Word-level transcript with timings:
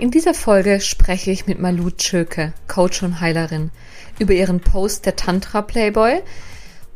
In 0.00 0.10
dieser 0.10 0.32
Folge 0.32 0.80
spreche 0.80 1.30
ich 1.30 1.46
mit 1.46 1.60
Malu 1.60 1.90
Tschöke, 1.90 2.54
Coach 2.68 3.02
und 3.02 3.20
Heilerin, 3.20 3.70
über 4.18 4.32
ihren 4.32 4.60
Post 4.60 5.04
der 5.04 5.14
Tantra 5.14 5.60
Playboy 5.60 6.22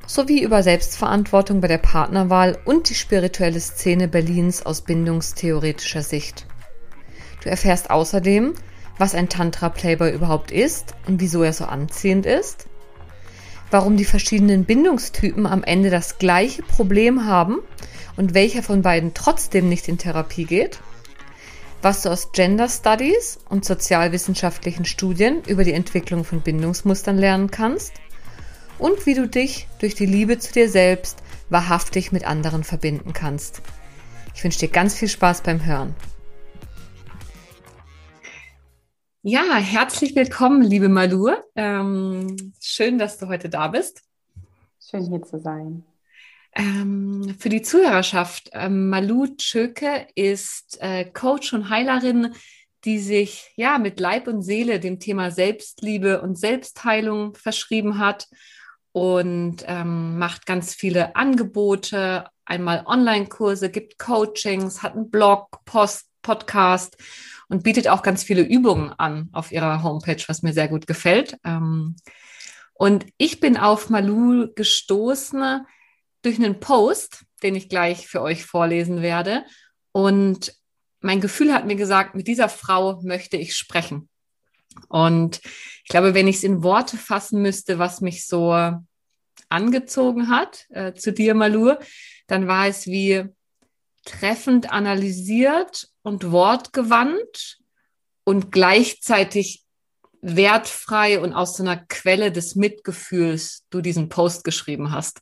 sowie 0.06 0.42
über 0.42 0.62
Selbstverantwortung 0.62 1.60
bei 1.60 1.68
der 1.68 1.76
Partnerwahl 1.76 2.56
und 2.64 2.88
die 2.88 2.94
spirituelle 2.94 3.60
Szene 3.60 4.08
Berlins 4.08 4.64
aus 4.64 4.80
bindungstheoretischer 4.80 6.00
Sicht. 6.00 6.46
Du 7.42 7.50
erfährst 7.50 7.90
außerdem, 7.90 8.54
was 8.96 9.14
ein 9.14 9.28
Tantra 9.28 9.68
Playboy 9.68 10.10
überhaupt 10.10 10.50
ist 10.50 10.94
und 11.06 11.20
wieso 11.20 11.42
er 11.42 11.52
so 11.52 11.66
anziehend 11.66 12.24
ist, 12.24 12.68
warum 13.70 13.98
die 13.98 14.06
verschiedenen 14.06 14.64
Bindungstypen 14.64 15.46
am 15.46 15.62
Ende 15.62 15.90
das 15.90 16.16
gleiche 16.16 16.62
Problem 16.62 17.26
haben 17.26 17.58
und 18.16 18.32
welcher 18.32 18.62
von 18.62 18.80
beiden 18.80 19.12
trotzdem 19.12 19.68
nicht 19.68 19.88
in 19.88 19.98
Therapie 19.98 20.46
geht– 20.46 20.80
was 21.84 22.00
du 22.00 22.08
aus 22.08 22.32
Gender 22.32 22.68
Studies 22.70 23.38
und 23.50 23.66
sozialwissenschaftlichen 23.66 24.86
Studien 24.86 25.42
über 25.46 25.64
die 25.64 25.74
Entwicklung 25.74 26.24
von 26.24 26.40
Bindungsmustern 26.40 27.18
lernen 27.18 27.50
kannst 27.50 27.92
und 28.78 29.04
wie 29.04 29.12
du 29.12 29.28
dich 29.28 29.68
durch 29.80 29.94
die 29.94 30.06
Liebe 30.06 30.38
zu 30.38 30.50
dir 30.50 30.70
selbst 30.70 31.22
wahrhaftig 31.50 32.10
mit 32.10 32.26
anderen 32.26 32.64
verbinden 32.64 33.12
kannst. 33.12 33.60
Ich 34.34 34.42
wünsche 34.42 34.60
dir 34.60 34.68
ganz 34.68 34.94
viel 34.94 35.08
Spaß 35.08 35.42
beim 35.42 35.66
Hören. 35.66 35.94
Ja, 39.20 39.56
herzlich 39.56 40.16
willkommen, 40.16 40.62
liebe 40.62 40.88
Malur. 40.88 41.44
Ähm, 41.54 42.54
schön, 42.62 42.98
dass 42.98 43.18
du 43.18 43.28
heute 43.28 43.50
da 43.50 43.68
bist. 43.68 44.02
Schön 44.80 45.04
hier 45.04 45.22
zu 45.22 45.38
sein. 45.38 45.84
Ähm, 46.56 47.34
für 47.38 47.48
die 47.48 47.62
Zuhörerschaft, 47.62 48.50
ähm, 48.52 48.88
Malu 48.88 49.26
Tschöke 49.36 50.06
ist 50.14 50.78
äh, 50.80 51.04
Coach 51.04 51.52
und 51.52 51.68
Heilerin, 51.68 52.34
die 52.84 52.98
sich 52.98 53.52
ja 53.56 53.78
mit 53.78 53.98
Leib 53.98 54.28
und 54.28 54.42
Seele 54.42 54.78
dem 54.78 55.00
Thema 55.00 55.30
Selbstliebe 55.30 56.20
und 56.20 56.38
Selbstheilung 56.38 57.34
verschrieben 57.34 57.98
hat 57.98 58.28
und 58.92 59.64
ähm, 59.66 60.18
macht 60.18 60.46
ganz 60.46 60.74
viele 60.74 61.16
Angebote, 61.16 62.28
einmal 62.44 62.84
Online-Kurse, 62.86 63.70
gibt 63.70 63.98
Coachings, 63.98 64.82
hat 64.82 64.94
einen 64.94 65.10
Blog, 65.10 65.64
Post, 65.64 66.08
Podcast 66.22 66.96
und 67.48 67.64
bietet 67.64 67.88
auch 67.88 68.02
ganz 68.02 68.22
viele 68.22 68.42
Übungen 68.42 68.92
an 68.92 69.28
auf 69.32 69.50
ihrer 69.50 69.82
Homepage, 69.82 70.22
was 70.28 70.42
mir 70.42 70.52
sehr 70.52 70.68
gut 70.68 70.86
gefällt. 70.86 71.36
Ähm, 71.44 71.96
und 72.74 73.06
ich 73.18 73.40
bin 73.40 73.56
auf 73.56 73.90
Malu 73.90 74.48
gestoßen, 74.54 75.66
durch 76.24 76.36
einen 76.36 76.60
Post, 76.60 77.24
den 77.42 77.54
ich 77.54 77.68
gleich 77.68 78.06
für 78.06 78.22
euch 78.22 78.44
vorlesen 78.44 79.02
werde. 79.02 79.44
Und 79.92 80.54
mein 81.00 81.20
Gefühl 81.20 81.52
hat 81.52 81.66
mir 81.66 81.76
gesagt, 81.76 82.14
mit 82.14 82.26
dieser 82.26 82.48
Frau 82.48 83.00
möchte 83.02 83.36
ich 83.36 83.54
sprechen. 83.56 84.08
Und 84.88 85.40
ich 85.44 85.88
glaube, 85.88 86.14
wenn 86.14 86.26
ich 86.26 86.36
es 86.36 86.44
in 86.44 86.62
Worte 86.62 86.96
fassen 86.96 87.42
müsste, 87.42 87.78
was 87.78 88.00
mich 88.00 88.26
so 88.26 88.72
angezogen 89.48 90.30
hat 90.30 90.66
äh, 90.70 90.94
zu 90.94 91.12
dir, 91.12 91.34
Malur, 91.34 91.78
dann 92.26 92.48
war 92.48 92.66
es 92.66 92.86
wie 92.86 93.24
treffend 94.04 94.72
analysiert 94.72 95.88
und 96.02 96.30
wortgewandt 96.30 97.58
und 98.24 98.50
gleichzeitig 98.50 99.64
wertfrei 100.22 101.20
und 101.20 101.34
aus 101.34 101.56
so 101.56 101.62
einer 101.62 101.76
Quelle 101.76 102.32
des 102.32 102.54
Mitgefühls 102.54 103.64
du 103.70 103.82
diesen 103.82 104.08
Post 104.08 104.44
geschrieben 104.44 104.90
hast. 104.90 105.20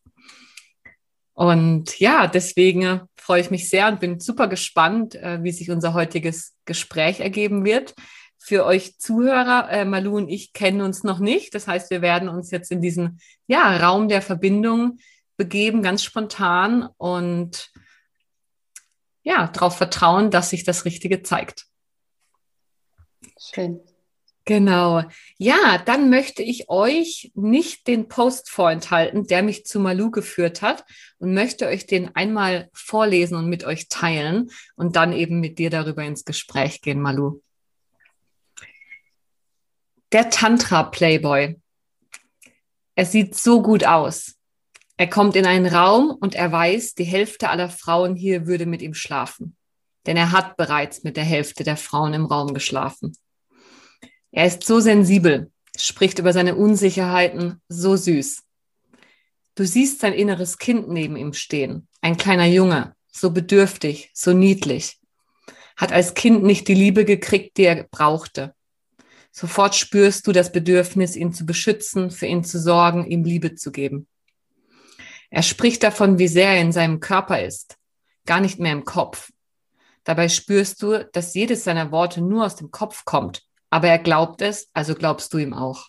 Und 1.34 1.98
ja, 1.98 2.26
deswegen 2.26 3.02
freue 3.16 3.40
ich 3.40 3.50
mich 3.50 3.70
sehr 3.70 3.88
und 3.88 4.00
bin 4.00 4.20
super 4.20 4.48
gespannt, 4.48 5.14
äh, 5.14 5.42
wie 5.42 5.52
sich 5.52 5.70
unser 5.70 5.94
heutiges 5.94 6.54
Gespräch 6.64 7.20
ergeben 7.20 7.64
wird. 7.64 7.94
Für 8.38 8.66
euch 8.66 8.98
Zuhörer, 8.98 9.70
äh, 9.70 9.84
Malu 9.84 10.16
und 10.16 10.28
ich 10.28 10.52
kennen 10.52 10.80
uns 10.80 11.04
noch 11.04 11.20
nicht. 11.20 11.54
Das 11.54 11.66
heißt, 11.66 11.90
wir 11.90 12.02
werden 12.02 12.28
uns 12.28 12.50
jetzt 12.50 12.70
in 12.70 12.82
diesen 12.82 13.20
ja, 13.46 13.76
Raum 13.76 14.08
der 14.08 14.20
Verbindung 14.20 14.98
begeben, 15.36 15.82
ganz 15.82 16.02
spontan 16.02 16.88
und 16.98 17.70
ja, 19.22 19.46
darauf 19.46 19.76
vertrauen, 19.76 20.30
dass 20.30 20.50
sich 20.50 20.64
das 20.64 20.84
Richtige 20.84 21.22
zeigt. 21.22 21.66
Schön. 23.38 23.80
Genau. 24.44 25.04
Ja, 25.38 25.78
dann 25.78 26.10
möchte 26.10 26.42
ich 26.42 26.68
euch 26.68 27.30
nicht 27.34 27.86
den 27.86 28.08
Post 28.08 28.50
vorenthalten, 28.50 29.26
der 29.26 29.42
mich 29.42 29.66
zu 29.66 29.78
Malu 29.78 30.10
geführt 30.10 30.62
hat 30.62 30.84
und 31.18 31.32
möchte 31.32 31.68
euch 31.68 31.86
den 31.86 32.14
einmal 32.16 32.68
vorlesen 32.72 33.36
und 33.36 33.48
mit 33.48 33.64
euch 33.64 33.88
teilen 33.88 34.50
und 34.74 34.96
dann 34.96 35.12
eben 35.12 35.38
mit 35.38 35.58
dir 35.58 35.70
darüber 35.70 36.02
ins 36.02 36.24
Gespräch 36.24 36.80
gehen, 36.80 37.00
Malu. 37.00 37.40
Der 40.10 40.28
Tantra 40.28 40.82
Playboy. 40.82 41.56
Er 42.96 43.06
sieht 43.06 43.36
so 43.36 43.62
gut 43.62 43.84
aus. 43.84 44.34
Er 44.96 45.08
kommt 45.08 45.36
in 45.36 45.46
einen 45.46 45.66
Raum 45.66 46.10
und 46.10 46.34
er 46.34 46.50
weiß, 46.50 46.94
die 46.94 47.04
Hälfte 47.04 47.48
aller 47.48 47.70
Frauen 47.70 48.16
hier 48.16 48.46
würde 48.46 48.66
mit 48.66 48.82
ihm 48.82 48.94
schlafen. 48.94 49.56
Denn 50.06 50.16
er 50.16 50.32
hat 50.32 50.56
bereits 50.56 51.04
mit 51.04 51.16
der 51.16 51.24
Hälfte 51.24 51.64
der 51.64 51.76
Frauen 51.76 52.12
im 52.12 52.26
Raum 52.26 52.54
geschlafen. 52.54 53.16
Er 54.34 54.46
ist 54.46 54.64
so 54.64 54.80
sensibel, 54.80 55.52
spricht 55.76 56.18
über 56.18 56.32
seine 56.32 56.56
Unsicherheiten 56.56 57.60
so 57.68 57.96
süß. 57.96 58.42
Du 59.54 59.66
siehst 59.66 60.00
sein 60.00 60.14
inneres 60.14 60.56
Kind 60.56 60.88
neben 60.88 61.16
ihm 61.16 61.34
stehen, 61.34 61.86
ein 62.00 62.16
kleiner 62.16 62.46
Junge, 62.46 62.96
so 63.12 63.30
bedürftig, 63.30 64.10
so 64.14 64.32
niedlich, 64.32 64.98
hat 65.76 65.92
als 65.92 66.14
Kind 66.14 66.42
nicht 66.44 66.66
die 66.68 66.74
Liebe 66.74 67.04
gekriegt, 67.04 67.58
die 67.58 67.64
er 67.64 67.84
brauchte. 67.84 68.54
Sofort 69.32 69.74
spürst 69.74 70.26
du 70.26 70.32
das 70.32 70.50
Bedürfnis, 70.50 71.14
ihn 71.14 71.34
zu 71.34 71.44
beschützen, 71.44 72.10
für 72.10 72.26
ihn 72.26 72.42
zu 72.42 72.58
sorgen, 72.58 73.06
ihm 73.06 73.24
Liebe 73.24 73.54
zu 73.54 73.70
geben. 73.70 74.08
Er 75.28 75.42
spricht 75.42 75.82
davon, 75.82 76.18
wie 76.18 76.28
sehr 76.28 76.48
er 76.48 76.60
in 76.62 76.72
seinem 76.72 77.00
Körper 77.00 77.42
ist, 77.42 77.76
gar 78.24 78.40
nicht 78.40 78.58
mehr 78.58 78.72
im 78.72 78.86
Kopf. 78.86 79.30
Dabei 80.04 80.30
spürst 80.30 80.82
du, 80.82 81.04
dass 81.12 81.34
jedes 81.34 81.64
seiner 81.64 81.90
Worte 81.92 82.22
nur 82.22 82.46
aus 82.46 82.56
dem 82.56 82.70
Kopf 82.70 83.04
kommt 83.04 83.46
aber 83.72 83.88
er 83.88 83.98
glaubt 83.98 84.42
es, 84.42 84.68
also 84.74 84.94
glaubst 84.94 85.32
du 85.32 85.38
ihm 85.38 85.54
auch. 85.54 85.88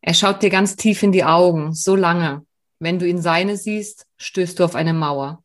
Er 0.00 0.14
schaut 0.14 0.42
dir 0.42 0.48
ganz 0.48 0.74
tief 0.74 1.02
in 1.02 1.12
die 1.12 1.22
Augen, 1.22 1.74
so 1.74 1.94
lange. 1.94 2.46
Wenn 2.78 2.98
du 2.98 3.06
in 3.06 3.20
seine 3.20 3.58
siehst, 3.58 4.06
stößt 4.16 4.58
du 4.58 4.64
auf 4.64 4.74
eine 4.74 4.94
Mauer. 4.94 5.44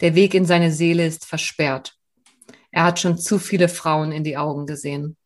Der 0.00 0.14
Weg 0.14 0.34
in 0.34 0.46
seine 0.46 0.70
Seele 0.70 1.04
ist 1.04 1.26
versperrt. 1.26 1.96
Er 2.70 2.84
hat 2.84 3.00
schon 3.00 3.18
zu 3.18 3.40
viele 3.40 3.68
Frauen 3.68 4.12
in 4.12 4.22
die 4.22 4.36
Augen 4.36 4.66
gesehen. 4.66 5.16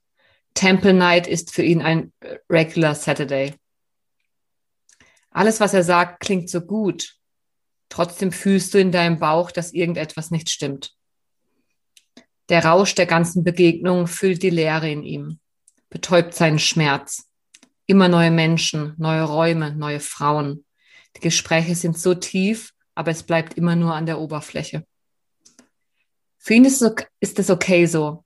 Temple 0.55 0.95
Night 0.95 1.27
ist 1.27 1.53
für 1.53 1.63
ihn 1.63 1.83
ein 1.83 2.11
regular 2.49 2.95
Saturday. 2.95 3.55
Alles, 5.31 5.61
was 5.61 5.75
er 5.75 5.85
sagt, 5.85 6.21
klingt 6.21 6.49
so 6.49 6.63
gut. 6.63 7.17
Trotzdem 7.91 8.33
fühlst 8.33 8.73
du 8.73 8.79
in 8.79 8.91
deinem 8.91 9.19
Bauch, 9.19 9.51
dass 9.51 9.75
irgendetwas 9.75 10.31
nicht 10.31 10.49
stimmt. 10.49 10.95
Der 12.53 12.67
Rausch 12.67 12.95
der 12.95 13.07
ganzen 13.07 13.45
Begegnung 13.45 14.07
füllt 14.07 14.43
die 14.43 14.51
Leere 14.51 14.91
in 14.91 15.05
ihm, 15.05 15.39
betäubt 15.89 16.35
seinen 16.35 16.59
Schmerz. 16.59 17.27
Immer 17.87 18.09
neue 18.09 18.31
Menschen, 18.31 18.93
neue 18.99 19.23
Räume, 19.23 19.75
neue 19.75 20.01
Frauen. 20.01 20.67
Die 21.17 21.21
Gespräche 21.21 21.75
sind 21.75 21.97
so 21.97 22.13
tief, 22.15 22.75
aber 22.95 23.11
es 23.11 23.23
bleibt 23.23 23.55
immer 23.55 23.75
nur 23.75 23.95
an 23.95 24.05
der 24.05 24.21
Oberfläche. 24.21 24.85
Für 26.37 26.53
ihn 26.53 26.67
ist 26.67 26.83
es 26.83 27.51
okay 27.51 27.87
so. 27.87 28.23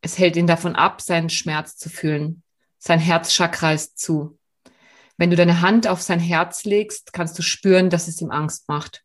Es 0.00 0.16
hält 0.16 0.36
ihn 0.36 0.46
davon 0.46 0.74
ab, 0.74 1.02
seinen 1.02 1.28
Schmerz 1.28 1.76
zu 1.76 1.90
fühlen. 1.90 2.42
Sein 2.78 2.98
Herzchakra 2.98 3.74
ist 3.74 3.98
zu. 3.98 4.38
Wenn 5.18 5.28
du 5.28 5.36
deine 5.36 5.60
Hand 5.60 5.86
auf 5.86 6.00
sein 6.00 6.20
Herz 6.20 6.64
legst, 6.64 7.12
kannst 7.12 7.38
du 7.38 7.42
spüren, 7.42 7.90
dass 7.90 8.08
es 8.08 8.22
ihm 8.22 8.30
Angst 8.30 8.70
macht. 8.70 9.04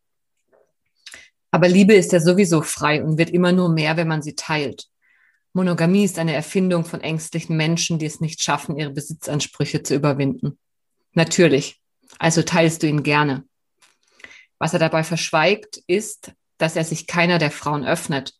Aber 1.51 1.67
Liebe 1.67 1.93
ist 1.93 2.13
ja 2.13 2.19
sowieso 2.19 2.61
frei 2.61 3.03
und 3.03 3.17
wird 3.17 3.29
immer 3.29 3.51
nur 3.51 3.69
mehr, 3.69 3.97
wenn 3.97 4.07
man 4.07 4.21
sie 4.21 4.35
teilt. 4.35 4.87
Monogamie 5.53 6.05
ist 6.05 6.17
eine 6.17 6.33
Erfindung 6.33 6.85
von 6.85 7.01
ängstlichen 7.01 7.57
Menschen, 7.57 7.99
die 7.99 8.05
es 8.05 8.21
nicht 8.21 8.41
schaffen, 8.41 8.77
ihre 8.77 8.91
Besitzansprüche 8.91 9.83
zu 9.83 9.95
überwinden. 9.95 10.57
Natürlich. 11.13 11.81
Also 12.19 12.41
teilst 12.41 12.83
du 12.83 12.87
ihn 12.87 13.03
gerne. 13.03 13.43
Was 14.59 14.73
er 14.73 14.79
dabei 14.79 15.03
verschweigt, 15.03 15.81
ist, 15.87 16.31
dass 16.57 16.75
er 16.75 16.85
sich 16.85 17.05
keiner 17.07 17.37
der 17.37 17.51
Frauen 17.51 17.85
öffnet. 17.85 18.33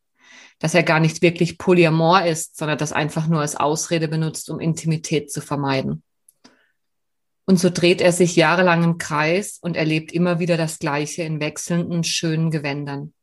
dass 0.62 0.75
er 0.75 0.84
gar 0.84 1.00
nicht 1.00 1.24
wirklich 1.24 1.57
Polyamor 1.57 2.24
ist, 2.24 2.56
sondern 2.56 2.78
das 2.78 2.94
einfach 2.94 3.28
nur 3.28 3.42
als 3.42 3.56
Ausrede 3.56 4.07
benutzt, 4.07 4.48
um 4.50 4.60
Intimität 4.60 5.31
zu 5.31 5.42
vermeiden. 5.42 6.04
Und 7.51 7.57
so 7.57 7.69
dreht 7.69 8.00
er 8.00 8.13
sich 8.13 8.38
jahrelang 8.38 8.81
im 8.81 8.98
Kreis 8.98 9.59
und 9.62 9.75
erlebt 9.75 10.13
immer 10.13 10.39
wieder 10.39 10.56
das 10.56 10.80
Gleiche 10.80 11.24
in 11.24 11.42
wechselnden, 11.42 12.06
schönen 12.06 12.50
Gewändern. 12.50 13.13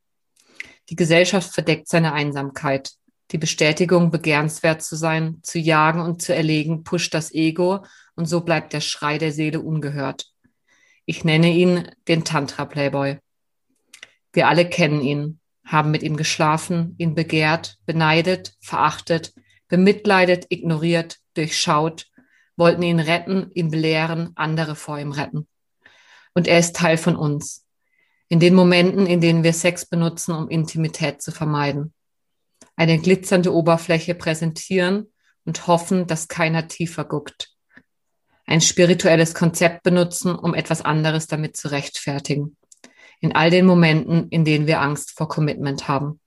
Die 0.90 0.96
Gesellschaft 0.96 1.54
verdeckt 1.54 1.88
seine 1.88 2.12
Einsamkeit. 2.12 2.90
Die 3.30 3.38
Bestätigung, 3.38 4.10
begehrenswert 4.10 4.82
zu 4.82 4.96
sein, 4.96 5.38
zu 5.42 5.58
jagen 5.58 6.02
und 6.02 6.20
zu 6.20 6.34
erlegen, 6.34 6.84
pusht 6.84 7.14
das 7.14 7.32
Ego 7.32 7.86
und 8.16 8.26
so 8.26 8.42
bleibt 8.42 8.75
der 8.75 8.82
Schrei 8.82 9.16
der 9.16 9.32
Seele 9.32 9.62
ungehört. 9.62 10.26
Ich 11.06 11.24
nenne 11.24 11.50
ihn 11.50 11.90
den 12.06 12.22
Tantra-Playboy. 12.22 13.20
Wir 14.34 14.46
alle 14.46 14.69
kennen 14.69 15.00
ihn, 15.00 15.40
haben 15.64 15.90
mit 15.90 16.02
ihm 16.02 16.19
geschlafen, 16.19 16.96
ihn 16.98 17.14
begehrt, 17.14 17.78
beneidet, 17.86 18.56
verachtet, 18.60 19.32
bemitleidet, 19.69 20.44
ignoriert, 20.50 21.16
durchschaut, 21.32 22.08
wollten 22.58 22.82
ihn 22.82 23.00
retten, 23.00 23.50
ihn 23.55 23.70
belehren, 23.70 24.32
andere 24.34 24.76
vor 24.76 24.99
ihm 24.99 25.12
retten. 25.12 25.49
Und 26.34 26.46
er 26.46 26.58
ist 26.58 26.76
Teil 26.76 26.99
von 26.99 27.16
uns. 27.16 27.64
In 28.28 28.40
den 28.40 28.55
Momenten, 28.55 29.06
in 29.06 29.22
denen 29.22 29.43
wir 29.43 29.55
Sex 29.55 29.87
benutzen, 29.87 30.34
um 30.34 30.50
Intimität 30.50 31.22
zu 31.22 31.32
vermeiden. 31.32 31.94
Eine 32.76 32.99
glitzernde 32.99 33.55
Oberfläche 33.55 34.14
präsentieren 34.14 35.10
und 35.46 35.66
hoffen, 35.66 36.06
dass 36.06 36.28
keiner 36.28 36.69
tiefer 36.69 37.06
guckt. 37.06 37.49
Ein 38.44 38.60
spirituelles 38.60 39.34
Konzept 39.34 39.82
benutzen, 39.82 40.34
um 40.34 40.52
etwas 40.52 40.82
anderes 40.82 41.26
damit 41.26 41.56
zu 41.56 41.70
rechtfertigen 41.70 42.58
in 43.20 43.34
all 43.34 43.50
den 43.50 43.66
Momenten, 43.66 44.28
in 44.28 44.44
denen 44.44 44.66
wir 44.66 44.81
Angst 44.81 45.12
vor 45.16 45.28
Commitment 45.28 45.88
haben. 45.88 46.20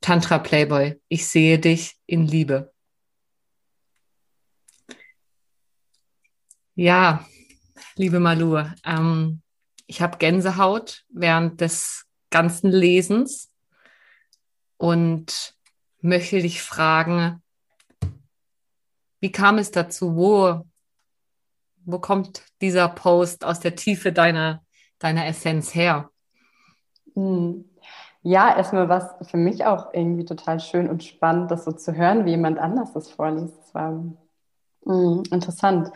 Tantra 0.00 0.38
Playboy, 0.38 0.98
ich 1.08 1.26
sehe 1.26 1.58
dich 1.58 1.96
in 2.06 2.26
Liebe. 2.26 2.72
Ja, 6.82 7.26
liebe 7.96 8.20
Malu, 8.20 8.56
ähm, 8.86 9.42
ich 9.86 10.00
habe 10.00 10.16
Gänsehaut 10.16 11.04
während 11.10 11.60
des 11.60 12.06
ganzen 12.30 12.70
Lesens 12.70 13.52
und 14.78 15.58
möchte 16.00 16.40
dich 16.40 16.62
fragen, 16.62 17.42
wie 19.20 19.30
kam 19.30 19.58
es 19.58 19.72
dazu? 19.72 20.16
Wo, 20.16 20.64
wo 21.84 21.98
kommt 21.98 22.44
dieser 22.62 22.88
Post 22.88 23.44
aus 23.44 23.60
der 23.60 23.76
Tiefe 23.76 24.10
deiner 24.10 24.64
deiner 24.98 25.26
Essenz 25.26 25.74
her? 25.74 26.08
Hm. 27.12 27.66
Ja, 28.22 28.56
erstmal 28.56 28.88
war 28.88 29.18
es 29.20 29.28
für 29.28 29.36
mich 29.36 29.66
auch 29.66 29.92
irgendwie 29.92 30.24
total 30.24 30.60
schön 30.60 30.88
und 30.88 31.04
spannend, 31.04 31.50
das 31.50 31.66
so 31.66 31.72
zu 31.72 31.92
hören, 31.92 32.24
wie 32.24 32.30
jemand 32.30 32.58
anders 32.58 32.94
das 32.94 33.10
vorliest. 33.10 33.58
Das 33.58 33.74
war 33.74 33.90
mh, 33.92 34.14
hm, 34.86 35.22
interessant. 35.30 35.92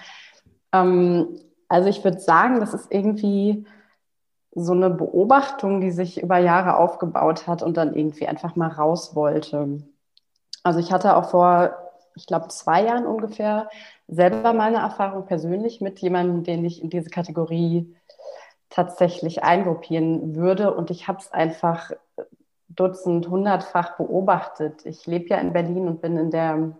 Ähm, 0.74 1.40
also 1.68 1.88
ich 1.88 2.04
würde 2.04 2.18
sagen, 2.18 2.60
das 2.60 2.74
ist 2.74 2.92
irgendwie 2.92 3.64
so 4.54 4.72
eine 4.72 4.90
Beobachtung, 4.90 5.80
die 5.80 5.90
sich 5.90 6.22
über 6.22 6.38
Jahre 6.38 6.76
aufgebaut 6.76 7.46
hat 7.46 7.62
und 7.62 7.76
dann 7.76 7.94
irgendwie 7.94 8.28
einfach 8.28 8.56
mal 8.56 8.68
raus 8.68 9.14
wollte. 9.14 9.82
Also 10.62 10.78
ich 10.78 10.92
hatte 10.92 11.16
auch 11.16 11.30
vor, 11.30 11.74
ich 12.14 12.26
glaube, 12.26 12.48
zwei 12.48 12.84
Jahren 12.84 13.06
ungefähr 13.06 13.68
selber 14.06 14.52
mal 14.52 14.68
eine 14.68 14.78
Erfahrung 14.78 15.26
persönlich 15.26 15.80
mit 15.80 15.98
jemandem, 16.00 16.44
den 16.44 16.64
ich 16.64 16.82
in 16.82 16.90
diese 16.90 17.10
Kategorie 17.10 17.94
tatsächlich 18.70 19.42
eingruppieren 19.42 20.36
würde. 20.36 20.74
Und 20.74 20.90
ich 20.90 21.08
habe 21.08 21.18
es 21.18 21.32
einfach 21.32 21.90
dutzend, 22.68 23.28
hundertfach 23.28 23.96
beobachtet. 23.96 24.86
Ich 24.86 25.06
lebe 25.06 25.28
ja 25.28 25.38
in 25.38 25.52
Berlin 25.52 25.88
und 25.88 26.00
bin 26.00 26.16
in 26.16 26.30
der 26.30 26.76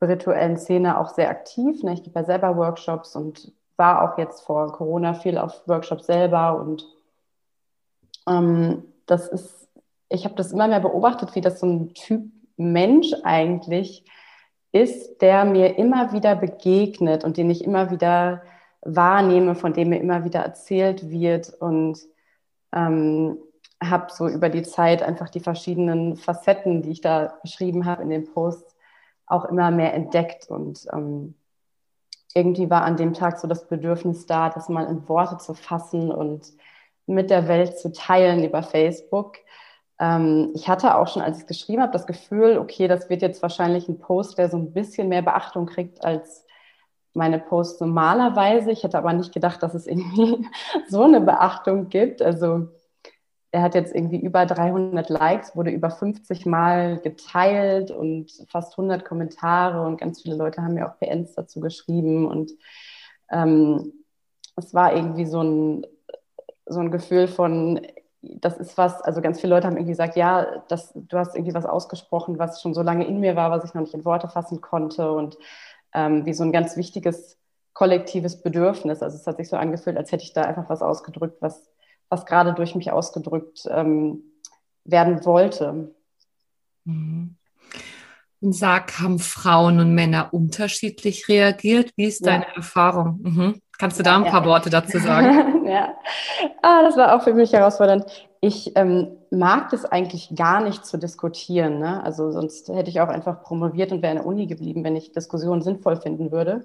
spirituellen 0.00 0.56
Szene 0.56 0.98
auch 0.98 1.10
sehr 1.10 1.28
aktiv. 1.28 1.82
Ne? 1.82 1.92
Ich 1.92 2.02
gebe 2.02 2.18
ja 2.18 2.24
selber 2.24 2.56
Workshops 2.56 3.14
und 3.14 3.52
war 3.76 4.02
auch 4.02 4.16
jetzt 4.16 4.40
vor 4.40 4.72
Corona 4.72 5.12
viel 5.12 5.36
auf 5.36 5.68
Workshops 5.68 6.06
selber. 6.06 6.58
Und 6.58 6.86
ähm, 8.26 8.84
das 9.04 9.28
ist, 9.28 9.68
ich 10.08 10.24
habe 10.24 10.36
das 10.36 10.52
immer 10.52 10.68
mehr 10.68 10.80
beobachtet, 10.80 11.34
wie 11.34 11.42
das 11.42 11.60
so 11.60 11.66
ein 11.66 11.92
Typ 11.92 12.22
Mensch 12.56 13.12
eigentlich 13.24 14.06
ist, 14.72 15.20
der 15.20 15.44
mir 15.44 15.76
immer 15.76 16.12
wieder 16.14 16.34
begegnet 16.34 17.22
und 17.22 17.36
den 17.36 17.50
ich 17.50 17.62
immer 17.62 17.90
wieder 17.90 18.42
wahrnehme, 18.80 19.54
von 19.54 19.74
dem 19.74 19.90
mir 19.90 20.00
immer 20.00 20.24
wieder 20.24 20.40
erzählt 20.40 21.10
wird 21.10 21.52
und 21.60 21.98
ähm, 22.72 23.36
habe 23.82 24.06
so 24.10 24.28
über 24.28 24.48
die 24.48 24.62
Zeit 24.62 25.02
einfach 25.02 25.28
die 25.28 25.40
verschiedenen 25.40 26.16
Facetten, 26.16 26.80
die 26.80 26.90
ich 26.90 27.00
da 27.02 27.34
beschrieben 27.42 27.84
habe 27.84 28.02
in 28.02 28.08
dem 28.08 28.32
Post, 28.32 28.69
auch 29.30 29.44
immer 29.46 29.70
mehr 29.70 29.94
entdeckt 29.94 30.48
und 30.48 30.86
ähm, 30.92 31.34
irgendwie 32.34 32.70
war 32.70 32.82
an 32.82 32.96
dem 32.96 33.12
Tag 33.12 33.38
so 33.38 33.48
das 33.48 33.66
Bedürfnis 33.66 34.26
da, 34.26 34.50
das 34.50 34.68
mal 34.68 34.86
in 34.86 35.08
Worte 35.08 35.38
zu 35.38 35.54
fassen 35.54 36.12
und 36.12 36.52
mit 37.06 37.30
der 37.30 37.48
Welt 37.48 37.78
zu 37.78 37.92
teilen 37.92 38.44
über 38.44 38.62
Facebook. 38.62 39.38
Ähm, 39.98 40.52
ich 40.54 40.68
hatte 40.68 40.96
auch 40.96 41.08
schon, 41.08 41.22
als 41.22 41.38
ich 41.38 41.42
es 41.42 41.48
geschrieben 41.48 41.82
habe, 41.82 41.92
das 41.92 42.06
Gefühl, 42.06 42.58
okay, 42.58 42.88
das 42.88 43.10
wird 43.10 43.22
jetzt 43.22 43.42
wahrscheinlich 43.42 43.88
ein 43.88 43.98
Post, 43.98 44.38
der 44.38 44.48
so 44.48 44.56
ein 44.56 44.72
bisschen 44.72 45.08
mehr 45.08 45.22
Beachtung 45.22 45.66
kriegt 45.66 46.04
als 46.04 46.46
meine 47.12 47.40
Posts 47.40 47.80
normalerweise. 47.80 48.70
Ich 48.70 48.84
hätte 48.84 48.98
aber 48.98 49.12
nicht 49.12 49.34
gedacht, 49.34 49.62
dass 49.62 49.74
es 49.74 49.86
irgendwie 49.88 50.46
so 50.88 51.02
eine 51.02 51.20
Beachtung 51.20 51.88
gibt. 51.88 52.22
Also 52.22 52.68
er 53.52 53.62
hat 53.62 53.74
jetzt 53.74 53.94
irgendwie 53.94 54.20
über 54.20 54.46
300 54.46 55.08
Likes, 55.08 55.56
wurde 55.56 55.70
über 55.70 55.90
50 55.90 56.46
Mal 56.46 56.98
geteilt 57.00 57.90
und 57.90 58.30
fast 58.48 58.72
100 58.74 59.04
Kommentare 59.04 59.84
und 59.86 60.00
ganz 60.00 60.22
viele 60.22 60.36
Leute 60.36 60.62
haben 60.62 60.74
mir 60.74 60.88
auch 60.88 60.98
PNs 60.98 61.34
dazu 61.34 61.60
geschrieben 61.60 62.26
und 62.26 62.52
ähm, 63.30 63.92
es 64.56 64.74
war 64.74 64.94
irgendwie 64.94 65.26
so 65.26 65.42
ein, 65.42 65.86
so 66.66 66.80
ein 66.80 66.90
Gefühl 66.90 67.26
von, 67.26 67.80
das 68.22 68.58
ist 68.58 68.76
was, 68.78 69.00
also 69.02 69.20
ganz 69.20 69.40
viele 69.40 69.54
Leute 69.54 69.66
haben 69.66 69.76
irgendwie 69.76 69.92
gesagt, 69.92 70.16
ja, 70.16 70.62
das, 70.68 70.92
du 70.94 71.18
hast 71.18 71.34
irgendwie 71.34 71.54
was 71.54 71.66
ausgesprochen, 71.66 72.38
was 72.38 72.60
schon 72.60 72.74
so 72.74 72.82
lange 72.82 73.06
in 73.06 73.20
mir 73.20 73.34
war, 73.34 73.50
was 73.50 73.64
ich 73.64 73.74
noch 73.74 73.82
nicht 73.82 73.94
in 73.94 74.04
Worte 74.04 74.28
fassen 74.28 74.60
konnte 74.60 75.10
und 75.10 75.38
ähm, 75.94 76.26
wie 76.26 76.34
so 76.34 76.44
ein 76.44 76.52
ganz 76.52 76.76
wichtiges 76.76 77.38
kollektives 77.72 78.42
Bedürfnis. 78.42 79.02
Also 79.02 79.16
es 79.16 79.26
hat 79.26 79.38
sich 79.38 79.48
so 79.48 79.56
angefühlt, 79.56 79.96
als 79.96 80.12
hätte 80.12 80.22
ich 80.24 80.32
da 80.32 80.42
einfach 80.42 80.68
was 80.68 80.82
ausgedrückt, 80.82 81.38
was, 81.40 81.70
was 82.10 82.26
gerade 82.26 82.52
durch 82.52 82.74
mich 82.74 82.92
ausgedrückt 82.92 83.66
ähm, 83.70 84.22
werden 84.84 85.24
wollte. 85.24 85.94
Mhm. 86.84 87.36
Und 88.42 88.54
sag, 88.54 88.98
haben 89.00 89.18
Frauen 89.18 89.80
und 89.80 89.94
Männer 89.94 90.32
unterschiedlich 90.32 91.28
reagiert? 91.28 91.92
Wie 91.96 92.06
ist 92.06 92.26
deine 92.26 92.44
ja. 92.44 92.56
Erfahrung? 92.56 93.20
Mhm. 93.22 93.60
Kannst 93.78 93.98
du 93.98 94.02
da 94.02 94.16
ein 94.16 94.24
paar 94.24 94.42
ja. 94.42 94.46
Worte 94.46 94.70
dazu 94.70 94.98
sagen? 94.98 95.66
ja, 95.66 95.94
ah, 96.62 96.82
das 96.82 96.96
war 96.96 97.14
auch 97.14 97.22
für 97.22 97.34
mich 97.34 97.52
herausfordernd. 97.52 98.04
Ich 98.40 98.76
ähm, 98.76 99.08
mag 99.30 99.70
das 99.70 99.84
eigentlich 99.84 100.34
gar 100.34 100.62
nicht 100.62 100.86
zu 100.86 100.98
diskutieren. 100.98 101.78
Ne? 101.78 102.02
Also 102.02 102.30
sonst 102.30 102.68
hätte 102.68 102.90
ich 102.90 103.00
auch 103.00 103.08
einfach 103.08 103.42
promoviert 103.42 103.92
und 103.92 104.02
wäre 104.02 104.12
in 104.12 104.18
der 104.18 104.26
Uni 104.26 104.46
geblieben, 104.46 104.84
wenn 104.84 104.96
ich 104.96 105.12
Diskussionen 105.12 105.62
sinnvoll 105.62 105.96
finden 105.96 106.32
würde. 106.32 106.64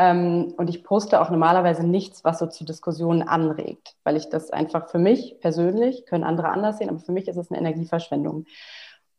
Ähm, 0.00 0.54
und 0.56 0.70
ich 0.70 0.82
poste 0.82 1.20
auch 1.20 1.28
normalerweise 1.28 1.86
nichts, 1.86 2.24
was 2.24 2.38
so 2.38 2.46
zu 2.46 2.64
Diskussionen 2.64 3.22
anregt, 3.22 3.96
weil 4.02 4.16
ich 4.16 4.30
das 4.30 4.50
einfach 4.50 4.88
für 4.88 4.98
mich 4.98 5.36
persönlich, 5.40 6.06
können 6.06 6.24
andere 6.24 6.48
anders 6.48 6.78
sehen, 6.78 6.88
aber 6.88 7.00
für 7.00 7.12
mich 7.12 7.28
ist 7.28 7.36
es 7.36 7.50
eine 7.50 7.60
Energieverschwendung. 7.60 8.46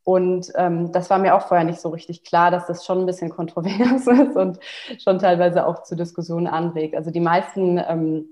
Und 0.04 0.52
ähm, 0.56 0.92
das 0.92 1.12
war 1.12 1.20
mir 1.20 1.36
auch 1.36 1.48
vorher 1.48 1.68
nicht 1.68 1.80
so 1.80 1.90
richtig 1.90 2.24
klar, 2.24 2.50
dass 2.50 2.66
das 2.66 2.84
schon 2.84 3.02
ein 3.02 3.06
bisschen 3.06 3.30
kontrovers 3.30 4.08
ist 4.08 4.36
und 4.36 4.58
schon 4.98 5.20
teilweise 5.20 5.68
auch 5.68 5.84
zu 5.84 5.96
Diskussionen 5.96 6.48
anregt. 6.48 6.96
Also 6.96 7.12
die 7.12 7.20
meisten 7.20 7.78
ähm, 7.78 8.26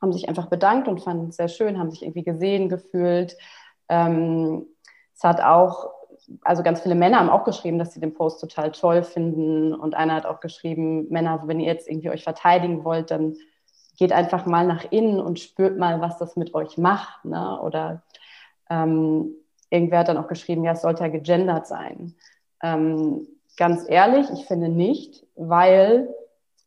haben 0.00 0.14
sich 0.14 0.30
einfach 0.30 0.46
bedankt 0.46 0.88
und 0.88 1.02
fanden 1.02 1.28
es 1.28 1.36
sehr 1.36 1.48
schön, 1.48 1.78
haben 1.78 1.90
sich 1.90 2.04
irgendwie 2.04 2.24
gesehen, 2.24 2.70
gefühlt. 2.70 3.36
Ähm, 3.90 4.64
es 5.14 5.22
hat 5.22 5.42
auch, 5.42 5.90
also 6.42 6.62
ganz 6.62 6.80
viele 6.80 6.94
Männer 6.94 7.18
haben 7.18 7.30
auch 7.30 7.44
geschrieben, 7.44 7.78
dass 7.78 7.92
sie 7.92 8.00
den 8.00 8.14
Post 8.14 8.40
total 8.40 8.72
toll 8.72 9.02
finden. 9.02 9.74
Und 9.74 9.94
einer 9.94 10.14
hat 10.14 10.26
auch 10.26 10.40
geschrieben, 10.40 11.08
Männer, 11.10 11.42
wenn 11.46 11.60
ihr 11.60 11.66
jetzt 11.66 11.88
irgendwie 11.88 12.10
euch 12.10 12.24
verteidigen 12.24 12.84
wollt, 12.84 13.10
dann 13.10 13.36
geht 13.98 14.12
einfach 14.12 14.46
mal 14.46 14.66
nach 14.66 14.90
innen 14.90 15.20
und 15.20 15.40
spürt 15.40 15.78
mal, 15.78 16.00
was 16.00 16.18
das 16.18 16.36
mit 16.36 16.54
euch 16.54 16.78
macht. 16.78 17.24
Ne? 17.24 17.60
Oder 17.60 18.02
ähm, 18.70 19.34
irgendwer 19.70 20.00
hat 20.00 20.08
dann 20.08 20.18
auch 20.18 20.28
geschrieben, 20.28 20.64
ja, 20.64 20.72
es 20.72 20.82
sollte 20.82 21.02
ja 21.02 21.08
gegendert 21.08 21.66
sein. 21.66 22.14
Ähm, 22.62 23.26
ganz 23.56 23.84
ehrlich, 23.88 24.28
ich 24.32 24.46
finde 24.46 24.68
nicht, 24.68 25.26
weil 25.34 26.14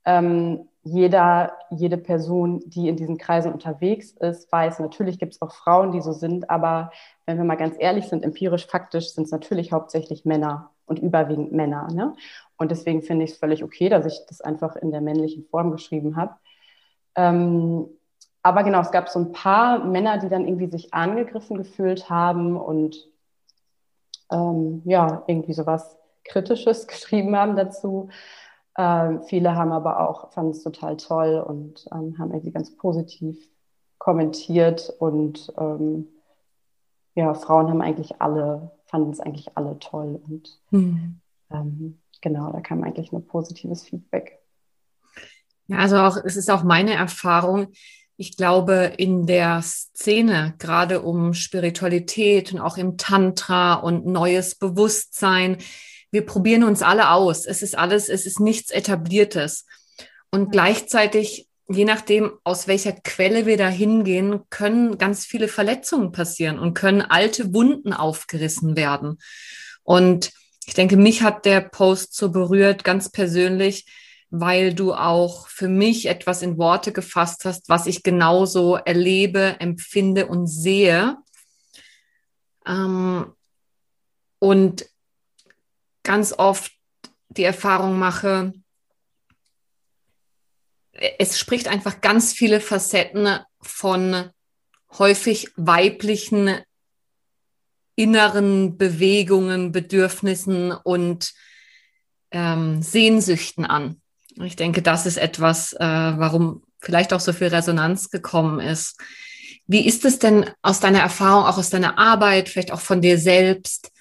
ähm, 0.05 0.67
jeder, 0.85 1.57
jede 1.71 1.97
Person, 1.97 2.61
die 2.67 2.87
in 2.87 2.95
diesen 2.95 3.17
Kreisen 3.17 3.51
unterwegs 3.51 4.11
ist, 4.11 4.51
weiß, 4.51 4.79
natürlich 4.79 5.17
gibt 5.17 5.33
es 5.33 5.41
auch 5.41 5.51
Frauen, 5.51 5.91
die 5.91 5.99
so 5.99 6.11
sind, 6.11 6.51
aber 6.51 6.91
wenn 7.25 7.37
wir 7.37 7.43
mal 7.43 7.55
ganz 7.55 7.75
ehrlich 7.79 8.07
sind, 8.07 8.23
empirisch, 8.23 8.67
faktisch 8.67 9.09
sind 9.09 9.23
es 9.23 9.31
natürlich 9.31 9.71
hauptsächlich 9.71 10.25
Männer 10.25 10.69
und 10.85 10.99
überwiegend 10.99 11.51
Männer. 11.51 11.87
Ne? 11.91 12.15
Und 12.57 12.69
deswegen 12.69 13.01
finde 13.01 13.25
ich 13.25 13.31
es 13.31 13.37
völlig 13.37 13.63
okay, 13.63 13.89
dass 13.89 14.05
ich 14.05 14.19
das 14.29 14.41
einfach 14.41 14.75
in 14.75 14.91
der 14.91 15.01
männlichen 15.01 15.45
Form 15.45 15.71
geschrieben 15.71 16.17
habe. 16.17 16.35
Ähm, 17.15 17.87
aber 18.43 18.63
genau, 18.63 18.81
es 18.81 18.91
gab 18.91 19.09
so 19.09 19.17
ein 19.17 19.31
paar 19.31 19.83
Männer, 19.83 20.19
die 20.19 20.29
dann 20.29 20.47
irgendwie 20.47 20.69
sich 20.69 20.93
angegriffen 20.93 21.57
gefühlt 21.57 22.11
haben 22.11 22.57
und 22.57 22.95
ähm, 24.31 24.83
ja, 24.85 25.23
irgendwie 25.25 25.53
sowas 25.53 25.97
Kritisches 26.23 26.85
geschrieben 26.87 27.35
haben 27.35 27.55
dazu. 27.55 28.09
Ähm, 28.77 29.23
viele 29.23 29.55
haben 29.55 29.71
aber 29.71 30.01
auch, 30.01 30.31
fanden 30.31 30.51
es 30.51 30.63
total 30.63 30.97
toll 30.97 31.39
und 31.39 31.85
ähm, 31.91 32.17
haben 32.17 32.31
irgendwie 32.31 32.51
ganz 32.51 32.75
positiv 32.75 33.37
kommentiert 33.97 34.93
und 34.99 35.51
ähm, 35.57 36.07
ja, 37.15 37.33
Frauen 37.33 37.69
haben 37.69 37.81
eigentlich 37.81 38.21
alle, 38.21 38.71
fanden 38.85 39.11
es 39.11 39.21
eigentlich 39.21 39.57
alle 39.57 39.79
toll 39.79 40.19
und 40.27 40.59
mhm. 40.71 41.21
genau, 42.21 42.51
da 42.51 42.59
kam 42.59 42.83
eigentlich 42.83 43.13
nur 43.13 43.25
positives 43.25 43.83
Feedback. 43.83 44.39
Ja, 45.67 45.77
also 45.77 45.97
auch, 45.97 46.17
es 46.23 46.35
ist 46.35 46.51
auch 46.51 46.63
meine 46.63 46.93
Erfahrung, 46.93 47.67
ich 48.17 48.37
glaube, 48.37 48.93
in 48.97 49.25
der 49.25 49.61
Szene, 49.61 50.53
gerade 50.57 51.01
um 51.01 51.33
Spiritualität 51.33 52.53
und 52.53 52.59
auch 52.59 52.77
im 52.77 52.97
Tantra 52.97 53.73
und 53.75 54.05
neues 54.05 54.55
Bewusstsein, 54.55 55.57
wir 56.15 56.25
probieren 56.25 56.63
uns 56.63 56.81
alle 56.81 57.09
aus. 57.09 57.45
Es 57.45 57.61
ist 57.61 57.77
alles, 57.77 58.07
es 58.07 58.25
ist 58.25 58.39
nichts 58.39 58.71
Etabliertes. 58.71 59.65
Und 60.31 60.49
gleichzeitig, 60.49 61.49
je 61.67 61.83
nachdem, 61.83 62.31
aus 62.45 62.69
welcher 62.69 62.93
Quelle 62.93 63.45
wir 63.45 63.57
da 63.57 63.67
hingehen, 63.67 64.39
können 64.49 64.97
ganz 64.97 65.25
viele 65.25 65.49
Verletzungen 65.49 66.13
passieren 66.13 66.57
und 66.57 66.73
können 66.73 67.01
alte 67.01 67.53
Wunden 67.53 67.91
aufgerissen 67.91 68.77
werden. 68.77 69.17
Und 69.83 70.31
ich 70.65 70.73
denke, 70.73 70.95
mich 70.95 71.21
hat 71.21 71.43
der 71.43 71.59
Post 71.59 72.15
so 72.15 72.31
berührt, 72.31 72.85
ganz 72.85 73.11
persönlich, 73.11 73.85
weil 74.29 74.73
du 74.73 74.93
auch 74.93 75.49
für 75.49 75.67
mich 75.67 76.05
etwas 76.05 76.41
in 76.41 76.57
Worte 76.57 76.93
gefasst 76.93 77.43
hast, 77.43 77.67
was 77.67 77.87
ich 77.87 78.03
genauso 78.03 78.77
erlebe, 78.77 79.57
empfinde 79.59 80.27
und 80.27 80.47
sehe. 80.47 81.17
Ähm, 82.65 83.33
und 84.39 84.85
ganz 86.05 86.31
oft 86.31 86.71
die 87.27 87.43
Erfahrung 87.43 87.99
mache, 87.99 88.53
es 91.19 91.37
spricht 91.37 91.67
einfach 91.67 92.01
ganz 92.01 92.33
viele 92.33 92.61
Facetten 92.61 93.39
von 93.61 94.29
häufig 94.97 95.49
weiblichen 95.57 96.61
inneren 97.95 98.77
Bewegungen, 98.77 99.71
Bedürfnissen 99.71 100.71
und 100.71 101.33
ähm, 102.31 102.81
Sehnsüchten 102.81 103.65
an. 103.65 104.01
Ich 104.35 104.55
denke, 104.55 104.81
das 104.81 105.05
ist 105.05 105.17
etwas, 105.17 105.73
äh, 105.73 105.79
warum 105.79 106.63
vielleicht 106.79 107.13
auch 107.13 107.19
so 107.19 107.33
viel 107.33 107.47
Resonanz 107.47 108.09
gekommen 108.09 108.59
ist. 108.59 108.99
Wie 109.67 109.85
ist 109.85 110.05
es 110.05 110.19
denn 110.19 110.49
aus 110.61 110.79
deiner 110.79 110.99
Erfahrung, 110.99 111.45
auch 111.45 111.57
aus 111.57 111.69
deiner 111.69 111.97
Arbeit, 111.97 112.49
vielleicht 112.49 112.71
auch 112.71 112.81
von 112.81 113.01
dir 113.01 113.17
selbst? 113.17 113.91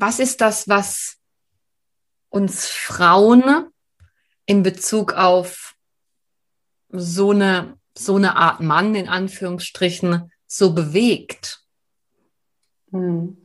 Was 0.00 0.20
ist 0.20 0.40
das, 0.40 0.68
was 0.68 1.16
uns 2.28 2.66
Frauen 2.66 3.66
in 4.46 4.62
Bezug 4.62 5.12
auf 5.14 5.74
so 6.88 7.32
eine, 7.32 7.76
so 7.96 8.14
eine 8.14 8.36
Art 8.36 8.60
Mann 8.60 8.94
in 8.94 9.08
Anführungsstrichen 9.08 10.30
so 10.46 10.72
bewegt? 10.72 11.64
Hm. 12.92 13.38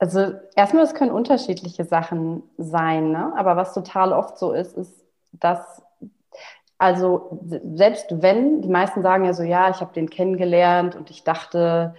Also 0.00 0.34
erstmal, 0.56 0.82
es 0.82 0.94
können 0.94 1.12
unterschiedliche 1.12 1.84
Sachen 1.84 2.42
sein, 2.58 3.12
ne? 3.12 3.32
aber 3.36 3.54
was 3.54 3.72
total 3.72 4.12
oft 4.12 4.36
so 4.36 4.52
ist, 4.52 4.76
ist, 4.76 5.04
dass, 5.32 5.60
also 6.78 7.38
selbst 7.74 8.06
wenn, 8.10 8.62
die 8.62 8.68
meisten 8.68 9.02
sagen 9.02 9.26
ja 9.26 9.34
so, 9.34 9.44
ja, 9.44 9.70
ich 9.70 9.80
habe 9.80 9.92
den 9.92 10.10
kennengelernt 10.10 10.96
und 10.96 11.10
ich 11.10 11.22
dachte, 11.22 11.94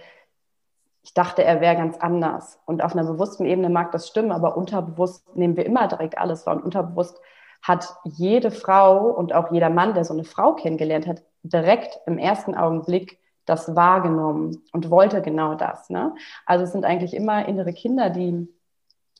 ich 1.02 1.14
dachte, 1.14 1.44
er 1.44 1.60
wäre 1.60 1.76
ganz 1.76 1.98
anders. 1.98 2.60
Und 2.64 2.82
auf 2.82 2.92
einer 2.92 3.04
bewussten 3.04 3.44
Ebene 3.44 3.70
mag 3.70 3.90
das 3.92 4.06
stimmen, 4.06 4.32
aber 4.32 4.56
unterbewusst 4.56 5.36
nehmen 5.36 5.56
wir 5.56 5.66
immer 5.66 5.88
direkt 5.88 6.16
alles 6.16 6.46
wahr. 6.46 6.56
Und 6.56 6.64
unterbewusst 6.64 7.20
hat 7.60 7.96
jede 8.04 8.50
Frau 8.50 9.08
und 9.08 9.32
auch 9.32 9.50
jeder 9.52 9.70
Mann, 9.70 9.94
der 9.94 10.04
so 10.04 10.14
eine 10.14 10.24
Frau 10.24 10.54
kennengelernt 10.54 11.06
hat, 11.06 11.22
direkt 11.42 12.00
im 12.06 12.18
ersten 12.18 12.54
Augenblick 12.54 13.18
das 13.46 13.74
wahrgenommen 13.74 14.62
und 14.72 14.90
wollte 14.90 15.22
genau 15.22 15.54
das. 15.54 15.90
Ne? 15.90 16.14
Also 16.46 16.64
es 16.64 16.72
sind 16.72 16.84
eigentlich 16.84 17.14
immer 17.14 17.46
innere 17.48 17.72
Kinder, 17.72 18.10
die 18.10 18.48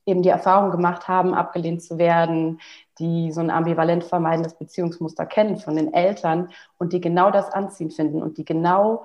eben 0.06 0.22
die 0.22 0.28
Erfahrung 0.28 0.70
gemacht 0.70 1.08
haben, 1.08 1.34
abgelehnt 1.34 1.82
zu 1.82 1.98
werden, 1.98 2.60
die 2.98 3.32
so 3.32 3.40
ein 3.40 3.50
ambivalent 3.50 4.04
vermeidendes 4.04 4.54
Beziehungsmuster 4.54 5.26
kennen 5.26 5.58
von 5.58 5.76
den 5.76 5.92
Eltern 5.92 6.50
und 6.78 6.92
die 6.92 7.00
genau 7.00 7.30
das 7.30 7.50
anziehen 7.52 7.90
finden 7.90 8.22
und 8.22 8.38
die 8.38 8.44
genau 8.44 9.04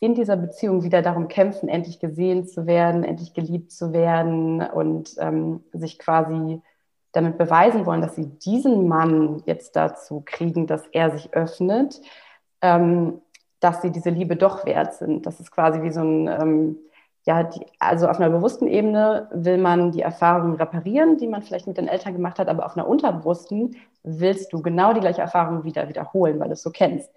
in 0.00 0.14
dieser 0.14 0.36
Beziehung 0.36 0.82
wieder 0.82 1.02
darum 1.02 1.28
kämpfen, 1.28 1.68
endlich 1.68 2.00
gesehen 2.00 2.46
zu 2.46 2.66
werden, 2.66 3.04
endlich 3.04 3.34
geliebt 3.34 3.72
zu 3.72 3.92
werden 3.92 4.60
und 4.60 5.14
ähm, 5.18 5.64
sich 5.72 5.98
quasi 5.98 6.60
damit 7.12 7.38
beweisen 7.38 7.86
wollen, 7.86 8.02
dass 8.02 8.14
sie 8.14 8.26
diesen 8.26 8.88
Mann 8.88 9.42
jetzt 9.46 9.74
dazu 9.74 10.22
kriegen, 10.24 10.66
dass 10.66 10.86
er 10.88 11.10
sich 11.10 11.32
öffnet. 11.32 12.00
Ähm, 12.60 13.20
dass 13.60 13.82
sie 13.82 13.90
diese 13.90 14.10
Liebe 14.10 14.36
doch 14.36 14.66
wert 14.66 14.94
sind. 14.94 15.26
Das 15.26 15.40
ist 15.40 15.50
quasi 15.50 15.82
wie 15.82 15.90
so 15.90 16.00
ein, 16.00 16.28
ähm, 16.28 16.76
ja, 17.24 17.42
die, 17.42 17.60
also 17.78 18.08
auf 18.08 18.18
einer 18.18 18.30
bewussten 18.30 18.68
Ebene 18.68 19.28
will 19.32 19.58
man 19.58 19.92
die 19.92 20.02
Erfahrungen 20.02 20.54
reparieren, 20.54 21.16
die 21.16 21.26
man 21.26 21.42
vielleicht 21.42 21.66
mit 21.66 21.76
den 21.76 21.88
Eltern 21.88 22.12
gemacht 22.12 22.38
hat, 22.38 22.48
aber 22.48 22.66
auf 22.66 22.76
einer 22.76 22.86
unterbewussten 22.86 23.76
willst 24.02 24.52
du 24.52 24.62
genau 24.62 24.92
die 24.92 25.00
gleiche 25.00 25.22
Erfahrung 25.22 25.64
wieder 25.64 25.88
wiederholen, 25.88 26.38
weil 26.38 26.48
du 26.48 26.52
es 26.52 26.62
so 26.62 26.70
kennst. 26.70 27.10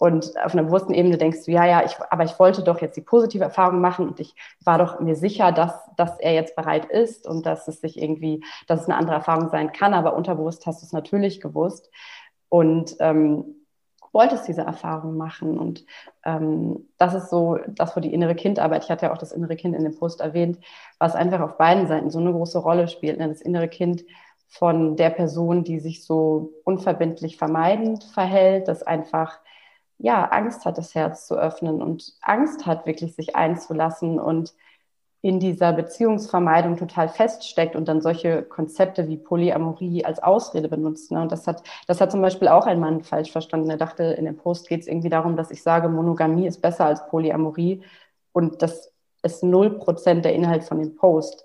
Und 0.00 0.32
auf 0.42 0.54
einer 0.54 0.62
bewussten 0.62 0.94
Ebene 0.94 1.18
denkst 1.18 1.44
du, 1.44 1.52
ja, 1.52 1.66
ja, 1.66 1.84
ich, 1.84 1.94
aber 2.08 2.24
ich 2.24 2.38
wollte 2.38 2.62
doch 2.62 2.80
jetzt 2.80 2.96
die 2.96 3.02
positive 3.02 3.44
Erfahrung 3.44 3.82
machen 3.82 4.08
und 4.08 4.18
ich 4.18 4.34
war 4.64 4.78
doch 4.78 4.98
mir 4.98 5.14
sicher, 5.14 5.52
dass, 5.52 5.74
dass 5.98 6.18
er 6.18 6.32
jetzt 6.32 6.56
bereit 6.56 6.86
ist 6.86 7.28
und 7.28 7.44
dass 7.44 7.68
es 7.68 7.82
sich 7.82 8.00
irgendwie, 8.00 8.42
dass 8.66 8.80
es 8.80 8.88
eine 8.88 8.96
andere 8.96 9.16
Erfahrung 9.16 9.50
sein 9.50 9.72
kann, 9.72 9.92
aber 9.92 10.16
unterbewusst 10.16 10.64
hast 10.64 10.80
du 10.80 10.86
es 10.86 10.94
natürlich 10.94 11.38
gewusst. 11.42 11.90
Und 12.48 12.96
ähm, 12.98 13.56
wolltest 14.12 14.48
diese 14.48 14.62
Erfahrung 14.62 15.18
machen. 15.18 15.58
Und 15.58 15.84
ähm, 16.24 16.88
das 16.96 17.12
ist 17.12 17.28
so 17.28 17.58
das, 17.68 17.94
wo 17.94 18.00
die 18.00 18.14
innere 18.14 18.34
Kindarbeit, 18.34 18.84
ich 18.84 18.90
hatte 18.90 19.06
ja 19.06 19.12
auch 19.12 19.18
das 19.18 19.32
innere 19.32 19.56
Kind 19.56 19.76
in 19.76 19.84
dem 19.84 19.94
Post 19.94 20.22
erwähnt, 20.22 20.58
was 20.98 21.14
einfach 21.14 21.40
auf 21.40 21.58
beiden 21.58 21.88
Seiten 21.88 22.10
so 22.10 22.20
eine 22.20 22.32
große 22.32 22.58
Rolle 22.58 22.88
spielt. 22.88 23.18
Ne? 23.18 23.28
Das 23.28 23.42
innere 23.42 23.68
Kind 23.68 24.02
von 24.48 24.96
der 24.96 25.10
Person, 25.10 25.62
die 25.62 25.78
sich 25.78 26.04
so 26.04 26.54
unverbindlich 26.64 27.36
vermeidend 27.36 28.02
verhält, 28.02 28.66
das 28.66 28.82
einfach 28.82 29.38
ja 30.00 30.24
Angst 30.24 30.64
hat, 30.64 30.78
das 30.78 30.94
Herz 30.94 31.26
zu 31.26 31.36
öffnen 31.36 31.82
und 31.82 32.14
Angst 32.22 32.66
hat, 32.66 32.86
wirklich 32.86 33.14
sich 33.14 33.36
einzulassen 33.36 34.18
und 34.18 34.54
in 35.22 35.38
dieser 35.38 35.74
Beziehungsvermeidung 35.74 36.76
total 36.78 37.10
feststeckt 37.10 37.76
und 37.76 37.86
dann 37.88 38.00
solche 38.00 38.42
Konzepte 38.42 39.06
wie 39.06 39.18
Polyamorie 39.18 40.02
als 40.02 40.22
Ausrede 40.22 40.68
benutzt. 40.68 41.12
Ne? 41.12 41.20
Und 41.20 41.30
das 41.30 41.46
hat, 41.46 41.62
das 41.86 42.00
hat 42.00 42.10
zum 42.10 42.22
Beispiel 42.22 42.48
auch 42.48 42.66
ein 42.66 42.80
Mann 42.80 43.02
falsch 43.02 43.30
verstanden. 43.30 43.68
Er 43.68 43.76
dachte, 43.76 44.04
in 44.04 44.24
dem 44.24 44.38
Post 44.38 44.68
geht 44.68 44.80
es 44.80 44.86
irgendwie 44.86 45.10
darum, 45.10 45.36
dass 45.36 45.50
ich 45.50 45.62
sage, 45.62 45.90
Monogamie 45.90 46.46
ist 46.46 46.62
besser 46.62 46.86
als 46.86 47.06
Polyamorie. 47.08 47.82
Und 48.32 48.62
das 48.62 48.90
ist 49.22 49.44
null 49.44 49.78
Prozent 49.78 50.24
der 50.24 50.34
Inhalt 50.34 50.64
von 50.64 50.78
dem 50.78 50.96
Post. 50.96 51.44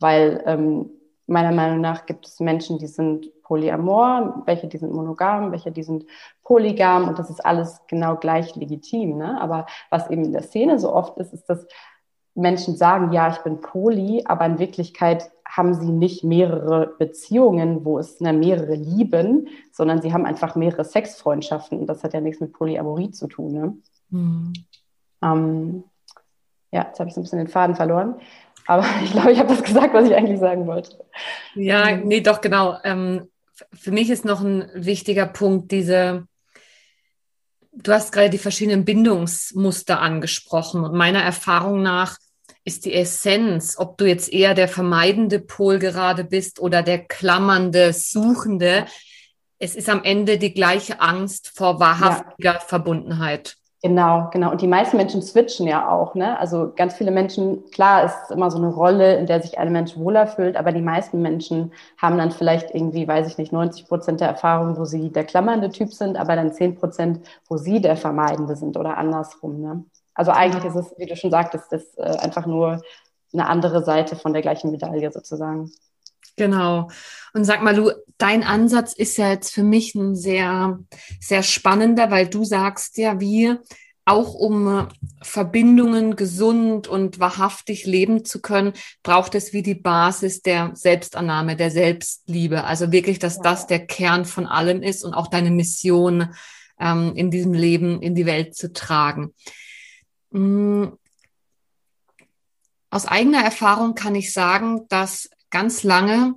Weil 0.00 0.42
ähm, 0.44 0.90
meiner 1.28 1.52
Meinung 1.52 1.80
nach 1.80 2.06
gibt 2.06 2.26
es 2.26 2.40
Menschen, 2.40 2.78
die 2.80 2.88
sind 2.88 3.30
polyamor, 3.44 4.42
welche 4.46 4.66
die 4.66 4.78
sind 4.78 4.92
monogam, 4.92 5.52
welche 5.52 5.70
die 5.70 5.82
sind 5.82 6.04
polygam 6.42 7.08
und 7.08 7.18
das 7.18 7.30
ist 7.30 7.44
alles 7.44 7.80
genau 7.86 8.16
gleich 8.16 8.56
legitim. 8.56 9.18
Ne? 9.18 9.40
Aber 9.40 9.66
was 9.90 10.10
eben 10.10 10.24
in 10.24 10.32
der 10.32 10.42
Szene 10.42 10.78
so 10.78 10.92
oft 10.92 11.16
ist, 11.18 11.32
ist, 11.32 11.46
dass 11.48 11.66
Menschen 12.34 12.76
sagen, 12.76 13.12
ja, 13.12 13.28
ich 13.28 13.38
bin 13.38 13.60
poly, 13.60 14.24
aber 14.26 14.44
in 14.46 14.58
Wirklichkeit 14.58 15.30
haben 15.48 15.74
sie 15.74 15.92
nicht 15.92 16.24
mehrere 16.24 16.94
Beziehungen, 16.98 17.84
wo 17.84 17.98
es 17.98 18.20
eine 18.20 18.36
mehrere 18.36 18.74
lieben, 18.74 19.48
sondern 19.70 20.02
sie 20.02 20.12
haben 20.12 20.26
einfach 20.26 20.56
mehrere 20.56 20.84
Sexfreundschaften. 20.84 21.78
Und 21.78 21.86
das 21.86 22.02
hat 22.02 22.12
ja 22.12 22.20
nichts 22.20 22.40
mit 22.40 22.52
Polyamorie 22.52 23.12
zu 23.12 23.28
tun. 23.28 23.52
Ne? 23.52 23.76
Mhm. 24.10 24.52
Ähm, 25.22 25.84
ja, 26.72 26.86
jetzt 26.88 26.98
habe 26.98 27.08
ich 27.08 27.14
so 27.14 27.20
ein 27.20 27.24
bisschen 27.24 27.38
den 27.38 27.48
Faden 27.48 27.76
verloren. 27.76 28.16
Aber 28.66 28.84
ich 29.04 29.12
glaube, 29.12 29.32
ich 29.32 29.38
habe 29.38 29.48
das 29.48 29.62
gesagt, 29.62 29.94
was 29.94 30.06
ich 30.06 30.14
eigentlich 30.14 30.40
sagen 30.40 30.66
wollte. 30.66 31.04
Ja, 31.54 31.96
nee, 31.96 32.20
doch, 32.20 32.40
genau. 32.40 32.76
Ähm, 32.82 33.28
für 33.72 33.92
mich 33.92 34.10
ist 34.10 34.24
noch 34.24 34.40
ein 34.40 34.68
wichtiger 34.74 35.26
Punkt 35.26 35.70
diese 35.70 36.26
du 37.76 37.92
hast 37.92 38.12
gerade 38.12 38.30
die 38.30 38.38
verschiedenen 38.38 38.84
Bindungsmuster 38.84 40.00
angesprochen 40.00 40.84
und 40.84 40.94
meiner 40.94 41.22
Erfahrung 41.22 41.82
nach 41.82 42.18
ist 42.64 42.86
die 42.86 42.94
Essenz, 42.94 43.76
ob 43.78 43.98
du 43.98 44.06
jetzt 44.06 44.32
eher 44.32 44.54
der 44.54 44.68
vermeidende 44.68 45.38
Pol 45.38 45.78
gerade 45.78 46.24
bist 46.24 46.60
oder 46.60 46.82
der 46.82 47.04
klammernde, 47.04 47.92
suchende. 47.92 48.86
Es 49.58 49.76
ist 49.76 49.90
am 49.90 50.02
Ende 50.02 50.38
die 50.38 50.54
gleiche 50.54 51.00
Angst 51.00 51.52
vor 51.54 51.78
wahrhaftiger 51.78 52.54
ja. 52.54 52.60
Verbundenheit. 52.60 53.56
Genau, 53.84 54.30
genau. 54.32 54.50
Und 54.50 54.62
die 54.62 54.66
meisten 54.66 54.96
Menschen 54.96 55.20
switchen 55.20 55.66
ja 55.66 55.90
auch. 55.90 56.14
Ne? 56.14 56.38
Also 56.40 56.72
ganz 56.74 56.94
viele 56.94 57.10
Menschen, 57.10 57.70
klar, 57.70 58.04
ist 58.06 58.30
immer 58.30 58.50
so 58.50 58.56
eine 58.56 58.68
Rolle, 58.68 59.16
in 59.18 59.26
der 59.26 59.42
sich 59.42 59.58
ein 59.58 59.72
Mensch 59.72 59.94
wohler 59.98 60.26
fühlt, 60.26 60.56
aber 60.56 60.72
die 60.72 60.80
meisten 60.80 61.20
Menschen 61.20 61.70
haben 61.98 62.16
dann 62.16 62.30
vielleicht 62.30 62.74
irgendwie, 62.74 63.06
weiß 63.06 63.26
ich 63.28 63.36
nicht, 63.36 63.52
90 63.52 63.86
Prozent 63.86 64.22
der 64.22 64.28
Erfahrung, 64.28 64.78
wo 64.78 64.86
sie 64.86 65.10
der 65.10 65.24
klammernde 65.24 65.68
Typ 65.68 65.92
sind, 65.92 66.16
aber 66.16 66.34
dann 66.34 66.50
10 66.54 66.76
Prozent, 66.76 67.28
wo 67.46 67.58
sie 67.58 67.82
der 67.82 67.98
vermeidende 67.98 68.56
sind 68.56 68.78
oder 68.78 68.96
andersrum. 68.96 69.60
Ne? 69.60 69.84
Also 70.14 70.30
eigentlich 70.30 70.64
ist 70.64 70.76
es, 70.76 70.94
wie 70.96 71.04
du 71.04 71.14
schon 71.14 71.30
sagtest, 71.30 71.70
das 71.70 71.82
äh, 71.98 72.04
einfach 72.20 72.46
nur 72.46 72.80
eine 73.34 73.46
andere 73.46 73.84
Seite 73.84 74.16
von 74.16 74.32
der 74.32 74.40
gleichen 74.40 74.70
Medaille 74.70 75.12
sozusagen. 75.12 75.70
Genau. 76.36 76.90
Und 77.32 77.44
sag 77.44 77.62
mal, 77.62 77.74
du, 77.74 77.92
dein 78.18 78.42
Ansatz 78.42 78.92
ist 78.92 79.16
ja 79.18 79.30
jetzt 79.30 79.52
für 79.52 79.62
mich 79.62 79.94
ein 79.94 80.16
sehr, 80.16 80.80
sehr 81.20 81.42
spannender, 81.42 82.10
weil 82.10 82.28
du 82.28 82.44
sagst 82.44 82.98
ja, 82.98 83.20
wie 83.20 83.56
auch 84.06 84.34
um 84.34 84.88
Verbindungen 85.22 86.14
gesund 86.16 86.88
und 86.88 87.20
wahrhaftig 87.20 87.86
leben 87.86 88.24
zu 88.24 88.42
können, 88.42 88.74
braucht 89.02 89.34
es 89.34 89.52
wie 89.52 89.62
die 89.62 89.74
Basis 89.74 90.42
der 90.42 90.72
Selbstannahme, 90.74 91.56
der 91.56 91.70
Selbstliebe. 91.70 92.64
Also 92.64 92.92
wirklich, 92.92 93.18
dass 93.18 93.36
ja. 93.36 93.42
das 93.42 93.66
der 93.66 93.86
Kern 93.86 94.26
von 94.26 94.46
allem 94.46 94.82
ist 94.82 95.04
und 95.04 95.14
auch 95.14 95.28
deine 95.28 95.50
Mission 95.50 96.34
ähm, 96.78 97.12
in 97.16 97.30
diesem 97.30 97.54
Leben 97.54 98.02
in 98.02 98.14
die 98.14 98.26
Welt 98.26 98.54
zu 98.54 98.72
tragen. 98.72 99.32
Mhm. 100.30 100.98
Aus 102.90 103.06
eigener 103.06 103.42
Erfahrung 103.42 103.94
kann 103.94 104.14
ich 104.14 104.32
sagen, 104.32 104.86
dass 104.88 105.28
ganz 105.54 105.84
lange 105.84 106.34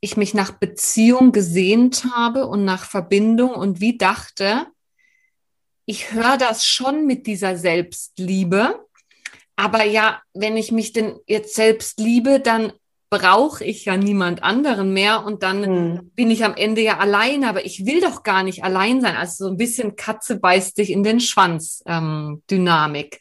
ich 0.00 0.16
mich 0.16 0.32
nach 0.32 0.52
Beziehung 0.52 1.30
gesehnt 1.30 2.06
habe 2.14 2.46
und 2.46 2.64
nach 2.64 2.84
Verbindung 2.84 3.50
und 3.50 3.80
wie 3.80 3.98
dachte, 3.98 4.66
ich 5.84 6.12
höre 6.12 6.38
das 6.38 6.66
schon 6.66 7.06
mit 7.06 7.26
dieser 7.26 7.58
Selbstliebe. 7.58 8.86
Aber 9.56 9.84
ja, 9.84 10.22
wenn 10.32 10.56
ich 10.56 10.72
mich 10.72 10.94
denn 10.94 11.18
jetzt 11.26 11.54
selbst 11.54 12.00
liebe, 12.00 12.40
dann 12.40 12.72
brauche 13.10 13.62
ich 13.62 13.84
ja 13.84 13.98
niemand 13.98 14.42
anderen 14.42 14.94
mehr 14.94 15.22
und 15.22 15.42
dann 15.42 15.64
hm. 15.64 16.10
bin 16.14 16.30
ich 16.30 16.46
am 16.46 16.54
Ende 16.54 16.80
ja 16.80 16.98
alleine, 16.98 17.46
aber 17.46 17.66
ich 17.66 17.84
will 17.84 18.00
doch 18.00 18.22
gar 18.22 18.42
nicht 18.42 18.64
allein 18.64 19.02
sein. 19.02 19.16
Also 19.16 19.44
so 19.44 19.50
ein 19.50 19.58
bisschen 19.58 19.96
Katze 19.96 20.40
beißt 20.40 20.78
dich 20.78 20.90
in 20.90 21.02
den 21.02 21.20
Schwanz 21.20 21.82
ähm, 21.86 22.42
Dynamik. 22.50 23.20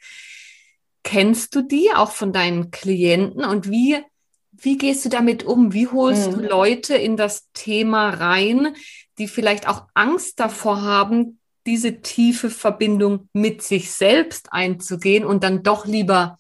Kennst 1.03 1.53
du 1.55 1.62
die 1.62 1.91
auch 1.93 2.12
von 2.12 2.31
deinen 2.31 2.72
Klienten 2.72 3.43
und 3.43 3.69
wie, 3.69 4.01
wie 4.63 4.77
gehst 4.77 5.05
du 5.05 5.10
damit 5.10 5.43
um? 5.43 5.74
Wie 5.74 5.88
holst 5.88 6.32
hm. 6.32 6.34
du 6.34 6.48
Leute 6.48 6.96
in 6.96 7.17
das 7.17 7.50
Thema 7.53 8.10
rein, 8.10 8.75
die 9.17 9.27
vielleicht 9.27 9.67
auch 9.67 9.88
Angst 9.93 10.39
davor 10.39 10.82
haben, 10.82 11.39
diese 11.65 12.01
tiefe 12.01 12.50
Verbindung 12.50 13.29
mit 13.34 13.62
sich 13.62 13.91
selbst 13.91 14.48
einzugehen 14.51 15.25
und 15.25 15.43
dann 15.43 15.63
doch 15.63 15.86
lieber 15.86 16.38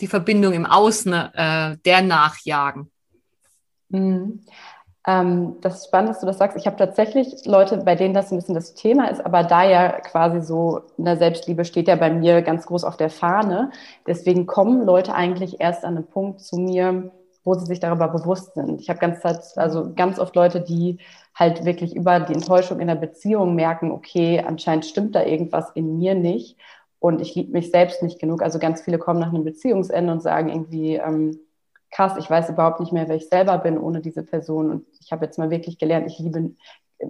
die 0.00 0.06
Verbindung 0.06 0.52
im 0.52 0.64
Außen 0.64 1.12
äh, 1.12 1.76
der 1.84 2.02
nachjagen. 2.02 2.90
Mhm. 3.88 4.40
Ähm, 5.06 5.56
das 5.60 5.78
ist 5.78 5.86
spannend, 5.86 6.10
dass 6.10 6.20
du 6.20 6.26
das 6.26 6.38
sagst. 6.38 6.56
Ich 6.56 6.66
habe 6.66 6.76
tatsächlich 6.76 7.46
Leute, 7.46 7.78
bei 7.78 7.94
denen 7.94 8.14
das 8.14 8.30
ein 8.30 8.36
bisschen 8.36 8.54
das 8.54 8.74
Thema 8.74 9.08
ist, 9.08 9.24
aber 9.24 9.42
da 9.42 9.64
ja 9.64 10.00
quasi 10.00 10.42
so 10.42 10.82
in 10.98 11.04
der 11.04 11.16
Selbstliebe 11.16 11.64
steht 11.64 11.88
ja 11.88 11.96
bei 11.96 12.10
mir 12.10 12.42
ganz 12.42 12.66
groß 12.66 12.84
auf 12.84 12.96
der 12.96 13.10
Fahne. 13.10 13.70
Deswegen 14.06 14.46
kommen 14.46 14.84
Leute 14.84 15.14
eigentlich 15.14 15.60
erst 15.60 15.84
an 15.84 15.96
einen 15.96 16.06
Punkt 16.06 16.40
zu 16.40 16.56
mir, 16.56 17.10
wo 17.48 17.54
sie 17.54 17.64
sich 17.64 17.80
darüber 17.80 18.08
bewusst 18.08 18.52
sind. 18.52 18.78
Ich 18.78 18.90
habe 18.90 18.98
ganz, 18.98 19.24
also 19.56 19.94
ganz 19.94 20.18
oft 20.18 20.36
Leute, 20.36 20.60
die 20.60 20.98
halt 21.34 21.64
wirklich 21.64 21.96
über 21.96 22.20
die 22.20 22.34
Enttäuschung 22.34 22.78
in 22.78 22.88
der 22.88 22.94
Beziehung 22.94 23.54
merken, 23.54 23.90
okay, 23.90 24.44
anscheinend 24.46 24.84
stimmt 24.84 25.14
da 25.14 25.24
irgendwas 25.24 25.70
in 25.70 25.98
mir 25.98 26.14
nicht 26.14 26.58
und 26.98 27.22
ich 27.22 27.34
liebe 27.34 27.52
mich 27.52 27.70
selbst 27.70 28.02
nicht 28.02 28.18
genug. 28.18 28.42
Also 28.42 28.58
ganz 28.58 28.82
viele 28.82 28.98
kommen 28.98 29.18
nach 29.18 29.32
einem 29.32 29.44
Beziehungsende 29.44 30.12
und 30.12 30.22
sagen 30.22 30.50
irgendwie, 30.50 30.96
ähm, 30.96 31.40
krass, 31.90 32.18
ich 32.18 32.28
weiß 32.28 32.50
überhaupt 32.50 32.80
nicht 32.80 32.92
mehr, 32.92 33.08
wer 33.08 33.16
ich 33.16 33.30
selber 33.30 33.56
bin 33.56 33.78
ohne 33.78 34.02
diese 34.02 34.24
Person 34.24 34.70
und 34.70 34.86
ich 35.00 35.10
habe 35.10 35.24
jetzt 35.24 35.38
mal 35.38 35.48
wirklich 35.48 35.78
gelernt, 35.78 36.06
ich 36.06 36.18
liebe 36.18 36.50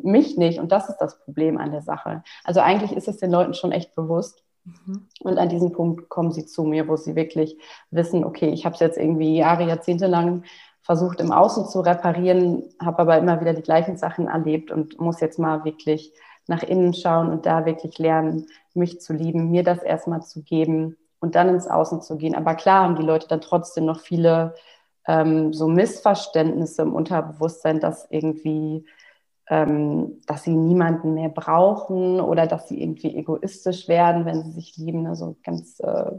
mich 0.05 0.37
nicht 0.37 0.61
und 0.61 0.71
das 0.71 0.89
ist 0.89 0.99
das 0.99 1.19
Problem 1.25 1.59
an 1.59 1.73
der 1.73 1.83
Sache. 1.83 2.23
Also 2.45 2.61
eigentlich 2.61 2.93
ist 2.93 3.09
es 3.09 3.17
den 3.17 3.33
Leuten 3.33 3.55
schon 3.55 3.73
echt 3.73 3.97
bewusst. 3.97 4.45
Mhm. 4.87 5.07
Und 5.21 5.39
an 5.39 5.49
diesem 5.49 5.73
Punkt 5.73 6.09
kommen 6.09 6.33
sie 6.33 6.47
zu 6.47 6.65
mir, 6.65 6.89
wo 6.89 6.97
sie 6.97 7.17
wirklich 7.17 7.59
wissen, 7.91 8.25
okay, 8.25 8.49
ich 8.51 8.65
habe 8.65 8.75
es 8.75 8.81
jetzt 8.81 8.99
irgendwie 8.99 9.37
Jahre, 9.37 9.65
Jahrzehnte 9.65 10.07
lang 10.07 10.45
versucht 10.83 11.21
im 11.21 11.33
Außen 11.33 11.67
zu 11.67 11.81
reparieren, 11.81 12.65
habe 12.81 13.01
aber 13.01 13.19
immer 13.19 13.41
wieder 13.41 13.53
die 13.53 13.63
gleichen 13.63 13.97
Sachen 13.97 14.29
erlebt 14.29 14.71
und 14.71 14.99
muss 15.01 15.21
jetzt 15.21 15.39
mal 15.39 15.65
wirklich 15.65 16.13
nach 16.47 16.63
innen 16.63 16.95
schauen 16.95 17.31
und 17.31 17.45
da 17.45 17.67
wirklich 17.67 17.99
lernen, 17.99 18.47
mich 18.75 19.01
zu 19.01 19.13
lieben, 19.13 19.51
mir 19.51 19.63
das 19.63 19.83
erstmal 19.83 20.23
zu 20.23 20.43
geben 20.43 20.97
und 21.21 21.35
dann 21.35 21.49
ins 21.49 21.67
Außen 21.67 22.01
zu 22.01 22.17
gehen. 22.17 22.35
Aber 22.35 22.55
klar 22.55 22.85
haben 22.85 22.97
die 22.97 23.03
Leute 23.03 23.29
dann 23.29 23.43
trotzdem 23.43 23.85
noch 23.85 24.01
viele 24.01 24.55
ähm, 25.07 25.53
so 25.53 25.69
Missverständnisse 25.69 26.83
im 26.83 26.95
Unterbewusstsein, 26.95 27.81
dass 27.81 28.07
irgendwie, 28.11 28.87
ähm, 29.51 30.21
dass 30.27 30.45
sie 30.45 30.55
niemanden 30.55 31.15
mehr 31.15 31.31
brauchen 31.31 32.21
oder 32.21 32.47
dass 32.47 32.69
sie 32.69 32.83
irgendwie 32.83 33.17
egoistisch 33.17 33.89
werden, 33.89 34.25
wenn 34.25 34.43
sie 34.43 34.53
sich 34.53 34.77
lieben. 34.77 35.07
Also 35.07 35.37
ganz 35.43 35.81
äh, 35.81 36.13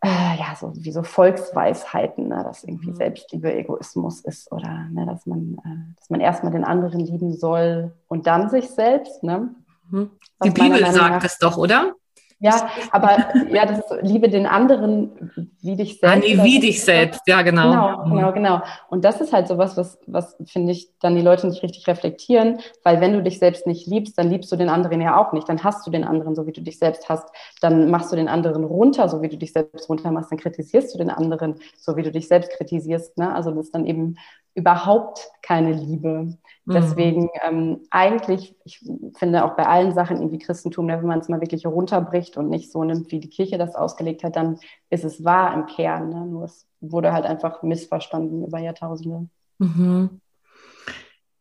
äh, 0.00 0.38
ja, 0.38 0.54
so 0.58 0.72
wie 0.76 0.92
so 0.92 1.02
Volksweisheiten, 1.02 2.28
ne, 2.28 2.44
dass 2.44 2.62
irgendwie 2.62 2.90
mhm. 2.90 2.96
Selbstliebe 2.96 3.52
Egoismus 3.52 4.20
ist 4.20 4.52
oder 4.52 4.86
ne, 4.90 5.06
dass 5.06 5.26
man, 5.26 5.58
äh, 5.64 5.94
dass 5.98 6.08
man 6.10 6.20
erstmal 6.20 6.52
den 6.52 6.64
anderen 6.64 7.00
lieben 7.00 7.34
soll 7.34 7.92
und 8.06 8.26
dann 8.26 8.48
sich 8.48 8.70
selbst. 8.70 9.22
Ne? 9.24 9.54
Mhm. 9.90 10.10
Die 10.44 10.50
Bibel 10.50 10.84
sagt 10.92 11.24
es 11.24 11.38
doch, 11.38 11.56
oder? 11.56 11.94
Ja, 12.40 12.68
aber 12.92 13.16
ja, 13.50 13.66
das 13.66 13.78
ist 13.78 14.02
Liebe 14.02 14.28
den 14.28 14.46
anderen 14.46 15.48
wie 15.60 15.74
dich 15.74 15.98
selbst. 15.98 16.16
Ah, 16.16 16.20
nee, 16.20 16.38
wie 16.42 16.60
dich 16.60 16.82
selbst, 16.82 17.20
ja, 17.26 17.42
genau. 17.42 17.70
Genau, 17.70 18.06
mhm. 18.06 18.14
genau, 18.14 18.32
genau. 18.32 18.62
Und 18.90 19.04
das 19.04 19.20
ist 19.20 19.32
halt 19.32 19.48
sowas, 19.48 19.76
was, 19.76 19.98
was 20.06 20.36
finde 20.46 20.72
ich, 20.72 20.88
dann 21.00 21.16
die 21.16 21.20
Leute 21.20 21.48
nicht 21.48 21.62
richtig 21.62 21.86
reflektieren, 21.88 22.60
weil 22.84 23.00
wenn 23.00 23.12
du 23.12 23.22
dich 23.22 23.38
selbst 23.38 23.66
nicht 23.66 23.88
liebst, 23.88 24.16
dann 24.18 24.30
liebst 24.30 24.52
du 24.52 24.56
den 24.56 24.68
anderen 24.68 25.00
ja 25.00 25.16
auch 25.20 25.32
nicht. 25.32 25.48
Dann 25.48 25.64
hast 25.64 25.86
du 25.86 25.90
den 25.90 26.04
anderen, 26.04 26.36
so 26.36 26.46
wie 26.46 26.52
du 26.52 26.60
dich 26.60 26.78
selbst 26.78 27.08
hast. 27.08 27.28
Dann 27.60 27.90
machst 27.90 28.12
du 28.12 28.16
den 28.16 28.28
anderen 28.28 28.64
runter, 28.64 29.08
so 29.08 29.20
wie 29.20 29.28
du 29.28 29.36
dich 29.36 29.52
selbst 29.52 29.88
runter 29.88 30.12
machst. 30.12 30.30
Dann 30.30 30.38
kritisierst 30.38 30.94
du 30.94 30.98
den 30.98 31.10
anderen, 31.10 31.56
so 31.76 31.96
wie 31.96 32.02
du 32.02 32.12
dich 32.12 32.28
selbst 32.28 32.52
kritisierst. 32.52 33.18
Ne? 33.18 33.34
Also 33.34 33.50
das 33.50 33.66
ist 33.66 33.74
dann 33.74 33.86
eben 33.86 34.16
überhaupt 34.58 35.30
keine 35.40 35.72
Liebe. 35.72 36.08
Mhm. 36.08 36.72
Deswegen 36.72 37.30
ähm, 37.46 37.80
eigentlich, 37.90 38.54
ich 38.64 38.84
finde 39.16 39.44
auch 39.44 39.56
bei 39.56 39.66
allen 39.66 39.94
Sachen 39.94 40.18
irgendwie 40.18 40.38
Christentum, 40.38 40.86
ne, 40.86 40.98
wenn 40.98 41.06
man 41.06 41.20
es 41.20 41.28
mal 41.28 41.40
wirklich 41.40 41.66
runterbricht 41.66 42.27
und 42.36 42.48
nicht 42.48 42.70
so 42.70 42.84
nimmt, 42.84 43.10
wie 43.10 43.20
die 43.20 43.30
Kirche 43.30 43.58
das 43.58 43.74
ausgelegt 43.74 44.24
hat, 44.24 44.36
dann 44.36 44.58
ist 44.90 45.04
es 45.04 45.24
wahr 45.24 45.54
im 45.54 45.66
Kern. 45.66 46.10
Ne? 46.10 46.26
Nur 46.26 46.44
es 46.44 46.66
wurde 46.80 47.12
halt 47.12 47.24
einfach 47.24 47.62
missverstanden 47.62 48.44
über 48.44 48.58
Jahrtausende. 48.58 49.28
Mhm. 49.58 50.20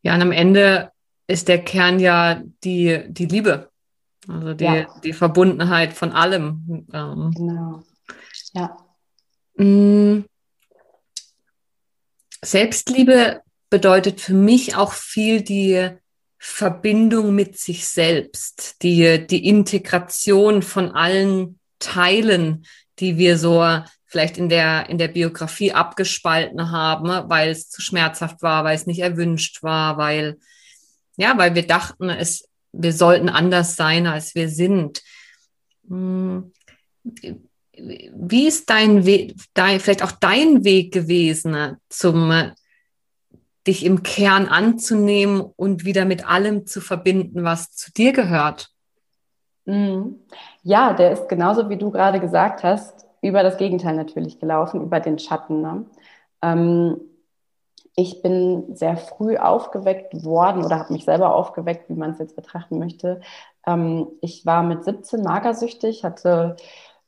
Ja, 0.01 0.15
und 0.15 0.21
am 0.21 0.31
Ende 0.31 0.91
ist 1.27 1.47
der 1.47 1.63
Kern 1.63 1.99
ja 1.99 2.41
die, 2.63 3.03
die 3.09 3.25
Liebe. 3.25 3.69
Also 4.27 4.53
die, 4.53 4.63
ja. 4.63 4.87
die 5.03 5.13
Verbundenheit 5.13 5.93
von 5.93 6.11
allem. 6.11 6.87
Ähm. 6.93 7.31
Genau. 7.35 7.83
Ja. 8.53 8.77
Mhm. 9.55 10.25
Selbstliebe 12.43 13.41
bedeutet 13.69 14.21
für 14.21 14.33
mich 14.33 14.75
auch 14.75 14.93
viel 14.93 15.41
die 15.41 15.89
Verbindung 16.37 17.33
mit 17.33 17.57
sich 17.57 17.87
selbst, 17.87 18.81
die, 18.81 19.25
die 19.25 19.47
Integration 19.47 20.61
von 20.61 20.91
allen 20.91 21.59
Teilen, 21.79 22.65
die 22.99 23.17
wir 23.17 23.37
so 23.37 23.63
vielleicht 24.05 24.37
in 24.37 24.49
der, 24.49 24.89
in 24.89 24.97
der 24.97 25.09
Biografie 25.09 25.73
abgespalten 25.73 26.71
haben, 26.71 27.29
weil 27.29 27.49
es 27.49 27.69
zu 27.69 27.81
schmerzhaft 27.81 28.41
war, 28.41 28.63
weil 28.63 28.75
es 28.75 28.87
nicht 28.87 28.99
erwünscht 28.99 29.63
war, 29.63 29.97
weil, 29.97 30.37
ja, 31.17 31.37
weil 31.37 31.55
wir 31.55 31.67
dachten, 31.67 32.09
es, 32.09 32.47
wir 32.71 32.93
sollten 32.93 33.29
anders 33.29 33.75
sein, 33.75 34.07
als 34.07 34.33
wir 34.33 34.49
sind. 34.49 35.01
Hm. 35.87 36.53
Wie 37.73 38.47
ist 38.47 38.69
dein 38.69 39.05
Weg, 39.05 39.35
dein, 39.53 39.79
vielleicht 39.79 40.03
auch 40.03 40.11
dein 40.11 40.63
Weg 40.63 40.93
gewesen 40.93 41.77
zum 41.89 42.51
dich 43.67 43.85
im 43.85 44.03
Kern 44.03 44.47
anzunehmen 44.47 45.41
und 45.41 45.85
wieder 45.85 46.05
mit 46.05 46.27
allem 46.27 46.65
zu 46.65 46.81
verbinden, 46.81 47.43
was 47.43 47.71
zu 47.71 47.91
dir 47.91 48.13
gehört. 48.13 48.69
Mhm. 49.65 50.21
Ja, 50.63 50.93
der 50.93 51.11
ist 51.11 51.29
genauso 51.29 51.69
wie 51.69 51.77
du 51.77 51.91
gerade 51.91 52.19
gesagt 52.19 52.63
hast, 52.63 53.05
über 53.21 53.43
das 53.43 53.57
Gegenteil 53.57 53.95
natürlich 53.95 54.39
gelaufen, 54.39 54.81
über 54.81 54.99
den 54.99 55.19
Schatten. 55.19 55.61
Ne? 55.61 55.85
Ähm, 56.41 56.97
ich 57.95 58.21
bin 58.21 58.75
sehr 58.75 58.95
früh 58.95 59.37
aufgeweckt 59.37 60.23
worden 60.23 60.63
oder 60.63 60.79
habe 60.79 60.93
mich 60.93 61.03
selber 61.03 61.35
aufgeweckt, 61.35 61.89
wie 61.89 61.95
man 61.95 62.11
es 62.11 62.19
jetzt 62.19 62.35
betrachten 62.35 62.79
möchte. 62.79 63.21
Ähm, 63.65 64.07
ich 64.21 64.45
war 64.45 64.63
mit 64.63 64.83
17 64.83 65.23
magersüchtig, 65.23 66.03
hatte 66.03 66.55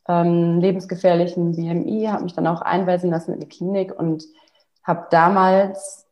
ähm, 0.08 0.60
lebensgefährlichen 0.60 1.56
BMI, 1.56 2.08
habe 2.08 2.24
mich 2.24 2.34
dann 2.34 2.48
auch 2.48 2.62
einweisen 2.62 3.12
lassen 3.12 3.34
in 3.34 3.40
die 3.40 3.48
Klinik 3.48 3.98
und 3.98 4.26
habe 4.84 5.08
damals 5.12 6.09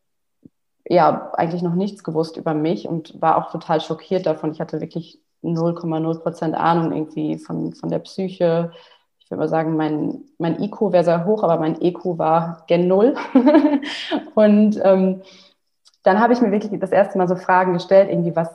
ja 0.90 1.32
eigentlich 1.34 1.62
noch 1.62 1.76
nichts 1.76 2.04
gewusst 2.04 2.38
über 2.38 2.54
mich 2.54 2.88
und 2.88 3.22
war 3.22 3.38
auch 3.38 3.52
total 3.52 3.82
schockiert 3.82 4.26
davon. 4.26 4.52
Ich 4.52 4.62
hatte 4.62 4.82
wirklich 4.82 5.20
0,0 5.44 6.20
Prozent 6.20 6.56
Ahnung 6.56 6.92
irgendwie 6.92 7.38
von, 7.38 7.74
von 7.74 7.90
der 7.90 8.00
Psyche. 8.00 8.72
Ich 9.20 9.30
würde 9.30 9.40
mal 9.40 9.50
sagen, 9.50 9.76
mein, 9.76 10.24
mein 10.38 10.62
IQ 10.62 10.94
wäre 10.94 11.04
sehr 11.04 11.26
hoch, 11.26 11.44
aber 11.44 11.60
mein 11.60 11.82
EQ 11.82 12.18
war 12.18 12.64
gen 12.68 12.88
Null. 12.88 13.16
und 14.36 14.80
ähm, 14.84 15.22
dann 16.04 16.22
habe 16.22 16.32
ich 16.32 16.40
mir 16.40 16.52
wirklich 16.52 16.80
das 16.80 16.92
erste 16.92 17.18
Mal 17.18 17.28
so 17.28 17.36
Fragen 17.36 17.74
gestellt, 17.74 18.10
irgendwie, 18.10 18.34
was, 18.34 18.50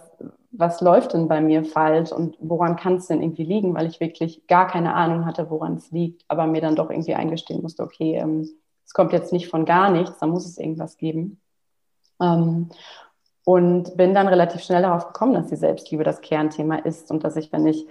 was 0.53 0.81
läuft 0.81 1.13
denn 1.13 1.29
bei 1.29 1.43
mir 1.43 1.65
falsch 1.65 2.11
und 2.11 2.37
woran 2.41 2.77
kann 2.77 2.97
es 2.97 3.09
denn 3.09 3.21
irgendwie 3.21 3.45
liegen, 3.45 3.75
weil 3.75 3.87
ich 3.87 4.01
wirklich 4.01 4.47
gar 4.47 4.67
keine 4.67 4.95
Ahnung 4.95 5.27
hatte, 5.27 5.51
woran 5.51 5.75
es 5.75 5.91
liegt, 5.91 6.25
aber 6.29 6.47
mir 6.47 6.63
dann 6.63 6.77
doch 6.77 6.89
irgendwie 6.89 7.15
eingestehen 7.15 7.61
musste, 7.61 7.83
okay, 7.83 8.17
ähm, 8.17 8.49
es 8.87 8.95
kommt 8.95 9.13
jetzt 9.13 9.33
nicht 9.33 9.49
von 9.49 9.67
gar 9.67 9.91
nichts, 9.91 10.19
da 10.19 10.27
muss 10.27 10.47
es 10.47 10.57
irgendwas 10.57 10.97
geben. 10.97 11.42
Ähm, 12.23 12.71
und 13.45 13.97
bin 13.97 14.15
dann 14.15 14.29
relativ 14.29 14.63
schnell 14.63 14.83
darauf 14.83 15.09
gekommen, 15.09 15.35
dass 15.35 15.49
die 15.49 15.57
Selbstliebe 15.57 16.05
das 16.05 16.21
Kernthema 16.21 16.77
ist 16.77 17.11
und 17.11 17.25
dass 17.25 17.37
ich, 17.37 17.53
wenn 17.53 17.67
ich 17.67 17.87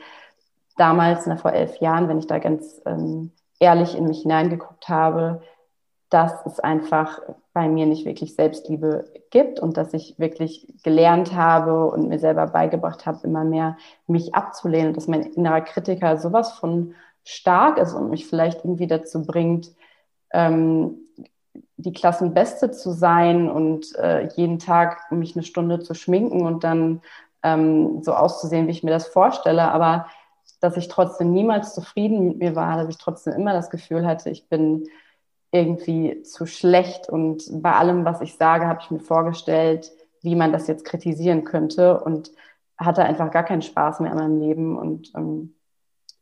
damals, 0.77 1.25
na, 1.27 1.35
vor 1.35 1.51
elf 1.51 1.77
Jahren, 1.81 2.07
wenn 2.07 2.19
ich 2.19 2.27
da 2.27 2.39
ganz 2.39 2.81
ähm, 2.85 3.31
ehrlich 3.59 3.97
in 3.97 4.07
mich 4.07 4.21
hineingeguckt 4.21 4.87
habe, 4.87 5.41
dass 6.09 6.45
es 6.45 6.59
einfach 6.59 7.21
bei 7.53 7.67
mir 7.67 7.85
nicht 7.85 8.05
wirklich 8.05 8.35
Selbstliebe 8.35 9.11
gibt 9.29 9.59
und 9.59 9.77
dass 9.77 9.93
ich 9.93 10.19
wirklich 10.19 10.67
gelernt 10.83 11.33
habe 11.33 11.89
und 11.89 12.09
mir 12.09 12.19
selber 12.19 12.47
beigebracht 12.47 13.05
habe, 13.05 13.25
immer 13.25 13.43
mehr 13.43 13.77
mich 14.07 14.35
abzulehnen, 14.35 14.93
dass 14.93 15.07
mein 15.07 15.21
innerer 15.21 15.61
Kritiker 15.61 16.17
sowas 16.17 16.53
von 16.53 16.95
stark 17.23 17.77
ist 17.77 17.93
und 17.93 18.09
mich 18.09 18.27
vielleicht 18.27 18.65
irgendwie 18.65 18.87
dazu 18.87 19.25
bringt, 19.25 19.71
ähm, 20.33 20.97
die 21.81 21.93
Klassenbeste 21.93 22.71
zu 22.71 22.91
sein 22.91 23.49
und 23.49 23.95
äh, 23.95 24.27
jeden 24.35 24.59
Tag 24.59 25.11
mich 25.11 25.35
eine 25.35 25.43
Stunde 25.43 25.79
zu 25.79 25.93
schminken 25.93 26.45
und 26.45 26.63
dann 26.63 27.01
ähm, 27.43 28.03
so 28.03 28.13
auszusehen, 28.13 28.67
wie 28.67 28.71
ich 28.71 28.83
mir 28.83 28.91
das 28.91 29.07
vorstelle, 29.07 29.71
aber 29.71 30.07
dass 30.59 30.77
ich 30.77 30.87
trotzdem 30.87 31.31
niemals 31.31 31.73
zufrieden 31.73 32.27
mit 32.27 32.37
mir 32.37 32.55
war, 32.55 32.77
dass 32.77 32.89
ich 32.89 32.97
trotzdem 32.97 33.33
immer 33.33 33.53
das 33.53 33.69
Gefühl 33.69 34.05
hatte, 34.05 34.29
ich 34.29 34.47
bin 34.47 34.87
irgendwie 35.51 36.21
zu 36.23 36.45
schlecht. 36.45 37.09
Und 37.09 37.43
bei 37.61 37.73
allem, 37.73 38.05
was 38.05 38.21
ich 38.21 38.35
sage, 38.35 38.67
habe 38.67 38.79
ich 38.81 38.91
mir 38.91 38.99
vorgestellt, 38.99 39.91
wie 40.21 40.35
man 40.35 40.53
das 40.53 40.67
jetzt 40.67 40.85
kritisieren 40.85 41.43
könnte 41.43 41.99
und 41.99 42.31
hatte 42.77 43.03
einfach 43.03 43.31
gar 43.31 43.43
keinen 43.43 43.61
Spaß 43.63 43.99
mehr 43.99 44.11
an 44.11 44.17
meinem 44.17 44.39
Leben. 44.39 44.77
Und 44.77 45.11
ähm, 45.15 45.55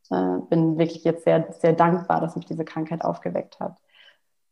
äh, 0.09 0.39
bin 0.49 0.77
wirklich 0.77 1.03
jetzt 1.03 1.25
sehr, 1.25 1.51
sehr 1.51 1.73
dankbar, 1.73 2.21
dass 2.21 2.35
mich 2.35 2.45
diese 2.45 2.65
Krankheit 2.65 3.03
aufgeweckt 3.03 3.59
hat. 3.59 3.77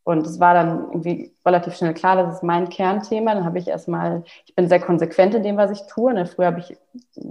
Und 0.08 0.26
es 0.26 0.40
war 0.40 0.54
dann 0.54 0.86
irgendwie 0.86 1.34
relativ 1.44 1.76
schnell 1.76 1.92
klar, 1.92 2.16
das 2.16 2.36
ist 2.36 2.42
mein 2.42 2.70
Kernthema. 2.70 3.34
Dann 3.34 3.44
habe 3.44 3.58
ich 3.58 3.68
erstmal, 3.68 4.24
ich 4.46 4.54
bin 4.54 4.66
sehr 4.66 4.80
konsequent 4.80 5.34
in 5.34 5.42
dem, 5.42 5.58
was 5.58 5.70
ich 5.70 5.86
tue. 5.86 6.14
Ne? 6.14 6.24
Früher 6.24 6.46
habe 6.46 6.60
ich 6.60 6.74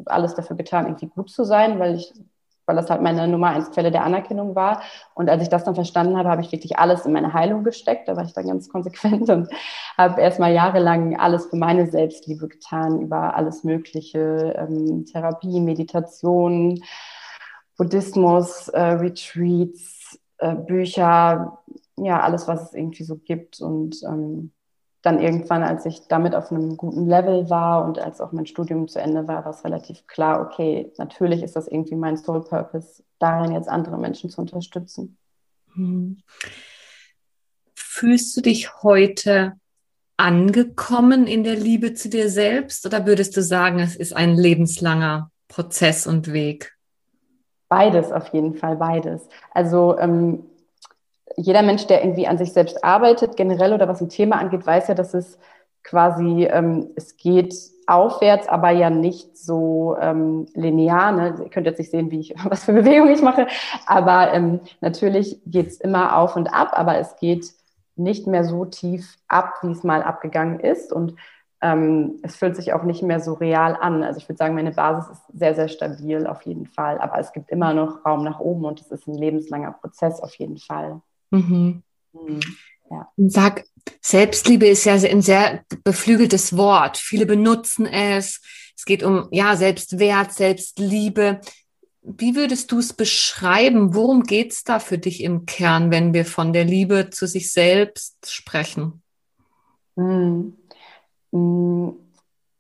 alles 0.06 0.36
dafür 0.36 0.56
getan, 0.56 0.86
irgendwie 0.86 1.08
gut 1.08 1.32
zu 1.32 1.44
sein, 1.44 1.80
weil 1.80 1.96
ich, 1.96 2.13
weil 2.68 2.76
das 2.76 2.92
halt 2.92 3.02
meine 3.02 3.28
Nummer 3.28 3.48
eins 3.48 3.72
Quelle 3.72 3.90
der 3.90 4.04
Anerkennung 4.04 4.54
war. 4.54 4.84
Und 5.16 5.28
als 5.28 5.42
ich 5.42 5.50
das 5.50 5.63
dann 5.63 5.74
verstanden 5.74 6.20
habe, 6.20 6.30
habe 6.30 6.42
ich 6.42 6.52
wirklich 6.52 6.78
alles 6.78 7.04
in 7.08 7.13
meine 7.13 7.34
Heilung 7.34 7.63
gesteckt. 7.63 8.08
Da 8.08 8.16
war 8.16 8.26
ich 8.26 8.34
dann 8.34 8.46
ganz 8.46 8.70
konsequent 8.72 9.28
und 9.28 9.50
habe 9.98 10.22
erstmal 10.22 10.54
jahrelang 10.54 11.20
alles 11.20 11.48
für 11.48 11.58
meine 11.58 11.90
Selbstliebe 11.90 12.48
getan, 12.48 13.02
über 13.02 13.36
alles 13.36 13.63
Mögliche, 13.63 14.54
ähm, 14.56 15.04
Therapie, 15.12 15.62
Meditation, 15.62 16.80
Buddhismus, 17.76 18.68
äh, 18.68 18.82
Retreats, 18.82 20.20
äh, 20.38 20.54
Bücher, 20.54 21.58
ja, 21.98 22.22
alles, 22.22 22.48
was 22.48 22.64
es 22.64 22.74
irgendwie 22.74 23.04
so 23.04 23.18
gibt. 23.18 23.60
Und 23.60 24.02
ähm, 24.04 24.52
dann 25.02 25.20
irgendwann, 25.20 25.64
als 25.64 25.86
ich 25.86 26.08
damit 26.08 26.36
auf 26.36 26.52
einem 26.52 26.76
guten 26.78 27.08
Level 27.08 27.50
war 27.50 27.86
und 27.86 28.00
als 28.00 28.20
auch 28.20 28.32
mein 28.32 28.46
Studium 28.46 28.88
zu 28.88 29.00
Ende 29.00 29.28
war, 29.28 29.46
war 29.46 29.52
es 29.52 29.64
relativ 29.64 30.06
klar, 30.08 30.42
okay, 30.42 30.92
natürlich 30.98 31.44
ist 31.44 31.56
das 31.56 31.68
irgendwie 31.68 31.96
mein 31.96 32.18
Soul 32.18 32.44
Purpose, 32.44 33.04
darin 33.20 33.54
jetzt 33.54 33.70
andere 33.70 33.98
Menschen 33.98 34.30
zu 34.30 34.42
unterstützen. 34.42 35.18
Hm. 35.74 36.22
Fühlst 37.76 38.36
du 38.36 38.42
dich 38.42 38.84
heute 38.84 39.54
angekommen 40.18 41.28
in 41.28 41.44
der 41.44 41.56
Liebe 41.56 41.94
zu 41.94 42.10
dir 42.10 42.30
selbst 42.30 42.86
oder 42.86 43.06
würdest 43.06 43.38
du 43.38 43.42
sagen, 43.42 43.80
es 43.80 43.96
ist 43.96 44.16
ein 44.16 44.36
lebenslanger 44.36 45.32
Prozess 45.48 46.08
und 46.08 46.34
Weg? 46.34 46.76
Beides, 47.70 48.12
auf 48.12 48.34
jeden 48.34 48.56
Fall, 48.56 48.78
beides. 48.78 49.22
Also 49.54 49.98
ähm, 50.00 50.44
jeder 51.36 51.62
Mensch, 51.62 51.88
der 51.88 52.04
irgendwie 52.04 52.28
an 52.28 52.38
sich 52.38 52.54
selbst 52.54 52.84
arbeitet, 52.84 53.36
generell 53.36 53.74
oder 53.74 53.88
was 53.88 54.02
ein 54.02 54.10
Thema 54.10 54.38
angeht, 54.38 54.66
weiß 54.66 54.88
ja, 54.88 54.94
dass 54.94 55.13
es 55.13 55.38
quasi, 55.84 56.48
ähm, 56.50 56.90
es 56.96 57.18
geht 57.18 57.56
aufwärts, 57.88 58.48
aber 58.50 58.72
ja 58.72 58.90
nicht 58.90 59.38
so 59.38 59.96
ähm, 60.00 60.48
linear. 60.54 61.12
Ne? 61.13 61.36
Ihr 61.42 61.50
könnt 61.50 61.66
jetzt 61.66 61.80
nicht 61.80 61.92
sehen, 61.92 62.12
wie 62.12 62.20
ich, 62.20 62.36
was 62.44 62.66
für 62.66 62.74
Bewegungen 62.74 63.13
ich 63.13 63.22
mache, 63.22 63.48
aber 63.86 64.34
ähm, 64.34 64.60
natürlich 64.82 65.40
geht 65.46 65.68
es 65.68 65.80
immer 65.80 66.18
auf 66.18 66.36
und 66.36 66.48
ab, 66.48 66.72
aber 66.74 66.98
es 66.98 67.16
geht 67.18 67.46
nicht 67.96 68.28
mehr 68.28 68.44
so 68.44 68.66
tief 68.66 69.16
ab, 69.28 69.56
wie 69.63 69.72
es 69.72 69.84
mal 69.84 70.04
abgegangen 70.04 70.60
ist 70.60 70.94
und 70.94 71.16
ähm, 71.62 72.20
es 72.22 72.36
fühlt 72.36 72.56
sich 72.56 72.74
auch 72.74 72.84
nicht 72.84 73.02
mehr 73.02 73.20
so 73.20 73.34
real 73.34 73.76
an. 73.80 74.04
Also 74.04 74.20
ich 74.20 74.30
würde 74.30 74.38
sagen, 74.38 74.54
meine 74.54 74.72
Basis 74.72 75.10
ist 75.10 75.40
sehr, 75.40 75.56
sehr 75.56 75.68
stabil 75.68 76.28
auf 76.28 76.44
jeden 76.44 76.68
Fall, 76.68 77.00
aber 77.00 77.18
es 77.18 77.32
gibt 77.32 77.50
immer 77.50 77.74
noch 77.74 78.06
Raum 78.06 78.24
nach 78.24 78.40
oben 78.40 78.66
und 78.66 78.82
es 78.82 78.92
ist 78.92 79.08
ein 79.08 79.16
lebenslanger 79.16 79.72
Prozess 79.72 80.22
auf 80.22 80.36
jeden 80.36 80.58
Fall. 80.60 81.02
Mhm. 81.32 81.84
Mhm. 82.13 82.40
Ja. 82.90 83.12
Sag, 83.18 83.66
Selbstliebe 84.02 84.68
ist 84.68 84.86
ja 84.86 84.94
ein 84.94 85.22
sehr 85.22 85.63
beflügeltes 85.84 86.56
Wort. 86.56 86.98
Viele 86.98 87.26
benutzen 87.26 87.86
es. 87.86 88.42
Es 88.76 88.86
geht 88.86 89.04
um 89.04 89.28
ja 89.32 89.56
Selbstwert, 89.56 90.34
Selbstliebe. 90.34 91.42
Wie 92.02 92.36
würdest 92.36 92.72
du 92.72 92.80
es 92.80 92.94
beschreiben? 92.94 93.94
Worum 93.94 94.24
geht 94.24 94.54
es 94.54 94.63
da 94.63 94.80
für 94.80 94.98
dich 94.98 95.22
im 95.22 95.46
Kern, 95.46 95.92
wenn 95.92 96.13
wir 96.13 96.26
von 96.26 96.54
der 96.54 96.63
Liebe 96.63 97.10
zu 97.10 97.28
sich 97.28 97.52
selbst 97.52 98.32
sprechen? 98.32 99.02
Mhm. 99.96 100.58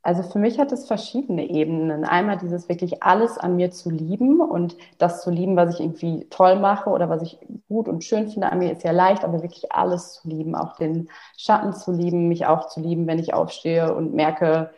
Also 0.07 0.23
für 0.23 0.39
mich 0.39 0.57
hat 0.57 0.71
es 0.71 0.87
verschiedene 0.87 1.49
Ebenen. 1.49 2.05
Einmal 2.05 2.37
dieses 2.37 2.69
wirklich 2.69 3.03
alles 3.03 3.37
an 3.37 3.57
mir 3.57 3.71
zu 3.71 3.89
lieben 3.89 4.39
und 4.39 4.77
das 4.97 5.21
zu 5.21 5.29
lieben, 5.29 5.57
was 5.57 5.73
ich 5.73 5.81
irgendwie 5.81 6.25
toll 6.29 6.55
mache 6.55 6.89
oder 6.89 7.09
was 7.09 7.23
ich 7.23 7.37
gut 7.67 7.89
und 7.89 8.05
schön 8.05 8.29
finde 8.29 8.49
an 8.49 8.59
mir, 8.59 8.71
ist 8.71 8.85
ja 8.85 8.91
leicht, 8.91 9.25
aber 9.25 9.43
wirklich 9.43 9.73
alles 9.73 10.13
zu 10.13 10.29
lieben, 10.29 10.55
auch 10.55 10.77
den 10.77 11.09
Schatten 11.35 11.73
zu 11.73 11.91
lieben, 11.91 12.29
mich 12.29 12.45
auch 12.45 12.69
zu 12.69 12.79
lieben, 12.79 13.05
wenn 13.05 13.19
ich 13.19 13.33
aufstehe 13.33 13.93
und 13.93 14.13
merke, 14.13 14.69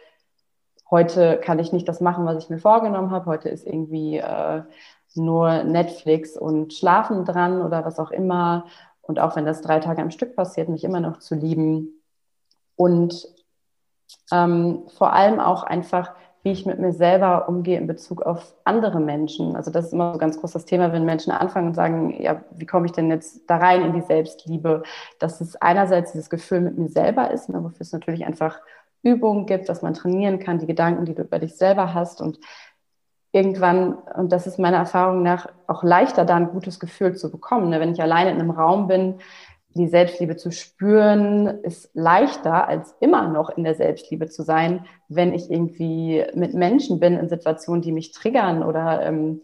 heute 0.90 1.38
kann 1.38 1.60
ich 1.60 1.72
nicht 1.72 1.88
das 1.88 2.02
machen, 2.02 2.26
was 2.26 2.44
ich 2.44 2.50
mir 2.50 2.58
vorgenommen 2.58 3.12
habe. 3.12 3.28
Heute 3.28 3.50
ist 3.50 3.68
irgendwie 3.68 4.18
äh, 4.18 4.64
nur 5.14 5.64
Netflix 5.64 6.40
und 6.40 6.74
Schlafen 6.74 7.24
dran 7.24 7.62
oder 7.62 7.86
was 7.86 8.00
auch 8.00 8.10
immer. 8.10 8.66
Und 9.04 9.20
auch 9.20 9.36
wenn 9.36 9.46
das 9.46 9.62
drei 9.62 9.80
Tage 9.80 10.02
am 10.02 10.10
Stück 10.10 10.36
passiert, 10.36 10.70
mich 10.70 10.84
immer 10.84 11.02
noch 11.02 11.20
zu 11.20 11.36
lieben. 11.36 12.02
Und 12.76 13.28
ähm, 14.32 14.84
vor 14.98 15.14
allem 15.14 15.40
auch 15.40 15.64
einfach, 15.64 16.14
wie 16.44 16.52
ich 16.52 16.66
mit 16.66 16.80
mir 16.80 16.94
selber 16.94 17.50
umgehe 17.50 17.78
in 17.78 17.88
Bezug 17.88 18.22
auf 18.22 18.56
andere 18.64 19.00
Menschen. 19.00 19.56
Also 19.56 19.72
das 19.72 19.88
ist 19.88 19.94
immer 19.94 20.12
so 20.12 20.14
ein 20.14 20.20
ganz 20.20 20.40
großes 20.40 20.66
Thema, 20.66 20.94
wenn 20.94 21.04
Menschen 21.04 21.32
anfangen 21.32 21.68
und 21.68 21.74
sagen, 21.74 22.22
ja, 22.22 22.44
wie 22.52 22.66
komme 22.66 22.86
ich 22.86 22.94
denn 22.94 23.10
jetzt 23.10 23.42
da 23.50 23.58
rein 23.58 23.84
in 23.84 23.94
die 23.94 24.02
Selbstliebe? 24.02 24.84
Dass 25.20 25.42
es 25.42 25.56
einerseits 25.58 26.14
dieses 26.14 26.30
Gefühl 26.30 26.62
mit 26.62 26.78
mir 26.78 26.90
selber 26.90 27.32
ist, 27.32 27.50
ne, 27.50 27.64
wofür 27.64 27.82
es 27.82 27.92
natürlich 27.92 28.26
einfach 28.26 28.60
Übungen 29.04 29.46
gibt, 29.46 29.70
dass 29.70 29.82
man 29.82 29.94
trainieren 29.94 30.40
kann, 30.40 30.60
die 30.60 30.68
Gedanken, 30.68 31.06
die 31.06 31.16
du 31.16 31.24
über 31.24 31.40
dich 31.40 31.56
selber 31.56 31.94
hast 31.94 32.22
und 32.22 32.40
irgendwann, 33.32 33.94
und 33.94 34.32
das 34.32 34.48
ist 34.48 34.60
meiner 34.60 34.78
Erfahrung 34.78 35.22
nach 35.22 35.48
auch 35.68 35.84
leichter, 35.84 36.26
da 36.26 36.36
ein 36.36 36.50
gutes 36.50 36.80
Gefühl 36.80 37.16
zu 37.16 37.30
bekommen. 37.30 37.70
Ne? 37.70 37.80
Wenn 37.80 37.92
ich 37.92 38.02
alleine 38.02 38.32
in 38.32 38.40
einem 38.40 38.52
Raum 38.52 38.88
bin, 38.88 39.20
die 39.76 39.88
Selbstliebe 39.88 40.36
zu 40.36 40.52
spüren, 40.52 41.48
ist 41.64 41.92
leichter 41.94 42.68
als 42.68 42.96
immer 43.00 43.28
noch 43.28 43.50
in 43.52 43.64
der 43.64 43.76
Selbstliebe 43.76 44.28
zu 44.28 44.44
sein, 44.44 44.86
wenn 45.08 45.34
ich 45.34 45.52
irgendwie 45.52 46.26
mit 46.34 46.54
Menschen 46.54 47.00
bin 47.00 47.18
in 47.18 47.30
Situationen, 47.30 47.82
die 47.82 47.92
mich 47.92 48.12
triggern 48.12 48.64
oder 48.64 49.06
ähm, 49.06 49.42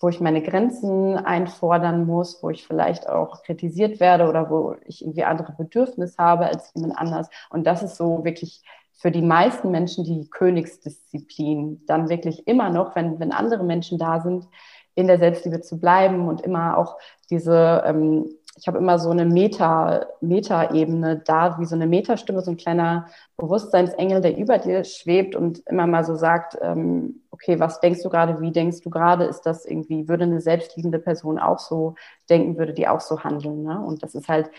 wo 0.00 0.08
ich 0.08 0.20
meine 0.20 0.42
Grenzen 0.42 1.16
einfordern 1.16 2.06
muss, 2.06 2.42
wo 2.42 2.50
ich 2.50 2.66
vielleicht 2.66 3.08
auch 3.08 3.42
kritisiert 3.42 4.00
werde 4.00 4.28
oder 4.28 4.50
wo 4.50 4.76
ich 4.84 5.02
irgendwie 5.02 5.24
andere 5.24 5.52
Bedürfnisse 5.56 6.16
habe 6.18 6.46
als 6.46 6.72
jemand 6.74 6.98
anders. 6.98 7.28
Und 7.50 7.66
das 7.66 7.82
ist 7.82 7.96
so 7.96 8.24
wirklich 8.24 8.62
für 8.92 9.10
die 9.10 9.22
meisten 9.22 9.70
Menschen 9.70 10.04
die 10.04 10.28
Königsdisziplin, 10.30 11.82
dann 11.86 12.08
wirklich 12.08 12.46
immer 12.46 12.70
noch, 12.70 12.96
wenn, 12.96 13.20
wenn 13.20 13.32
andere 13.32 13.62
Menschen 13.62 13.98
da 13.98 14.20
sind, 14.20 14.46
in 14.94 15.06
der 15.06 15.18
Selbstliebe 15.18 15.60
zu 15.60 15.78
bleiben 15.78 16.28
und 16.28 16.40
immer 16.40 16.78
auch 16.78 16.96
diese 17.30 17.82
ähm, 17.86 18.30
ich 18.56 18.66
habe 18.66 18.78
immer 18.78 18.98
so 18.98 19.10
eine 19.10 19.26
Meta, 19.26 20.06
Meta-Ebene 20.20 21.18
da, 21.18 21.58
wie 21.58 21.66
so 21.66 21.74
eine 21.74 21.86
Metastimme, 21.86 22.40
so 22.40 22.50
ein 22.50 22.56
kleiner 22.56 23.06
Bewusstseinsengel, 23.36 24.22
der 24.22 24.36
über 24.36 24.58
dir 24.58 24.84
schwebt 24.84 25.36
und 25.36 25.58
immer 25.66 25.86
mal 25.86 26.04
so 26.04 26.14
sagt, 26.14 26.56
ähm, 26.62 27.22
okay, 27.30 27.60
was 27.60 27.80
denkst 27.80 28.02
du 28.02 28.08
gerade, 28.08 28.40
wie 28.40 28.52
denkst 28.52 28.80
du 28.80 28.90
gerade, 28.90 29.24
ist 29.24 29.42
das 29.42 29.66
irgendwie, 29.66 30.08
würde 30.08 30.24
eine 30.24 30.40
selbstliebende 30.40 30.98
Person 30.98 31.38
auch 31.38 31.58
so 31.58 31.94
denken, 32.30 32.56
würde 32.56 32.72
die 32.72 32.88
auch 32.88 33.00
so 33.00 33.22
handeln. 33.22 33.62
Ne? 33.62 33.78
Und 33.78 34.02
das 34.02 34.14
ist 34.14 34.28
halt, 34.28 34.50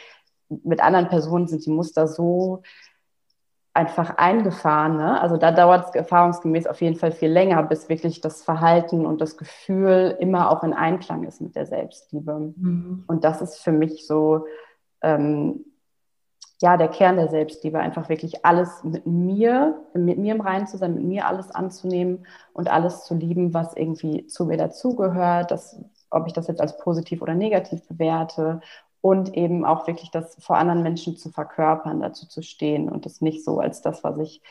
mit 0.49 0.79
anderen 0.79 1.07
Personen 1.07 1.47
sind 1.47 1.65
die 1.65 1.71
Muster 1.71 2.07
so 2.07 2.61
einfach 3.77 4.17
eingefahren. 4.17 4.97
Ne? 4.97 5.21
Also 5.21 5.37
da 5.37 5.51
dauert 5.51 5.85
es 5.89 5.95
erfahrungsgemäß 5.95 6.65
auf 6.65 6.81
jeden 6.81 6.95
Fall 6.95 7.11
viel 7.11 7.29
länger, 7.29 7.61
bis 7.63 7.87
wirklich 7.89 8.21
das 8.21 8.43
Verhalten 8.43 9.05
und 9.05 9.21
das 9.21 9.37
Gefühl 9.37 10.17
immer 10.19 10.49
auch 10.49 10.63
in 10.63 10.73
Einklang 10.73 11.23
ist 11.23 11.41
mit 11.41 11.55
der 11.55 11.67
Selbstliebe. 11.67 12.53
Mhm. 12.55 13.03
Und 13.07 13.23
das 13.23 13.41
ist 13.41 13.59
für 13.59 13.71
mich 13.71 14.07
so 14.07 14.47
ähm, 15.01 15.63
ja, 16.59 16.75
der 16.75 16.87
Kern 16.87 17.17
der 17.17 17.27
Selbstliebe, 17.27 17.77
einfach 17.77 18.09
wirklich 18.09 18.43
alles 18.43 18.83
mit 18.83 19.05
mir, 19.05 19.79
mit 19.93 20.17
mir 20.17 20.33
im 20.33 20.41
Reinen 20.41 20.65
zu 20.65 20.77
sein, 20.77 20.95
mit 20.95 21.03
mir 21.03 21.27
alles 21.27 21.51
anzunehmen 21.51 22.25
und 22.53 22.67
alles 22.67 23.03
zu 23.03 23.13
lieben, 23.13 23.53
was 23.53 23.75
irgendwie 23.75 24.25
zu 24.25 24.45
mir 24.45 24.57
dazugehört, 24.57 25.51
das, 25.51 25.79
ob 26.09 26.25
ich 26.25 26.33
das 26.33 26.47
jetzt 26.47 26.61
als 26.61 26.77
positiv 26.77 27.21
oder 27.21 27.35
negativ 27.35 27.87
bewerte 27.87 28.61
und 29.01 29.35
eben 29.35 29.65
auch 29.65 29.87
wirklich 29.87 30.11
das 30.11 30.35
vor 30.39 30.57
anderen 30.57 30.83
Menschen 30.83 31.17
zu 31.17 31.29
verkörpern, 31.29 32.01
dazu 32.01 32.27
zu 32.27 32.41
stehen 32.41 32.89
und 32.89 33.05
das 33.05 33.21
nicht 33.21 33.43
so 33.43 33.59
als 33.59 33.81
das, 33.81 34.03
was 34.03 34.17
ich 34.17 34.41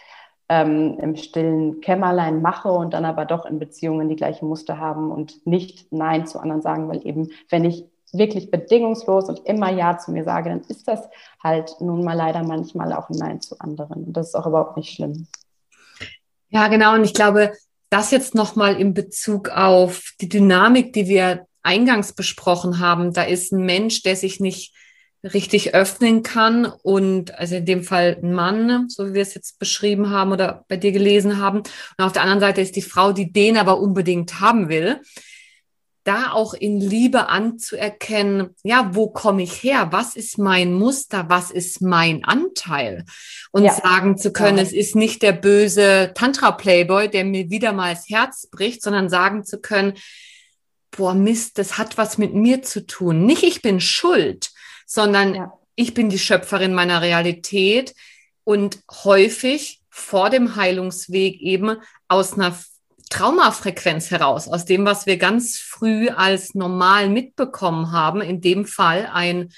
ähm, 0.48 0.98
im 1.00 1.16
stillen 1.16 1.80
Kämmerlein 1.80 2.40
mache 2.40 2.70
und 2.70 2.94
dann 2.94 3.04
aber 3.04 3.24
doch 3.24 3.46
in 3.46 3.58
Beziehungen 3.58 4.08
die 4.08 4.16
gleichen 4.16 4.48
Muster 4.48 4.78
haben 4.78 5.10
und 5.10 5.46
nicht 5.46 5.92
Nein 5.92 6.26
zu 6.26 6.38
anderen 6.38 6.62
sagen, 6.62 6.88
weil 6.88 7.06
eben, 7.06 7.30
wenn 7.50 7.64
ich 7.64 7.84
wirklich 8.12 8.50
bedingungslos 8.50 9.28
und 9.28 9.40
immer 9.44 9.70
Ja 9.70 9.98
zu 9.98 10.12
mir 10.12 10.24
sage, 10.24 10.50
dann 10.50 10.62
ist 10.68 10.86
das 10.86 11.00
halt 11.42 11.76
nun 11.80 12.04
mal 12.04 12.14
leider 12.14 12.44
manchmal 12.44 12.92
auch 12.92 13.10
ein 13.10 13.18
Nein 13.18 13.40
zu 13.40 13.58
anderen. 13.58 14.04
Und 14.04 14.16
das 14.16 14.28
ist 14.28 14.34
auch 14.36 14.46
überhaupt 14.46 14.76
nicht 14.76 14.94
schlimm. 14.94 15.26
Ja, 16.48 16.68
genau. 16.68 16.94
Und 16.94 17.04
ich 17.04 17.14
glaube, 17.14 17.52
das 17.90 18.12
jetzt 18.12 18.34
nochmal 18.34 18.80
in 18.80 18.94
Bezug 18.94 19.50
auf 19.50 20.14
die 20.20 20.28
Dynamik, 20.28 20.92
die 20.92 21.08
wir 21.08 21.46
eingangs 21.66 22.12
besprochen 22.12 22.78
haben. 22.78 23.12
Da 23.12 23.22
ist 23.22 23.52
ein 23.52 23.64
Mensch, 23.64 24.02
der 24.02 24.16
sich 24.16 24.40
nicht 24.40 24.72
richtig 25.22 25.74
öffnen 25.74 26.22
kann 26.22 26.66
und 26.66 27.36
also 27.36 27.56
in 27.56 27.66
dem 27.66 27.82
Fall 27.82 28.18
ein 28.22 28.32
Mann, 28.32 28.88
so 28.88 29.08
wie 29.08 29.14
wir 29.14 29.22
es 29.22 29.34
jetzt 29.34 29.58
beschrieben 29.58 30.10
haben 30.10 30.32
oder 30.32 30.64
bei 30.68 30.76
dir 30.76 30.92
gelesen 30.92 31.38
haben. 31.38 31.58
Und 31.58 32.04
auf 32.04 32.12
der 32.12 32.22
anderen 32.22 32.40
Seite 32.40 32.60
ist 32.60 32.76
die 32.76 32.82
Frau, 32.82 33.12
die 33.12 33.32
den 33.32 33.56
aber 33.56 33.80
unbedingt 33.80 34.40
haben 34.40 34.68
will 34.68 35.00
da 36.06 36.30
auch 36.30 36.54
in 36.54 36.80
Liebe 36.80 37.28
anzuerkennen, 37.28 38.54
ja, 38.62 38.90
wo 38.92 39.08
komme 39.08 39.42
ich 39.42 39.62
her? 39.64 39.88
Was 39.90 40.14
ist 40.14 40.38
mein 40.38 40.72
Muster? 40.72 41.26
Was 41.28 41.50
ist 41.50 41.82
mein 41.82 42.24
Anteil? 42.24 43.04
Und 43.50 43.64
ja. 43.64 43.72
sagen 43.72 44.16
zu 44.16 44.32
können, 44.32 44.58
ja. 44.58 44.62
es 44.62 44.72
ist 44.72 44.94
nicht 44.94 45.22
der 45.22 45.32
böse 45.32 46.12
Tantra-Playboy, 46.14 47.08
der 47.08 47.24
mir 47.24 47.50
wieder 47.50 47.72
mal 47.72 47.92
das 47.92 48.08
Herz 48.08 48.46
bricht, 48.48 48.82
sondern 48.82 49.08
sagen 49.08 49.44
zu 49.44 49.60
können, 49.60 49.94
boah, 50.96 51.14
Mist, 51.14 51.58
das 51.58 51.78
hat 51.78 51.98
was 51.98 52.18
mit 52.18 52.34
mir 52.34 52.62
zu 52.62 52.86
tun. 52.86 53.26
Nicht 53.26 53.42
ich 53.42 53.62
bin 53.62 53.80
schuld, 53.80 54.50
sondern 54.86 55.34
ja. 55.34 55.52
ich 55.74 55.94
bin 55.94 56.10
die 56.10 56.18
Schöpferin 56.18 56.74
meiner 56.74 57.02
Realität 57.02 57.94
und 58.44 58.80
häufig 59.04 59.82
vor 59.90 60.30
dem 60.30 60.56
Heilungsweg 60.56 61.40
eben 61.40 61.76
aus 62.08 62.34
einer 62.34 62.56
Traumafrequenz 63.10 64.10
heraus, 64.10 64.48
aus 64.48 64.64
dem, 64.64 64.84
was 64.84 65.06
wir 65.06 65.16
ganz 65.16 65.58
früh 65.58 66.08
als 66.08 66.54
normal 66.54 67.08
mitbekommen 67.08 67.92
haben, 67.92 68.20
in 68.20 68.40
dem 68.40 68.66
Fall 68.66 69.08
ein 69.12 69.50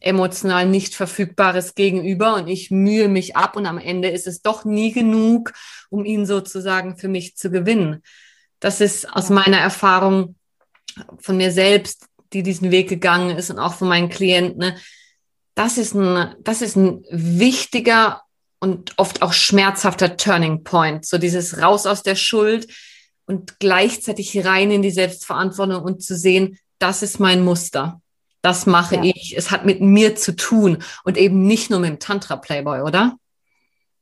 emotional 0.00 0.66
nicht 0.66 0.94
verfügbares 0.94 1.74
Gegenüber 1.74 2.34
und 2.34 2.48
ich 2.48 2.70
mühe 2.70 3.08
mich 3.08 3.36
ab 3.36 3.56
und 3.56 3.66
am 3.66 3.78
Ende 3.78 4.08
ist 4.08 4.26
es 4.26 4.42
doch 4.42 4.64
nie 4.64 4.92
genug, 4.92 5.52
um 5.90 6.04
ihn 6.04 6.26
sozusagen 6.26 6.96
für 6.98 7.08
mich 7.08 7.36
zu 7.36 7.50
gewinnen. 7.50 8.02
Das 8.60 8.80
ist 8.80 9.10
aus 9.10 9.30
meiner 9.30 9.58
Erfahrung 9.58 10.36
von 11.18 11.36
mir 11.36 11.52
selbst, 11.52 12.06
die 12.32 12.42
diesen 12.42 12.70
Weg 12.70 12.88
gegangen 12.88 13.36
ist 13.36 13.50
und 13.50 13.58
auch 13.58 13.74
von 13.74 13.88
meinen 13.88 14.08
Klienten. 14.08 14.58
Ne, 14.58 14.76
das 15.54 15.78
ist 15.78 15.94
ein, 15.94 16.34
das 16.40 16.62
ist 16.62 16.76
ein 16.76 17.04
wichtiger 17.10 18.22
und 18.60 18.98
oft 18.98 19.22
auch 19.22 19.32
schmerzhafter 19.32 20.16
Turning 20.16 20.64
Point. 20.64 21.06
So 21.06 21.18
dieses 21.18 21.60
raus 21.60 21.86
aus 21.86 22.02
der 22.02 22.16
Schuld 22.16 22.68
und 23.26 23.58
gleichzeitig 23.60 24.44
rein 24.44 24.70
in 24.70 24.82
die 24.82 24.90
Selbstverantwortung 24.90 25.82
und 25.82 26.02
zu 26.02 26.16
sehen, 26.16 26.58
das 26.78 27.02
ist 27.02 27.18
mein 27.18 27.42
Muster. 27.44 28.00
Das 28.42 28.66
mache 28.66 28.96
ja. 28.96 29.02
ich. 29.04 29.34
Es 29.36 29.50
hat 29.50 29.66
mit 29.66 29.80
mir 29.80 30.16
zu 30.16 30.34
tun 30.34 30.82
und 31.04 31.16
eben 31.16 31.46
nicht 31.46 31.70
nur 31.70 31.80
mit 31.80 31.90
dem 31.90 31.98
Tantra 31.98 32.36
Playboy, 32.36 32.82
oder? 32.82 33.16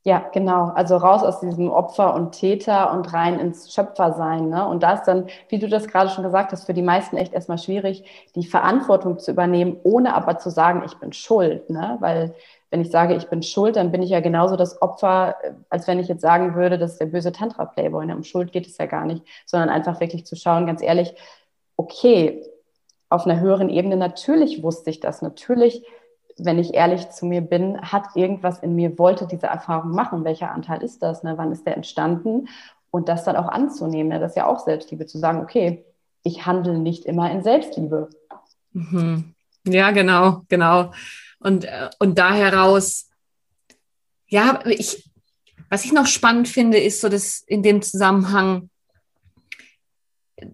Ja, 0.07 0.25
genau. 0.33 0.69
Also 0.69 0.99
raus 0.99 1.25
aus 1.25 1.41
diesem 1.41 1.69
Opfer 1.69 2.15
und 2.15 2.31
Täter 2.31 2.93
und 2.93 3.13
rein 3.13 3.41
ins 3.41 3.75
Schöpfersein. 3.75 4.49
Ne? 4.49 4.65
Und 4.65 4.85
da 4.85 4.93
ist 4.93 5.03
dann, 5.03 5.27
wie 5.49 5.59
du 5.59 5.69
das 5.69 5.89
gerade 5.89 6.11
schon 6.11 6.23
gesagt 6.23 6.53
hast, 6.53 6.65
für 6.65 6.75
die 6.75 6.83
meisten 6.83 7.17
echt 7.17 7.33
erstmal 7.33 7.59
schwierig, 7.59 8.05
die 8.37 8.47
Verantwortung 8.47 9.19
zu 9.19 9.33
übernehmen, 9.33 9.81
ohne 9.83 10.15
aber 10.15 10.39
zu 10.39 10.49
sagen, 10.49 10.85
ich 10.87 10.95
bin 11.01 11.13
schuld. 11.13 11.69
Ne? 11.71 11.97
Weil 11.99 12.37
wenn 12.71 12.83
ich 12.83 12.93
sage, 12.93 13.17
ich 13.17 13.29
bin 13.29 13.43
schuld, 13.43 13.75
dann 13.75 13.91
bin 13.91 14.01
ich 14.01 14.11
ja 14.11 14.21
genauso 14.21 14.55
das 14.55 14.81
Opfer, 14.81 15.35
als 15.71 15.89
wenn 15.89 15.99
ich 15.99 16.07
jetzt 16.07 16.23
sagen 16.23 16.55
würde, 16.55 16.79
das 16.79 16.93
ist 16.93 17.01
der 17.01 17.07
böse 17.07 17.33
Tantra-Playboy. 17.33 18.07
Ne? 18.07 18.15
Um 18.15 18.23
Schuld 18.23 18.53
geht 18.53 18.69
es 18.69 18.79
ja 18.79 18.87
gar 18.87 19.07
nicht, 19.07 19.25
sondern 19.45 19.71
einfach 19.71 19.99
wirklich 19.99 20.25
zu 20.25 20.37
schauen, 20.37 20.67
ganz 20.67 20.85
ehrlich, 20.85 21.17
okay, 21.77 22.45
auf 23.09 23.27
einer 23.27 23.41
höheren 23.41 23.71
Ebene, 23.71 23.97
natürlich 23.97 24.63
wusste 24.63 24.91
ich 24.91 25.01
das, 25.01 25.21
natürlich, 25.21 25.85
wenn 26.39 26.59
ich 26.59 26.75
ehrlich 26.75 27.11
zu 27.11 27.27
mir 27.27 27.41
bin, 27.41 27.81
hat 27.81 28.15
irgendwas 28.15 28.59
in 28.59 28.75
mir, 28.75 28.99
wollte 28.99 29.27
diese 29.27 29.47
Erfahrung 29.47 29.93
machen. 29.93 30.25
Welcher 30.25 30.51
Anteil 30.51 30.83
ist 30.83 31.03
das? 31.03 31.23
Ne? 31.23 31.35
Wann 31.37 31.53
ist 31.53 31.67
der 31.67 31.77
entstanden? 31.77 32.49
Und 32.91 33.09
das 33.09 33.25
dann 33.25 33.37
auch 33.37 33.49
anzunehmen, 33.49 34.09
ne? 34.09 34.21
das 34.21 34.33
ist 34.33 34.37
ja 34.37 34.47
auch 34.47 34.61
Selbstliebe, 34.61 35.07
zu 35.07 35.19
sagen, 35.19 35.41
okay, 35.41 35.85
ich 36.23 36.47
handle 36.47 36.79
nicht 36.79 37.05
immer 37.05 37.31
in 37.31 37.43
Selbstliebe. 37.43 38.11
Mhm. 38.73 39.35
Ja, 39.65 39.91
genau, 39.91 40.43
genau. 40.49 40.93
Und, 41.41 41.65
äh, 41.65 41.91
und 41.99 42.19
da 42.19 42.35
heraus, 42.35 43.09
ja, 44.29 44.61
ich, 44.67 45.11
was 45.71 45.85
ich 45.85 45.93
noch 45.93 46.07
spannend 46.07 46.49
finde, 46.49 46.79
ist 46.79 47.01
so, 47.01 47.09
dass 47.09 47.43
in 47.47 47.63
dem 47.63 47.83
Zusammenhang, 47.83 48.71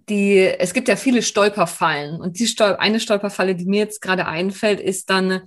die, 0.08 0.38
es 0.38 0.74
gibt 0.74 0.88
ja 0.88 0.96
viele 0.96 1.22
Stolperfallen. 1.22 2.20
Und 2.20 2.38
die 2.38 2.46
Stol 2.46 2.76
eine 2.76 3.00
Stolperfalle, 3.00 3.54
die 3.54 3.66
mir 3.66 3.80
jetzt 3.80 4.00
gerade 4.00 4.26
einfällt, 4.26 4.80
ist 4.80 5.10
dann 5.10 5.42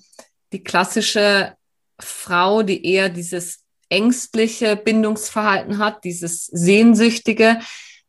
die 0.51 0.63
klassische 0.63 1.55
Frau, 1.99 2.63
die 2.63 2.85
eher 2.85 3.09
dieses 3.09 3.59
ängstliche 3.89 4.75
Bindungsverhalten 4.75 5.77
hat, 5.77 6.03
dieses 6.03 6.45
Sehnsüchtige, 6.47 7.59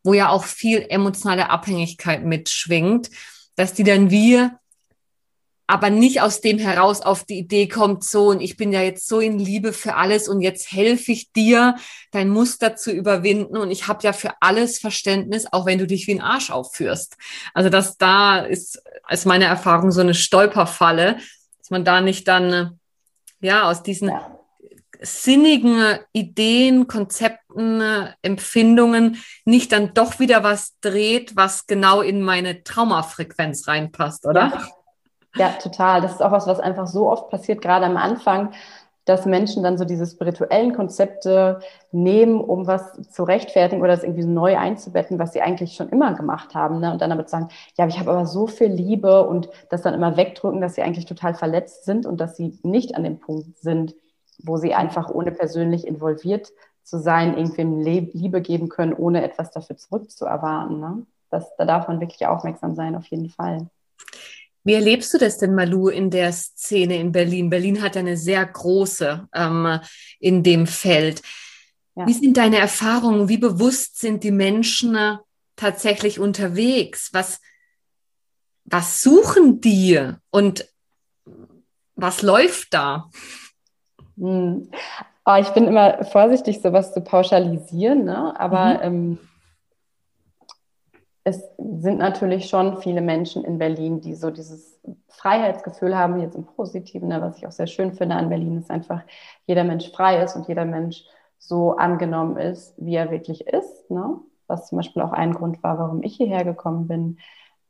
wo 0.02 0.14
ja 0.14 0.28
auch 0.28 0.44
viel 0.44 0.86
emotionale 0.88 1.50
Abhängigkeit 1.50 2.24
mitschwingt, 2.24 3.10
dass 3.56 3.74
die 3.74 3.84
dann 3.84 4.10
wir 4.10 4.58
aber 5.66 5.90
nicht 5.90 6.20
aus 6.20 6.40
dem 6.40 6.58
heraus 6.58 7.00
auf 7.00 7.24
die 7.24 7.38
Idee 7.38 7.66
kommt, 7.66 8.04
so, 8.04 8.28
und 8.28 8.40
ich 8.40 8.56
bin 8.56 8.72
ja 8.72 8.82
jetzt 8.82 9.08
so 9.08 9.18
in 9.18 9.38
Liebe 9.38 9.72
für 9.72 9.96
alles 9.96 10.28
und 10.28 10.40
jetzt 10.40 10.70
helfe 10.70 11.10
ich 11.10 11.32
dir, 11.32 11.74
dein 12.12 12.28
Muster 12.28 12.76
zu 12.76 12.92
überwinden 12.92 13.56
und 13.56 13.70
ich 13.70 13.88
habe 13.88 14.02
ja 14.04 14.12
für 14.12 14.30
alles 14.40 14.78
Verständnis, 14.78 15.46
auch 15.50 15.66
wenn 15.66 15.78
du 15.78 15.86
dich 15.86 16.06
wie 16.06 16.14
ein 16.14 16.20
Arsch 16.20 16.50
aufführst. 16.50 17.16
Also 17.52 17.68
das 17.68 17.96
da 17.98 18.38
ist, 18.38 18.80
als 19.02 19.24
meine 19.24 19.46
Erfahrung, 19.46 19.90
so 19.90 20.00
eine 20.00 20.14
Stolperfalle, 20.14 21.18
dass 21.66 21.72
man 21.72 21.84
da 21.84 22.00
nicht 22.00 22.28
dann, 22.28 22.78
ja, 23.40 23.68
aus 23.68 23.82
diesen 23.82 24.08
ja. 24.10 24.38
sinnigen 25.00 25.98
Ideen, 26.12 26.86
Konzepten, 26.86 27.82
Empfindungen 28.22 29.20
nicht 29.44 29.72
dann 29.72 29.92
doch 29.92 30.20
wieder 30.20 30.44
was 30.44 30.78
dreht, 30.80 31.34
was 31.34 31.66
genau 31.66 32.02
in 32.02 32.22
meine 32.22 32.62
Traumafrequenz 32.62 33.66
reinpasst, 33.66 34.26
oder? 34.26 34.52
Ja. 34.54 34.68
Ja, 35.38 35.48
total. 35.60 36.00
Das 36.00 36.12
ist 36.12 36.22
auch 36.22 36.30
was, 36.30 36.46
was 36.46 36.60
einfach 36.60 36.86
so 36.86 37.10
oft 37.10 37.30
passiert, 37.30 37.60
gerade 37.60 37.84
am 37.84 37.96
Anfang, 37.96 38.54
dass 39.06 39.24
Menschen 39.24 39.62
dann 39.62 39.78
so 39.78 39.84
diese 39.84 40.04
spirituellen 40.04 40.74
Konzepte 40.74 41.60
nehmen, 41.92 42.40
um 42.40 42.66
was 42.66 43.00
zu 43.10 43.22
rechtfertigen 43.22 43.80
oder 43.80 43.92
das 43.92 44.02
irgendwie 44.02 44.24
so 44.24 44.28
neu 44.28 44.58
einzubetten, 44.58 45.18
was 45.18 45.32
sie 45.32 45.40
eigentlich 45.40 45.74
schon 45.74 45.88
immer 45.88 46.12
gemacht 46.14 46.54
haben. 46.54 46.80
Ne? 46.80 46.92
Und 46.92 47.00
dann 47.00 47.10
damit 47.10 47.30
sagen, 47.30 47.48
ja, 47.78 47.86
ich 47.86 47.98
habe 47.98 48.10
aber 48.10 48.26
so 48.26 48.48
viel 48.48 48.66
Liebe 48.66 49.26
und 49.26 49.48
das 49.70 49.82
dann 49.82 49.94
immer 49.94 50.16
wegdrücken, 50.16 50.60
dass 50.60 50.74
sie 50.74 50.82
eigentlich 50.82 51.06
total 51.06 51.34
verletzt 51.34 51.84
sind 51.84 52.04
und 52.04 52.20
dass 52.20 52.36
sie 52.36 52.58
nicht 52.64 52.96
an 52.96 53.04
dem 53.04 53.20
Punkt 53.20 53.56
sind, 53.58 53.94
wo 54.42 54.56
sie 54.56 54.74
einfach 54.74 55.08
ohne 55.08 55.30
persönlich 55.30 55.86
involviert 55.86 56.52
zu 56.82 56.98
sein, 56.98 57.36
irgendwem 57.36 57.80
Liebe 57.80 58.40
geben 58.40 58.68
können, 58.68 58.92
ohne 58.92 59.24
etwas 59.24 59.52
dafür 59.52 59.76
zurückzuerwarten. 59.76 60.80
Ne? 60.80 61.06
Das, 61.30 61.54
da 61.56 61.64
darf 61.64 61.86
man 61.86 62.00
wirklich 62.00 62.26
aufmerksam 62.26 62.74
sein, 62.74 62.96
auf 62.96 63.06
jeden 63.06 63.30
Fall. 63.30 63.68
Wie 64.66 64.74
erlebst 64.74 65.14
du 65.14 65.18
das 65.18 65.38
denn, 65.38 65.54
Malu, 65.54 65.90
in 65.90 66.10
der 66.10 66.32
Szene 66.32 66.96
in 66.96 67.12
Berlin? 67.12 67.50
Berlin 67.50 67.80
hat 67.80 67.96
eine 67.96 68.16
sehr 68.16 68.44
große 68.44 69.28
ähm, 69.32 69.78
in 70.18 70.42
dem 70.42 70.66
Feld. 70.66 71.22
Ja. 71.94 72.04
Wie 72.04 72.12
sind 72.12 72.36
deine 72.36 72.58
Erfahrungen? 72.58 73.28
Wie 73.28 73.38
bewusst 73.38 74.00
sind 74.00 74.24
die 74.24 74.32
Menschen 74.32 74.96
äh, 74.96 75.18
tatsächlich 75.54 76.18
unterwegs? 76.18 77.10
Was, 77.12 77.40
was 78.64 79.02
suchen 79.02 79.60
die 79.60 80.00
und 80.30 80.66
was 81.94 82.22
läuft 82.22 82.74
da? 82.74 83.08
Hm. 84.18 84.68
Oh, 85.24 85.36
ich 85.40 85.48
bin 85.50 85.68
immer 85.68 86.04
vorsichtig, 86.06 86.60
sowas 86.60 86.92
zu 86.92 87.02
pauschalisieren, 87.02 88.04
ne? 88.04 88.34
aber 88.36 88.74
mhm. 88.74 88.80
ähm, 88.82 89.18
es 91.26 91.42
sind 91.58 91.98
natürlich 91.98 92.48
schon 92.48 92.78
viele 92.78 93.00
Menschen 93.00 93.44
in 93.44 93.58
Berlin, 93.58 94.00
die 94.00 94.14
so 94.14 94.30
dieses 94.30 94.78
Freiheitsgefühl 95.08 95.98
haben, 95.98 96.20
jetzt 96.20 96.36
im 96.36 96.44
Positiven, 96.44 97.08
ne, 97.08 97.20
was 97.20 97.36
ich 97.38 97.48
auch 97.48 97.52
sehr 97.52 97.66
schön 97.66 97.94
finde 97.94 98.14
an 98.14 98.28
Berlin, 98.28 98.58
ist 98.58 98.70
einfach, 98.70 99.02
jeder 99.44 99.64
Mensch 99.64 99.90
frei 99.90 100.22
ist 100.22 100.36
und 100.36 100.46
jeder 100.46 100.64
Mensch 100.64 101.02
so 101.40 101.72
angenommen 101.72 102.36
ist, 102.36 102.74
wie 102.76 102.94
er 102.94 103.10
wirklich 103.10 103.44
ist. 103.44 103.90
Ne? 103.90 104.20
Was 104.46 104.68
zum 104.68 104.76
Beispiel 104.76 105.02
auch 105.02 105.10
ein 105.10 105.32
Grund 105.32 105.64
war, 105.64 105.80
warum 105.80 106.04
ich 106.04 106.14
hierher 106.14 106.44
gekommen 106.44 106.86
bin. 106.86 107.18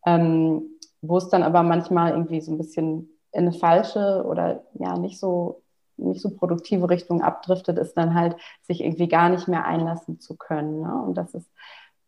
Ähm, 0.04 0.66
wo 1.00 1.16
es 1.16 1.30
dann 1.30 1.42
aber 1.42 1.62
manchmal 1.62 2.10
irgendwie 2.10 2.42
so 2.42 2.52
ein 2.52 2.58
bisschen 2.58 3.08
in 3.32 3.46
eine 3.46 3.52
falsche 3.52 4.22
oder 4.26 4.64
ja 4.74 4.98
nicht 4.98 5.18
so 5.18 5.62
nicht 5.96 6.20
so 6.20 6.28
produktive 6.28 6.90
Richtung 6.90 7.22
abdriftet, 7.22 7.78
ist 7.78 7.94
dann 7.94 8.14
halt, 8.14 8.36
sich 8.60 8.82
irgendwie 8.82 9.08
gar 9.08 9.30
nicht 9.30 9.48
mehr 9.48 9.64
einlassen 9.64 10.20
zu 10.20 10.36
können. 10.36 10.82
Ne? 10.82 11.02
Und 11.02 11.14
das 11.14 11.32
ist 11.32 11.50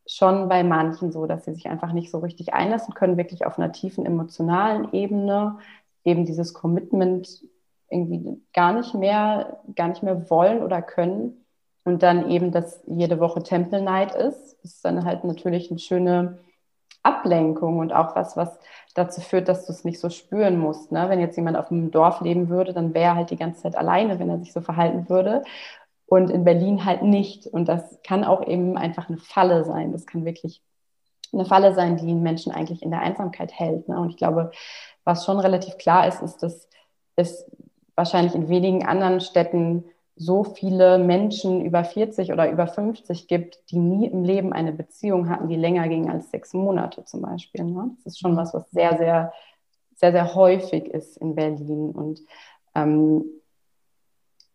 schon 0.09 0.49
bei 0.49 0.65
manchen 0.65 1.13
so, 1.13 1.27
dass 1.27 1.45
sie 1.45 1.55
sich 1.55 1.69
einfach 1.69 1.93
nicht 1.93 2.11
so 2.11 2.19
richtig 2.19 2.55
einlassen 2.55 2.95
können, 2.95 3.17
wirklich 3.17 3.45
auf 3.45 3.59
einer 3.59 3.73
tiefen 3.73 4.07
emotionalen 4.07 4.93
Ebene 4.93 5.59
eben 6.05 6.25
dieses 6.25 6.55
Commitment 6.55 7.45
irgendwie 7.91 8.41
gar 8.55 8.73
nicht 8.73 8.95
mehr, 8.95 9.61
gar 9.77 9.89
nicht 9.89 10.03
mehr 10.03 10.31
wollen 10.31 10.63
oder 10.63 10.83
können. 10.83 11.45
Und 11.85 12.03
dann 12.03 12.31
eben, 12.31 12.53
dass 12.53 12.83
jede 12.87 13.21
Woche 13.21 13.43
Temple 13.43 13.83
Night 13.83 14.15
ist, 14.15 14.59
ist 14.63 14.85
dann 14.85 15.05
halt 15.05 15.25
natürlich 15.25 15.71
eine 15.71 15.79
schöne 15.79 16.39
Ablenkung 17.03 17.79
und 17.79 17.93
auch 17.93 18.17
was, 18.17 18.37
was 18.37 18.59
dazu 18.95 19.21
führt, 19.21 19.49
dass 19.49 19.67
du 19.67 19.73
es 19.73 19.85
nicht 19.85 20.01
so 20.01 20.11
spüren 20.11 20.59
musst. 20.59 20.93
Ne? 20.93 21.09
Wenn 21.09 21.21
jetzt 21.21 21.37
jemand 21.37 21.57
auf 21.57 21.71
einem 21.71 21.91
Dorf 21.91 22.21
leben 22.21 22.49
würde, 22.49 22.73
dann 22.73 22.93
wäre 22.93 23.13
er 23.13 23.17
halt 23.17 23.31
die 23.31 23.37
ganze 23.37 23.63
Zeit 23.63 23.77
alleine, 23.77 24.19
wenn 24.19 24.29
er 24.29 24.39
sich 24.39 24.53
so 24.53 24.61
verhalten 24.61 25.09
würde. 25.09 25.45
Und 26.09 26.31
in 26.31 26.45
Berlin 26.45 26.85
halt 26.85 27.03
nicht. 27.03 27.47
Und 27.47 27.69
das 27.69 27.99
kann 28.03 28.25
auch 28.25 28.47
eben 28.47 28.77
einfach 28.79 29.09
eine 29.09 29.19
Falle 29.19 29.65
sein. 29.65 29.93
Das 29.93 30.07
kann 30.07 30.25
wirklich 30.25 30.63
eine 31.33 31.45
Falle 31.45 31.75
sein, 31.75 31.97
die 31.99 32.11
einen 32.11 32.23
Menschen 32.23 32.51
eigentlich 32.53 32.83
in 32.83 32.91
der 32.91 33.01
Einsamkeit 33.01 33.53
hält. 33.53 33.89
Ne? 33.89 34.01
Und 34.01 34.11
ich 34.11 34.17
glaube, 34.17 34.51
was 35.05 35.27
schon 35.27 35.39
relativ 35.39 35.77
klar 35.77 36.09
ist, 36.09 36.23
ist, 36.23 36.43
dass 36.43 36.69
es 37.17 37.45
wahrscheinlich 37.95 38.35
in 38.35 38.49
wenigen 38.49 38.87
anderen 38.87 39.21
Städten 39.21 39.85
so 40.17 40.43
viele 40.43 40.99
Menschen 40.99 41.65
über 41.65 41.85
40 41.85 42.33
oder 42.33 42.51
über 42.51 42.67
50 42.67 43.29
gibt, 43.29 43.71
die 43.71 43.79
nie 43.79 44.07
im 44.07 44.25
Leben 44.25 44.53
eine 44.53 44.73
Beziehung 44.73 45.29
hatten, 45.29 45.49
die 45.49 45.57
länger 45.57 45.89
ging 45.89 46.11
als 46.11 46.31
sechs 46.31 46.55
Monate 46.55 47.05
zum 47.05 47.23
Beispiel. 47.23 47.65
Ne? 47.65 47.91
Das 47.97 48.15
ist 48.15 48.21
schon 48.21 48.37
was, 48.37 48.55
was 48.55 48.69
sehr, 48.71 48.97
sehr, 48.97 49.33
sehr, 49.95 50.13
sehr 50.13 50.35
häufig 50.35 50.87
ist 50.87 51.17
in 51.19 51.35
Berlin 51.35 51.91
und 51.91 52.21
ähm, 52.75 53.25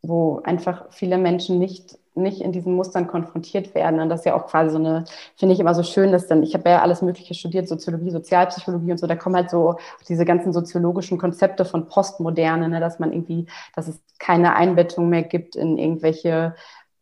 wo 0.04 0.42
einfach 0.44 0.86
viele 0.92 1.18
Menschen 1.18 1.58
nicht 1.60 1.98
nicht 2.16 2.42
in 2.42 2.52
diesen 2.52 2.76
Mustern 2.76 3.08
konfrontiert 3.08 3.74
werden. 3.76 4.00
Und 4.00 4.10
das 4.10 4.22
ist 4.22 4.26
ja 4.26 4.36
auch 4.36 4.48
quasi 4.48 4.72
so 4.72 4.78
eine, 4.78 5.06
finde 5.36 5.54
ich 5.54 5.60
immer 5.60 5.74
so 5.74 5.84
schön, 5.84 6.12
dass 6.12 6.28
dann, 6.28 6.44
ich 6.44 6.54
habe 6.54 6.70
ja 6.70 6.82
alles 6.82 7.02
Mögliche 7.02 7.34
studiert, 7.34 7.68
Soziologie, 7.68 8.12
Sozialpsychologie 8.12 8.92
und 8.92 9.00
so, 9.00 9.08
da 9.08 9.16
kommen 9.16 9.36
halt 9.36 9.50
so 9.50 9.78
diese 10.08 10.26
ganzen 10.26 10.54
soziologischen 10.54 11.18
Konzepte 11.18 11.66
von 11.66 11.88
Postmoderne, 11.88 12.70
ne, 12.70 12.80
dass 12.80 13.00
man 13.00 13.12
irgendwie, 13.12 13.48
dass 13.76 13.88
es 13.88 14.00
keine 14.20 14.56
Einbettung 14.56 15.10
mehr 15.10 15.24
gibt 15.24 15.56
in 15.56 15.78
irgendwelche 15.78 16.56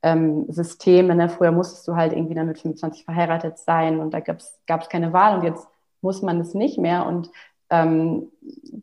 ähm, 0.04 0.46
Systeme. 0.50 1.16
Ne? 1.16 1.30
Früher 1.30 1.52
musstest 1.52 1.88
du 1.88 1.96
halt 1.96 2.14
irgendwie 2.14 2.36
dann 2.36 2.48
mit 2.48 2.60
25 2.60 3.06
verheiratet 3.06 3.58
sein 3.60 4.00
und 4.00 4.14
da 4.14 4.20
gab 4.20 4.40
es 4.40 4.90
keine 4.90 5.14
Wahl 5.14 5.38
und 5.38 5.44
jetzt 5.44 5.68
muss 6.02 6.22
man 6.22 6.40
es 6.40 6.54
nicht 6.54 6.78
mehr. 6.78 7.06
Und 7.06 7.30
ähm, 7.72 8.32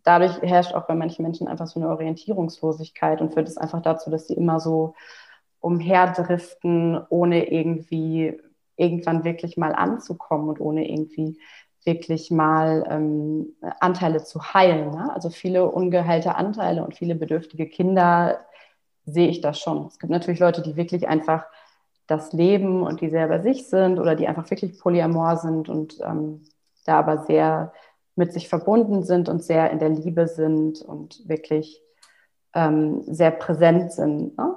dadurch 0.03 0.40
herrscht 0.42 0.74
auch 0.74 0.87
bei 0.87 0.94
manchen 0.94 1.22
Menschen 1.22 1.46
einfach 1.46 1.66
so 1.66 1.79
eine 1.79 1.90
Orientierungslosigkeit 1.90 3.20
und 3.20 3.35
führt 3.35 3.46
es 3.46 3.59
einfach 3.59 3.83
dazu, 3.83 4.11
dass 4.11 4.27
sie 4.27 4.35
immer 4.35 4.59
so 4.59 4.94
umherdriften, 5.61 6.98
ohne 7.11 7.51
irgendwie 7.51 8.40
irgendwann 8.77 9.24
wirklich 9.24 9.57
mal 9.57 9.74
anzukommen 9.74 10.48
und 10.48 10.61
ohne 10.61 10.88
irgendwie 10.88 11.38
wirklich 11.85 12.31
mal 12.31 12.87
ähm, 12.88 13.55
Anteile 13.81 14.24
zu 14.24 14.55
heilen. 14.55 14.90
Ne? 14.90 15.12
Also 15.12 15.31
viele 15.31 15.70
ungeheilte 15.70 16.35
Anteile 16.37 16.83
und 16.85 16.96
viele 16.96 17.14
bedürftige 17.14 17.66
Kinder 17.66 18.40
sehe 19.05 19.29
ich 19.29 19.40
das 19.40 19.61
schon. 19.61 19.87
Es 19.87 19.98
gibt 19.98 20.11
natürlich 20.11 20.40
Leute, 20.40 20.62
die 20.62 20.77
wirklich 20.77 21.09
einfach 21.09 21.44
das 22.07 22.33
leben 22.33 22.83
und 22.83 23.01
die 23.01 23.11
sehr 23.11 23.29
bei 23.29 23.40
sich 23.40 23.68
sind 23.68 23.98
oder 23.98 24.14
die 24.14 24.29
einfach 24.29 24.51
wirklich 24.51 24.79
polyamor 24.79 25.37
sind 25.37 25.68
und 25.68 25.98
ähm, 26.03 26.44
da 26.87 26.98
aber 26.98 27.18
sehr 27.18 27.72
mit 28.18 28.33
sich 28.33 28.48
verbunden 28.48 29.04
sind 29.04 29.28
und 29.28 29.44
sehr 29.44 29.70
in 29.70 29.78
der 29.78 29.90
Liebe 29.90 30.26
sind 30.26 30.83
und 30.83 31.26
wirklich 31.28 31.81
ähm, 32.52 33.02
sehr 33.07 33.31
präsent 33.31 33.92
sind. 33.92 34.37
Ne? 34.37 34.54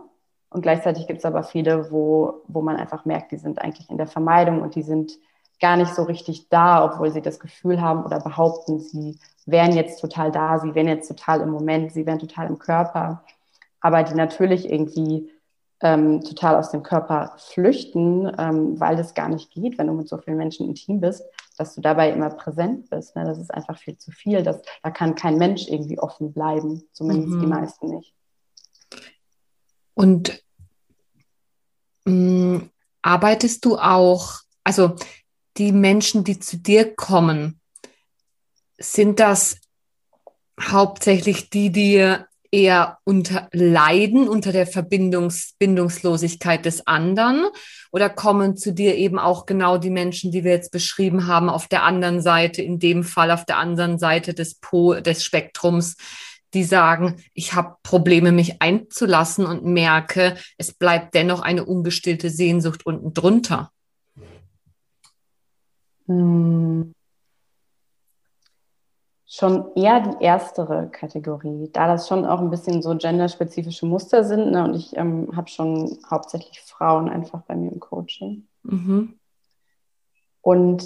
Und 0.49 0.63
gleichzeitig 0.63 1.05
gibt 1.07 1.19
es 1.19 1.25
aber 1.25 1.43
viele, 1.43 1.91
wo, 1.91 2.41
wo 2.47 2.61
man 2.61 2.75
einfach 2.75 3.05
merkt, 3.05 3.31
die 3.31 3.37
sind 3.37 3.61
eigentlich 3.61 3.89
in 3.89 3.97
der 3.97 4.07
Vermeidung 4.07 4.61
und 4.61 4.73
die 4.73 4.81
sind 4.81 5.13
gar 5.61 5.77
nicht 5.77 5.93
so 5.93 6.01
richtig 6.03 6.49
da, 6.49 6.83
obwohl 6.83 7.11
sie 7.11 7.21
das 7.21 7.39
Gefühl 7.39 7.79
haben 7.79 8.03
oder 8.03 8.19
behaupten, 8.19 8.79
sie 8.79 9.19
wären 9.45 9.73
jetzt 9.73 10.01
total 10.01 10.31
da, 10.31 10.57
sie 10.57 10.73
wären 10.73 10.87
jetzt 10.87 11.07
total 11.07 11.41
im 11.41 11.51
Moment, 11.51 11.91
sie 11.91 12.07
wären 12.07 12.17
total 12.17 12.47
im 12.47 12.57
Körper, 12.57 13.23
aber 13.79 14.01
die 14.01 14.15
natürlich 14.15 14.69
irgendwie 14.71 15.29
ähm, 15.81 16.21
total 16.21 16.55
aus 16.55 16.71
dem 16.71 16.81
Körper 16.81 17.33
flüchten, 17.37 18.31
ähm, 18.39 18.79
weil 18.79 18.95
das 18.95 19.13
gar 19.13 19.29
nicht 19.29 19.51
geht, 19.51 19.77
wenn 19.77 19.87
du 19.87 19.93
mit 19.93 20.09
so 20.09 20.17
vielen 20.17 20.37
Menschen 20.37 20.67
intim 20.67 20.99
bist, 20.99 21.23
dass 21.57 21.75
du 21.75 21.81
dabei 21.81 22.11
immer 22.11 22.29
präsent 22.29 22.89
bist. 22.89 23.15
Ne? 23.15 23.25
Das 23.25 23.37
ist 23.37 23.53
einfach 23.53 23.77
viel 23.77 23.97
zu 23.97 24.11
viel. 24.11 24.43
Das, 24.43 24.61
da 24.83 24.91
kann 24.91 25.15
kein 25.15 25.37
Mensch 25.37 25.67
irgendwie 25.67 25.99
offen 25.99 26.33
bleiben, 26.33 26.83
zumindest 26.93 27.33
mhm. 27.33 27.41
die 27.41 27.47
meisten 27.47 27.87
nicht. 27.95 28.13
Und 29.93 30.43
mh, 32.05 32.13
mm, 32.13 32.69
arbeitest 33.01 33.65
du 33.65 33.77
auch, 33.77 34.39
also 34.63 34.95
die 35.57 35.71
Menschen, 35.71 36.23
die 36.23 36.39
zu 36.39 36.57
dir 36.57 36.95
kommen, 36.95 37.59
sind 38.79 39.19
das 39.19 39.57
hauptsächlich 40.59 41.49
die, 41.49 41.71
die 41.71 42.17
eher 42.51 42.97
unter 43.05 43.47
leiden 43.53 44.27
unter 44.27 44.51
der 44.51 44.67
Verbindungs 44.67 45.55
Bindungslosigkeit 45.57 46.65
des 46.65 46.85
anderen 46.85 47.45
oder 47.91 48.09
kommen 48.09 48.57
zu 48.57 48.73
dir 48.73 48.95
eben 48.95 49.19
auch 49.19 49.45
genau 49.45 49.77
die 49.77 49.89
Menschen, 49.89 50.31
die 50.31 50.43
wir 50.43 50.51
jetzt 50.51 50.71
beschrieben 50.71 51.27
haben, 51.27 51.49
auf 51.49 51.67
der 51.67 51.83
anderen 51.83 52.21
Seite, 52.21 52.61
in 52.61 52.77
dem 52.77 53.03
Fall 53.03 53.31
auf 53.31 53.45
der 53.45 53.57
anderen 53.57 53.97
Seite 53.97 54.33
des 54.33 54.55
Po 54.55 54.95
des 54.95 55.23
Spektrums, 55.23 55.95
die 56.53 56.63
sagen, 56.63 57.23
ich 57.33 57.53
habe 57.53 57.77
Probleme, 57.83 58.33
mich 58.33 58.61
einzulassen 58.61 59.45
und 59.45 59.63
merke, 59.63 60.35
es 60.57 60.73
bleibt 60.73 61.15
dennoch 61.15 61.41
eine 61.41 61.65
ungestillte 61.65 62.29
Sehnsucht 62.29 62.85
unten 62.85 63.13
drunter? 63.13 63.71
Hm. 66.07 66.93
Schon 69.33 69.73
eher 69.75 70.01
die 70.01 70.25
erstere 70.25 70.89
Kategorie, 70.89 71.69
da 71.71 71.87
das 71.87 72.09
schon 72.09 72.25
auch 72.25 72.41
ein 72.41 72.49
bisschen 72.49 72.81
so 72.81 72.97
genderspezifische 72.97 73.85
Muster 73.85 74.25
sind. 74.25 74.51
Ne? 74.51 74.65
Und 74.65 74.75
ich 74.75 74.97
ähm, 74.97 75.29
habe 75.33 75.47
schon 75.47 75.99
hauptsächlich 76.09 76.59
Frauen 76.59 77.07
einfach 77.07 77.41
bei 77.43 77.55
mir 77.55 77.71
im 77.71 77.79
Coaching. 77.79 78.45
Mhm. 78.63 79.13
Und 80.41 80.83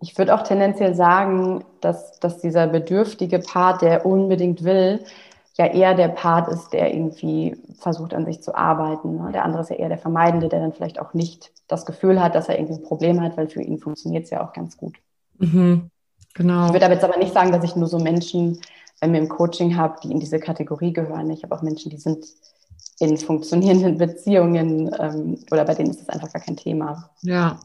ich 0.00 0.16
würde 0.16 0.36
auch 0.36 0.42
tendenziell 0.42 0.94
sagen, 0.94 1.64
dass, 1.80 2.20
dass 2.20 2.38
dieser 2.38 2.68
bedürftige 2.68 3.40
Part, 3.40 3.82
der 3.82 4.06
unbedingt 4.06 4.62
will, 4.62 5.04
ja 5.56 5.66
eher 5.66 5.94
der 5.94 6.08
Part 6.08 6.46
ist, 6.46 6.72
der 6.72 6.94
irgendwie 6.94 7.56
versucht, 7.80 8.14
an 8.14 8.24
sich 8.24 8.40
zu 8.40 8.54
arbeiten. 8.54 9.16
Ne? 9.16 9.32
Der 9.32 9.44
andere 9.44 9.62
ist 9.62 9.70
ja 9.70 9.76
eher 9.76 9.88
der 9.88 9.98
Vermeidende, 9.98 10.48
der 10.48 10.60
dann 10.60 10.72
vielleicht 10.72 11.00
auch 11.00 11.12
nicht 11.12 11.50
das 11.66 11.86
Gefühl 11.86 12.22
hat, 12.22 12.36
dass 12.36 12.48
er 12.48 12.56
irgendwie 12.56 12.80
ein 12.80 12.86
Problem 12.86 13.20
hat, 13.20 13.36
weil 13.36 13.48
für 13.48 13.62
ihn 13.62 13.78
funktioniert 13.78 14.24
es 14.24 14.30
ja 14.30 14.46
auch 14.46 14.52
ganz 14.52 14.76
gut. 14.76 14.94
Mhm, 15.38 15.90
genau. 16.34 16.66
Ich 16.66 16.72
würde 16.72 16.84
aber 16.84 16.94
jetzt 16.94 17.04
aber 17.04 17.16
nicht 17.16 17.32
sagen, 17.32 17.52
dass 17.52 17.64
ich 17.64 17.76
nur 17.76 17.88
so 17.88 17.98
Menschen 17.98 18.60
bei 19.00 19.08
mir 19.08 19.18
im 19.18 19.28
Coaching 19.28 19.76
habe, 19.76 19.96
die 20.02 20.10
in 20.10 20.20
diese 20.20 20.38
Kategorie 20.38 20.92
gehören. 20.92 21.30
Ich 21.30 21.42
habe 21.42 21.54
auch 21.54 21.62
Menschen, 21.62 21.90
die 21.90 21.98
sind 21.98 22.24
in 22.98 23.16
funktionierenden 23.16 23.98
Beziehungen 23.98 24.94
ähm, 24.98 25.38
oder 25.50 25.64
bei 25.64 25.74
denen 25.74 25.90
ist 25.90 26.00
das 26.00 26.08
einfach 26.08 26.32
gar 26.32 26.42
kein 26.42 26.56
Thema. 26.56 27.10
Ja. 27.22 27.60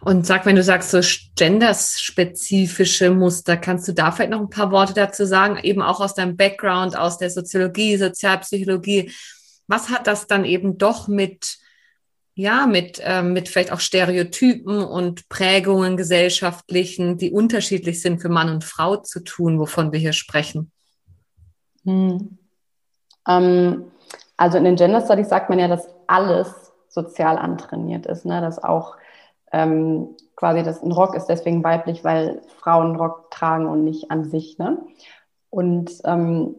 Und 0.00 0.26
sag, 0.26 0.46
wenn 0.46 0.54
du 0.54 0.62
sagst, 0.62 0.90
so 0.90 1.00
genderspezifische 1.36 3.10
Muster, 3.10 3.56
kannst 3.56 3.88
du 3.88 3.92
da 3.92 4.12
vielleicht 4.12 4.30
noch 4.30 4.40
ein 4.40 4.50
paar 4.50 4.70
Worte 4.70 4.94
dazu 4.94 5.24
sagen, 5.24 5.58
eben 5.62 5.82
auch 5.82 6.00
aus 6.00 6.14
deinem 6.14 6.36
Background, 6.36 6.96
aus 6.96 7.18
der 7.18 7.30
Soziologie, 7.30 7.96
Sozialpsychologie. 7.96 9.10
Was 9.66 9.88
hat 9.88 10.06
das 10.06 10.28
dann 10.28 10.44
eben 10.44 10.78
doch 10.78 11.08
mit, 11.08 11.58
ja, 12.38 12.68
mit, 12.68 13.02
ähm, 13.02 13.32
mit 13.32 13.48
vielleicht 13.48 13.72
auch 13.72 13.80
Stereotypen 13.80 14.84
und 14.84 15.28
Prägungen 15.28 15.96
gesellschaftlichen, 15.96 17.18
die 17.18 17.32
unterschiedlich 17.32 18.00
sind 18.00 18.22
für 18.22 18.28
Mann 18.28 18.48
und 18.48 18.62
Frau 18.62 18.96
zu 18.96 19.24
tun, 19.24 19.58
wovon 19.58 19.90
wir 19.90 19.98
hier 19.98 20.12
sprechen? 20.12 20.70
Hm. 21.82 22.38
Ähm, 23.26 23.90
also 24.36 24.56
in 24.56 24.62
den 24.62 24.76
Gender 24.76 25.00
Studies 25.00 25.28
sagt 25.28 25.50
man 25.50 25.58
ja, 25.58 25.66
dass 25.66 25.88
alles 26.06 26.48
sozial 26.88 27.38
antrainiert 27.38 28.06
ist, 28.06 28.24
ne? 28.24 28.40
dass 28.40 28.62
auch 28.62 28.96
ähm, 29.50 30.14
quasi 30.36 30.62
das 30.62 30.80
ein 30.80 30.92
Rock 30.92 31.16
ist 31.16 31.26
deswegen 31.26 31.64
weiblich, 31.64 32.04
weil 32.04 32.40
Frauen 32.60 32.94
Rock 32.94 33.32
tragen 33.32 33.66
und 33.66 33.82
nicht 33.82 34.12
an 34.12 34.24
sich. 34.24 34.58
Ne? 34.58 34.78
Und 35.50 35.90
ähm, 36.04 36.54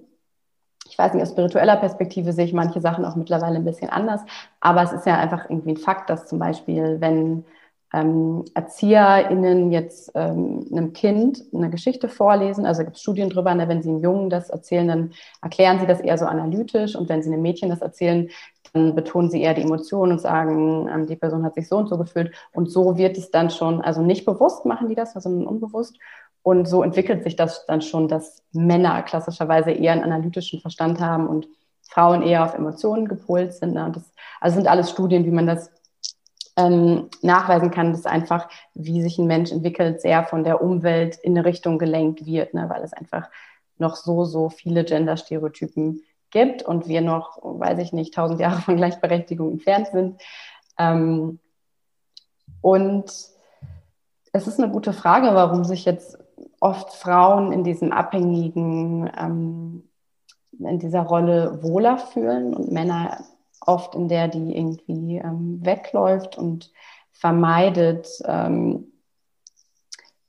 ich 0.90 0.98
weiß 0.98 1.14
nicht, 1.14 1.24
aus 1.24 1.30
spiritueller 1.30 1.78
Perspektive 1.78 2.34
sehe 2.34 2.46
ich 2.46 2.54
manche 2.54 2.82
Sachen 2.82 3.06
auch 3.06 3.16
mittlerweile 3.16 3.58
ein 3.58 3.66
bisschen 3.66 3.90
anders, 3.90 4.22
aber 4.60 4.84
es 4.84 4.92
ist 4.92 5.06
ja 5.06 5.18
einfach 5.18 5.50
irgendwie 5.50 5.72
ein 5.72 5.78
Fakt, 5.78 6.10
dass 6.10 6.28
zum 6.28 6.40
Beispiel, 6.40 6.98
wenn 7.00 7.46
ähm, 7.94 8.46
ErzieherInnen 8.54 9.72
jetzt 9.72 10.12
ähm, 10.14 10.66
einem 10.72 10.94
Kind 10.94 11.44
eine 11.54 11.70
Geschichte 11.70 12.08
vorlesen, 12.08 12.66
also 12.66 12.84
gibt 12.84 12.98
es 12.98 13.02
Studien 13.02 13.30
drüber, 13.30 13.54
ne, 13.56 13.68
wenn 13.68 13.82
sie 13.82 13.90
einem 13.90 14.04
Jungen 14.04 14.30
das 14.30 14.50
erzählen, 14.50 14.88
dann 14.88 15.12
erklären 15.42 15.80
sie 15.80 15.88
das 15.88 16.00
eher 16.00 16.18
so 16.18 16.26
analytisch. 16.26 16.96
Und 16.96 17.10
wenn 17.10 17.24
sie 17.24 17.32
einem 17.32 17.42
Mädchen 17.42 17.70
das 17.70 17.82
erzählen, 17.82 18.30
dann 18.74 18.94
betonen 18.94 19.32
sie 19.32 19.42
eher 19.42 19.56
die 19.56 19.64
Emotionen 19.64 20.14
und 20.14 20.22
sagen, 20.22 20.88
ähm, 20.88 21.08
die 21.08 21.16
Person 21.16 21.44
hat 21.44 21.56
sich 21.56 21.68
so 21.68 21.78
und 21.78 21.90
so 21.90 21.98
gefühlt. 21.98 22.36
Und 22.54 22.70
so 22.70 22.98
wird 22.98 23.18
es 23.18 23.32
dann 23.32 23.50
schon, 23.50 23.82
also 23.82 24.02
nicht 24.02 24.26
bewusst 24.26 24.66
machen 24.66 24.90
die 24.90 24.96
das, 24.96 25.14
sondern 25.14 25.48
unbewusst 25.48 25.98
Und 26.50 26.68
so 26.68 26.82
entwickelt 26.82 27.24
sich 27.24 27.36
das 27.36 27.68
dann 27.68 27.84
schon, 27.84 28.08
dass 28.08 28.42
Männer 28.54 29.04
klassischerweise 29.04 29.70
eher 29.70 29.92
einen 29.92 30.02
analytischen 30.02 30.60
Verstand 30.60 31.00
haben 31.00 31.28
und 31.28 31.48
Frauen 31.84 32.24
eher 32.24 32.44
auf 32.44 32.56
Emotionen 32.56 33.08
gepolt 33.08 33.54
sind. 33.54 33.76
Ne? 33.76 33.92
Das 33.94 34.12
also 34.42 34.56
sind 34.56 34.68
alles 34.68 34.90
Studien, 34.90 35.26
wie 35.26 35.32
man 35.32 35.46
das 35.46 35.70
ähm, 36.58 37.08
nachweisen 37.22 37.70
kann, 37.70 37.92
dass 37.92 38.08
einfach, 38.08 38.50
wie 38.74 39.04
sich 39.04 39.20
ein 39.20 39.28
Mensch 39.28 39.52
entwickelt, 39.52 40.02
sehr 40.02 40.24
von 40.24 40.44
der 40.44 40.64
Umwelt 40.64 41.18
in 41.18 41.38
eine 41.38 41.46
Richtung 41.46 41.78
gelenkt 41.78 42.26
wird, 42.26 42.56
ne? 42.56 42.68
weil 42.68 42.82
es 42.82 42.94
einfach 42.94 43.30
noch 43.78 43.96
so, 43.96 44.26
so 44.26 44.50
viele 44.50 44.84
Gender-Stereotypen 44.84 46.02
gibt 46.32 46.64
und 46.64 46.88
wir 46.88 47.02
noch, 47.02 47.38
weiß 47.44 47.78
ich 47.78 47.94
nicht, 47.94 48.16
tausend 48.16 48.40
Jahre 48.40 48.60
von 48.62 48.76
Gleichberechtigung 48.76 49.52
entfernt 49.52 49.90
sind. 49.92 50.20
Ähm, 50.80 51.38
und 52.62 53.06
es 54.32 54.48
ist 54.48 54.60
eine 54.60 54.72
gute 54.72 54.94
Frage, 54.94 55.28
warum 55.34 55.64
sich 55.64 55.86
jetzt 55.86 56.18
oft 56.60 56.94
Frauen 56.94 57.52
in 57.52 57.64
diesem 57.64 57.92
abhängigen, 57.92 59.10
ähm, 59.18 59.84
in 60.58 60.80
dieser 60.80 61.02
Rolle 61.02 61.64
wohler 61.64 61.98
fühlen 61.98 62.54
und 62.54 62.72
Männer 62.72 63.24
oft 63.62 63.96
in 63.96 64.08
der, 64.08 64.28
die 64.28 64.56
irgendwie 64.56 65.18
ähm, 65.18 65.60
wegläuft 65.64 66.38
und 66.38 66.72
vermeidet, 67.12 68.08
ähm, 68.26 68.92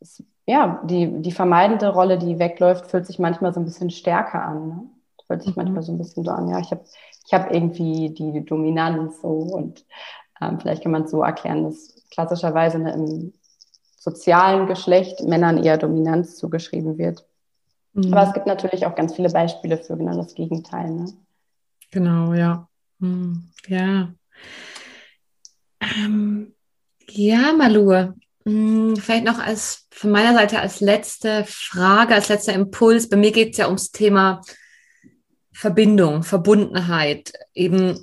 es, 0.01 0.23
ja, 0.47 0.81
die, 0.85 1.23
die 1.23 1.33
vermeidende 1.33 1.89
Rolle, 1.89 2.19
die 2.19 2.39
wegläuft, 2.39 2.87
fühlt 2.87 3.07
sich 3.07 3.19
manchmal 3.19 3.53
so 3.53 3.61
ein 3.61 3.65
bisschen 3.65 3.91
stärker 3.91 4.43
an. 4.43 4.69
Ne? 4.69 4.83
Fühlt 5.27 5.43
sich 5.43 5.57
mhm. 5.57 5.63
manchmal 5.63 5.83
so 5.83 5.93
ein 5.93 5.99
bisschen 5.99 6.25
so 6.25 6.31
an, 6.31 6.49
ja, 6.49 6.59
ich 6.59 6.71
habe 6.71 6.83
ich 7.27 7.33
hab 7.33 7.53
irgendwie 7.53 8.11
die 8.11 8.45
Dominanz 8.45 9.21
so 9.21 9.29
und 9.29 9.87
ähm, 10.41 10.59
vielleicht 10.59 10.83
kann 10.83 10.93
man 10.93 11.05
es 11.05 11.11
so 11.11 11.23
erklären, 11.23 11.65
dass 11.65 11.95
klassischerweise 12.11 12.79
ne, 12.79 12.93
im 12.93 13.33
sozialen 14.01 14.67
Geschlecht 14.67 15.23
Männern 15.23 15.63
eher 15.63 15.77
Dominanz 15.77 16.37
zugeschrieben 16.37 16.97
wird. 16.97 17.27
Mhm. 17.93 18.13
Aber 18.13 18.27
es 18.27 18.33
gibt 18.33 18.47
natürlich 18.47 18.87
auch 18.87 18.95
ganz 18.95 19.15
viele 19.15 19.29
Beispiele 19.29 19.77
für 19.77 19.97
genau 19.97 20.17
das 20.17 20.35
Gegenteil. 20.35 20.91
Ne? 20.91 21.13
Genau, 21.91 22.33
ja. 22.33 22.67
Mhm. 22.99 23.51
Ja. 23.69 24.13
Ähm, 25.81 26.55
ja, 27.11 27.53
Malur. 27.53 28.15
Hm, 28.47 28.97
vielleicht 28.97 29.25
noch 29.25 29.39
als 29.39 29.87
von 29.91 30.11
meiner 30.11 30.33
Seite 30.33 30.61
als 30.61 30.81
letzte 30.81 31.45
Frage, 31.47 32.15
als 32.15 32.31
letzter 32.31 32.55
Impuls. 32.55 33.11
Bei 33.11 33.19
mir 33.19 33.33
geht 33.33 33.53
es 33.53 33.59
ja 33.59 33.67
ums 33.67 33.91
Thema 33.91 34.41
Verbindung, 35.53 36.23
Verbundenheit. 36.23 37.35
Eben 37.53 38.03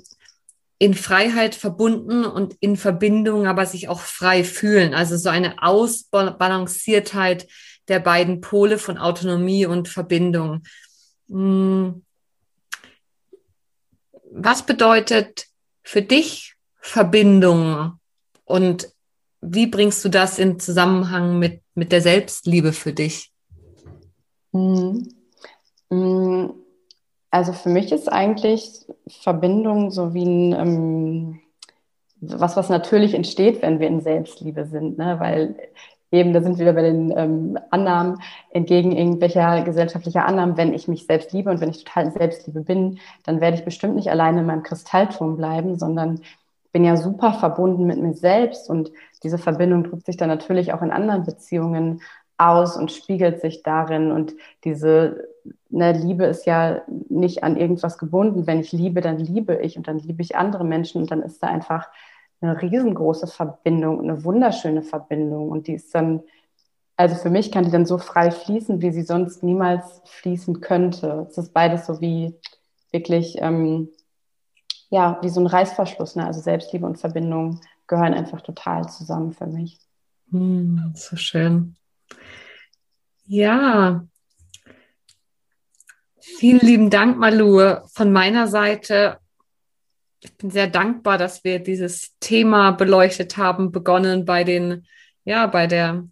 in 0.78 0.94
Freiheit 0.94 1.54
verbunden 1.54 2.24
und 2.24 2.54
in 2.60 2.76
Verbindung, 2.76 3.46
aber 3.46 3.66
sich 3.66 3.88
auch 3.88 4.00
frei 4.00 4.44
fühlen. 4.44 4.94
Also 4.94 5.16
so 5.16 5.28
eine 5.28 5.62
Ausbalanciertheit 5.62 7.48
der 7.88 7.98
beiden 7.98 8.40
Pole 8.40 8.78
von 8.78 8.98
Autonomie 8.98 9.66
und 9.66 9.88
Verbindung. 9.88 10.62
Hm. 11.28 12.04
Was 14.30 14.64
bedeutet 14.64 15.46
für 15.82 16.02
dich 16.02 16.54
Verbindung 16.80 17.98
und 18.44 18.88
wie 19.40 19.66
bringst 19.66 20.04
du 20.04 20.08
das 20.08 20.38
in 20.38 20.60
Zusammenhang 20.60 21.38
mit, 21.38 21.62
mit 21.74 21.92
der 21.92 22.02
Selbstliebe 22.02 22.72
für 22.72 22.92
dich? 22.92 23.32
Mhm. 24.52 25.08
Also 27.30 27.52
für 27.52 27.68
mich 27.68 27.92
ist 27.92 28.10
eigentlich 28.10 28.86
Verbindung 29.06 29.90
so 29.90 30.14
wie 30.14 30.24
ein, 30.24 30.52
ähm, 30.52 31.40
was, 32.20 32.56
was 32.56 32.68
natürlich 32.68 33.14
entsteht, 33.14 33.62
wenn 33.62 33.80
wir 33.80 33.86
in 33.86 34.00
Selbstliebe 34.00 34.64
sind, 34.64 34.98
ne? 34.98 35.16
weil 35.20 35.56
eben, 36.10 36.32
da 36.32 36.40
sind 36.40 36.58
wir 36.58 36.64
wieder 36.64 36.72
bei 36.72 36.82
den 36.82 37.12
ähm, 37.16 37.58
Annahmen, 37.70 38.20
entgegen 38.50 38.92
irgendwelcher 38.92 39.62
gesellschaftlicher 39.62 40.24
Annahmen, 40.24 40.56
wenn 40.56 40.72
ich 40.72 40.88
mich 40.88 41.06
selbst 41.06 41.32
liebe 41.32 41.50
und 41.50 41.60
wenn 41.60 41.70
ich 41.70 41.84
total 41.84 42.06
in 42.06 42.12
Selbstliebe 42.12 42.62
bin, 42.62 42.98
dann 43.24 43.40
werde 43.40 43.58
ich 43.58 43.64
bestimmt 43.64 43.96
nicht 43.96 44.10
alleine 44.10 44.40
in 44.40 44.46
meinem 44.46 44.62
Kristallturm 44.62 45.36
bleiben, 45.36 45.78
sondern 45.78 46.20
bin 46.72 46.84
ja 46.84 46.96
super 46.96 47.34
verbunden 47.34 47.84
mit 47.84 47.98
mir 47.98 48.14
selbst 48.14 48.70
und 48.70 48.90
diese 49.22 49.38
Verbindung 49.38 49.84
drückt 49.84 50.06
sich 50.06 50.16
dann 50.16 50.28
natürlich 50.28 50.72
auch 50.72 50.82
in 50.82 50.90
anderen 50.90 51.24
Beziehungen 51.24 52.00
aus 52.38 52.76
und 52.76 52.92
spiegelt 52.92 53.40
sich 53.40 53.62
darin. 53.62 54.12
Und 54.12 54.34
diese 54.64 55.28
ne, 55.70 55.92
Liebe 55.92 56.24
ist 56.24 56.46
ja 56.46 56.82
nicht 57.08 57.42
an 57.44 57.56
irgendwas 57.56 57.98
gebunden. 57.98 58.46
Wenn 58.46 58.60
ich 58.60 58.72
liebe, 58.72 59.00
dann 59.00 59.18
liebe 59.18 59.56
ich 59.56 59.76
und 59.76 59.88
dann 59.88 59.98
liebe 59.98 60.22
ich 60.22 60.36
andere 60.36 60.64
Menschen 60.64 61.02
und 61.02 61.10
dann 61.10 61.22
ist 61.22 61.42
da 61.42 61.48
einfach 61.48 61.88
eine 62.40 62.60
riesengroße 62.60 63.26
Verbindung, 63.26 64.00
eine 64.00 64.24
wunderschöne 64.24 64.82
Verbindung. 64.82 65.50
Und 65.50 65.66
die 65.66 65.74
ist 65.74 65.94
dann, 65.94 66.22
also 66.96 67.16
für 67.16 67.30
mich 67.30 67.50
kann 67.50 67.64
die 67.64 67.70
dann 67.70 67.86
so 67.86 67.98
frei 67.98 68.30
fließen, 68.30 68.80
wie 68.80 68.92
sie 68.92 69.02
sonst 69.02 69.42
niemals 69.42 70.02
fließen 70.04 70.60
könnte. 70.60 71.26
Es 71.28 71.38
ist 71.38 71.52
beides 71.52 71.86
so 71.86 72.00
wie 72.00 72.34
wirklich, 72.90 73.36
ähm, 73.40 73.88
ja, 74.90 75.18
wie 75.22 75.28
so 75.28 75.40
ein 75.40 75.46
Reißverschluss. 75.46 76.16
Ne? 76.16 76.26
Also 76.26 76.40
Selbstliebe 76.40 76.86
und 76.86 76.98
Verbindung 76.98 77.60
gehören 77.86 78.14
einfach 78.14 78.40
total 78.40 78.88
zusammen 78.88 79.32
für 79.32 79.46
mich. 79.46 79.78
Hm, 80.30 80.92
so 80.94 81.16
schön. 81.16 81.76
Ja, 83.26 84.06
vielen 86.36 86.60
lieben 86.60 86.90
Dank, 86.90 87.18
Malu, 87.18 87.76
von 87.92 88.12
meiner 88.12 88.46
Seite. 88.46 89.18
Ich 90.20 90.36
bin 90.36 90.50
sehr 90.50 90.66
dankbar, 90.66 91.18
dass 91.18 91.44
wir 91.44 91.58
dieses 91.60 92.16
Thema 92.20 92.72
beleuchtet 92.72 93.36
haben, 93.36 93.72
begonnen 93.72 94.24
bei 94.24 94.44
den, 94.44 94.86
ja, 95.24 95.46
bei 95.46 95.66
der 95.66 96.08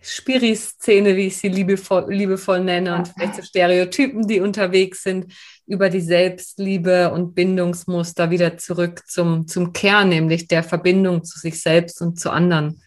Spiri-Szene, 0.00 1.16
wie 1.16 1.28
ich 1.28 1.38
sie 1.38 1.48
liebevoll, 1.48 2.12
liebevoll 2.12 2.60
nenne, 2.60 2.96
und 2.96 3.08
vielleicht 3.08 3.36
so 3.36 3.42
Stereotypen, 3.42 4.26
die 4.26 4.40
unterwegs 4.40 5.02
sind, 5.02 5.32
über 5.66 5.88
die 5.88 6.02
Selbstliebe 6.02 7.10
und 7.10 7.34
Bindungsmuster 7.34 8.30
wieder 8.30 8.58
zurück 8.58 9.02
zum, 9.06 9.48
zum 9.48 9.72
Kern, 9.72 10.10
nämlich 10.10 10.46
der 10.46 10.62
Verbindung 10.62 11.24
zu 11.24 11.38
sich 11.38 11.62
selbst 11.62 12.02
und 12.02 12.20
zu 12.20 12.30
anderen. 12.30 12.82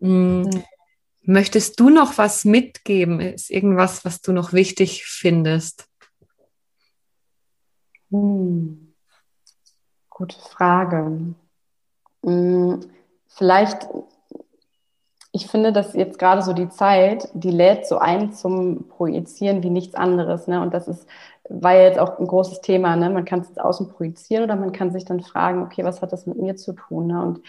Mhm. 0.00 0.64
Möchtest 1.22 1.78
du 1.78 1.90
noch 1.90 2.18
was 2.18 2.44
mitgeben? 2.44 3.20
Ist 3.20 3.50
irgendwas, 3.50 4.04
was 4.04 4.20
du 4.20 4.32
noch 4.32 4.52
wichtig 4.52 5.04
findest? 5.04 5.84
Hm. 8.10 8.94
Gute 10.10 10.36
Frage. 10.38 11.34
Hm. 12.24 12.80
Vielleicht, 13.28 13.88
ich 15.32 15.46
finde, 15.46 15.72
dass 15.72 15.94
jetzt 15.94 16.18
gerade 16.18 16.42
so 16.42 16.52
die 16.52 16.68
Zeit, 16.68 17.28
die 17.34 17.50
lädt 17.50 17.86
so 17.86 17.98
ein 17.98 18.32
zum 18.32 18.88
Projizieren 18.88 19.62
wie 19.62 19.70
nichts 19.70 19.94
anderes. 19.94 20.48
Ne? 20.48 20.60
Und 20.60 20.74
das 20.74 20.88
ist, 20.88 21.06
war 21.48 21.74
ja 21.74 21.82
jetzt 21.82 21.98
auch 21.98 22.18
ein 22.18 22.26
großes 22.26 22.60
Thema. 22.60 22.96
Ne? 22.96 23.10
Man 23.10 23.24
kann 23.24 23.40
es 23.40 23.48
jetzt 23.48 23.60
außen 23.60 23.88
projizieren 23.88 24.44
oder 24.44 24.56
man 24.56 24.72
kann 24.72 24.90
sich 24.92 25.04
dann 25.04 25.20
fragen, 25.20 25.62
okay, 25.62 25.84
was 25.84 26.02
hat 26.02 26.12
das 26.12 26.26
mit 26.26 26.38
mir 26.38 26.56
zu 26.56 26.72
tun? 26.72 27.06
Ne? 27.06 27.22
Und 27.22 27.40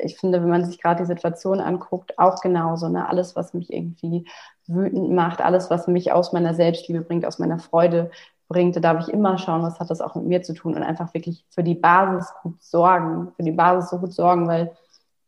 ich 0.00 0.18
finde, 0.18 0.40
wenn 0.42 0.50
man 0.50 0.64
sich 0.64 0.80
gerade 0.80 1.02
die 1.02 1.06
Situation 1.06 1.60
anguckt, 1.60 2.18
auch 2.18 2.40
genauso. 2.40 2.88
Ne? 2.88 3.08
Alles, 3.08 3.36
was 3.36 3.54
mich 3.54 3.72
irgendwie 3.72 4.26
wütend 4.66 5.10
macht, 5.10 5.40
alles, 5.40 5.70
was 5.70 5.88
mich 5.88 6.12
aus 6.12 6.32
meiner 6.32 6.54
Selbstliebe 6.54 7.02
bringt, 7.02 7.26
aus 7.26 7.38
meiner 7.38 7.58
Freude 7.58 8.10
bringt, 8.48 8.76
da 8.76 8.80
darf 8.80 9.06
ich 9.06 9.12
immer 9.12 9.38
schauen, 9.38 9.62
was 9.62 9.80
hat 9.80 9.90
das 9.90 10.00
auch 10.00 10.14
mit 10.14 10.24
mir 10.24 10.42
zu 10.42 10.54
tun 10.54 10.74
und 10.74 10.82
einfach 10.82 11.14
wirklich 11.14 11.44
für 11.50 11.62
die 11.62 11.74
Basis 11.74 12.32
gut 12.42 12.62
sorgen, 12.62 13.32
für 13.36 13.42
die 13.42 13.52
Basis 13.52 13.90
so 13.90 13.98
gut 13.98 14.12
sorgen, 14.12 14.46
weil 14.46 14.72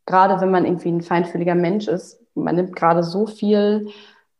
gerade 0.05 0.39
wenn 0.39 0.51
man 0.51 0.65
irgendwie 0.65 0.89
ein 0.89 1.01
feinfühliger 1.01 1.55
Mensch 1.55 1.87
ist, 1.87 2.19
man 2.35 2.55
nimmt 2.55 2.75
gerade 2.75 3.03
so 3.03 3.27
viel 3.27 3.89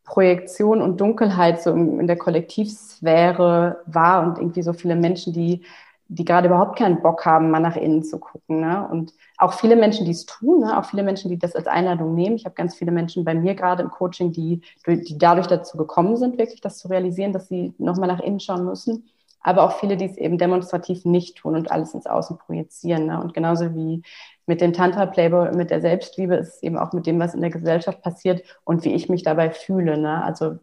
Projektion 0.04 0.82
und 0.82 1.02
Dunkelheit 1.02 1.62
so 1.62 1.72
in 1.72 2.08
der 2.08 2.18
Kollektivsphäre 2.18 3.82
wahr 3.86 4.26
und 4.26 4.38
irgendwie 4.38 4.62
so 4.62 4.74
viele 4.74 4.96
Menschen, 4.96 5.34
die 5.34 5.66
die 6.10 6.26
gerade 6.26 6.48
überhaupt 6.48 6.78
keinen 6.78 7.02
Bock 7.02 7.26
haben, 7.26 7.52
mal 7.52 7.60
nach 7.60 7.76
innen 7.76 8.04
zu 8.04 8.20
gucken. 8.20 8.62
Ne? 8.62 8.88
Und 8.90 9.14
auch 9.38 9.54
viele 9.54 9.76
Menschen, 9.76 10.06
die 10.06 10.12
es 10.12 10.26
tun, 10.26 10.62
ne? 10.62 10.78
auch 10.78 10.86
viele 10.86 11.04
Menschen, 11.04 11.30
die 11.30 11.38
das 11.38 11.56
als 11.56 11.68
Einladung 11.68 12.16
nehmen. 12.16 12.36
Ich 12.36 12.46
habe 12.46 12.56
ganz 12.56 12.76
viele 12.76 12.92
Menschen 12.92 13.26
bei 13.26 13.34
mir 13.34 13.56
gerade 13.56 13.84
im 13.84 13.90
Coaching, 13.90 14.32
die, 14.32 14.62
die 14.86 15.18
dadurch 15.18 15.48
dazu 15.48 15.78
gekommen 15.78 16.16
sind, 16.16 16.38
wirklich 16.38 16.62
das 16.62 16.78
zu 16.78 16.88
realisieren, 16.88 17.34
dass 17.34 17.48
sie 17.48 17.74
nochmal 17.78 18.08
nach 18.08 18.22
innen 18.22 18.40
schauen 18.40 18.66
müssen. 18.66 19.10
Aber 19.42 19.64
auch 19.64 19.80
viele, 19.80 19.98
die 19.98 20.06
es 20.06 20.18
eben 20.18 20.38
demonstrativ 20.38 21.06
nicht 21.06 21.38
tun 21.38 21.56
und 21.56 21.72
alles 21.72 21.94
ins 21.94 22.08
Außen 22.08 22.38
projizieren. 22.38 23.06
Ne? 23.06 23.22
Und 23.22 23.34
genauso 23.34 23.76
wie 23.76 24.02
mit 24.46 24.62
dem 24.62 24.74
Tantra-Playboy, 24.74 25.56
mit 25.56 25.72
der 25.72 25.82
Selbstliebe, 25.82 26.36
ist 26.36 26.56
es 26.56 26.64
eben 26.64 26.78
auch 26.78 26.94
mit 26.94 27.06
dem, 27.06 27.20
was 27.20 27.34
in 27.34 27.42
der 27.42 27.50
Gesellschaft 27.50 28.02
passiert 28.02 28.44
und 28.64 28.84
wie 28.84 28.94
ich 28.94 29.10
mich 29.10 29.24
dabei 29.24 29.52
fühle. 29.52 29.98
Ne? 29.98 30.24
Also 30.24 30.58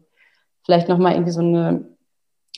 vielleicht 0.63 0.89
nochmal 0.89 1.13
irgendwie 1.13 1.31
so 1.31 1.41
eine 1.41 1.94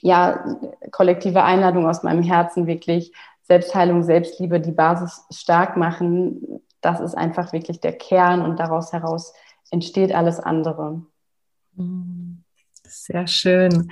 ja, 0.02 0.58
kollektive 0.92 1.44
Einladung 1.44 1.88
aus 1.88 2.04
meinem 2.04 2.24
Herzen 2.24 2.68
wirklich 2.68 3.14
Selbstheilung, 3.44 4.04
Selbstliebe, 4.04 4.60
die 4.60 4.72
Basis 4.72 5.26
stark 5.32 5.78
machen. 5.78 6.62
Das 6.82 7.00
ist 7.00 7.16
einfach 7.16 7.54
wirklich 7.54 7.80
der 7.80 7.94
Kern 7.94 8.42
und 8.42 8.60
daraus 8.60 8.94
heraus 8.94 9.34
entsteht 9.72 10.14
alles 10.14 10.40
andere. 10.40 11.02
Sehr 12.84 13.28
schön. 13.28 13.92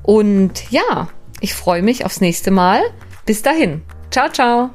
Und 0.03 0.71
ja, 0.71 1.09
ich 1.41 1.55
freue 1.55 1.81
mich 1.81 2.05
aufs 2.05 2.21
nächste 2.21 2.51
Mal. 2.51 2.83
Bis 3.25 3.41
dahin. 3.41 3.81
Ciao, 4.15 4.29
ciao. 4.29 4.73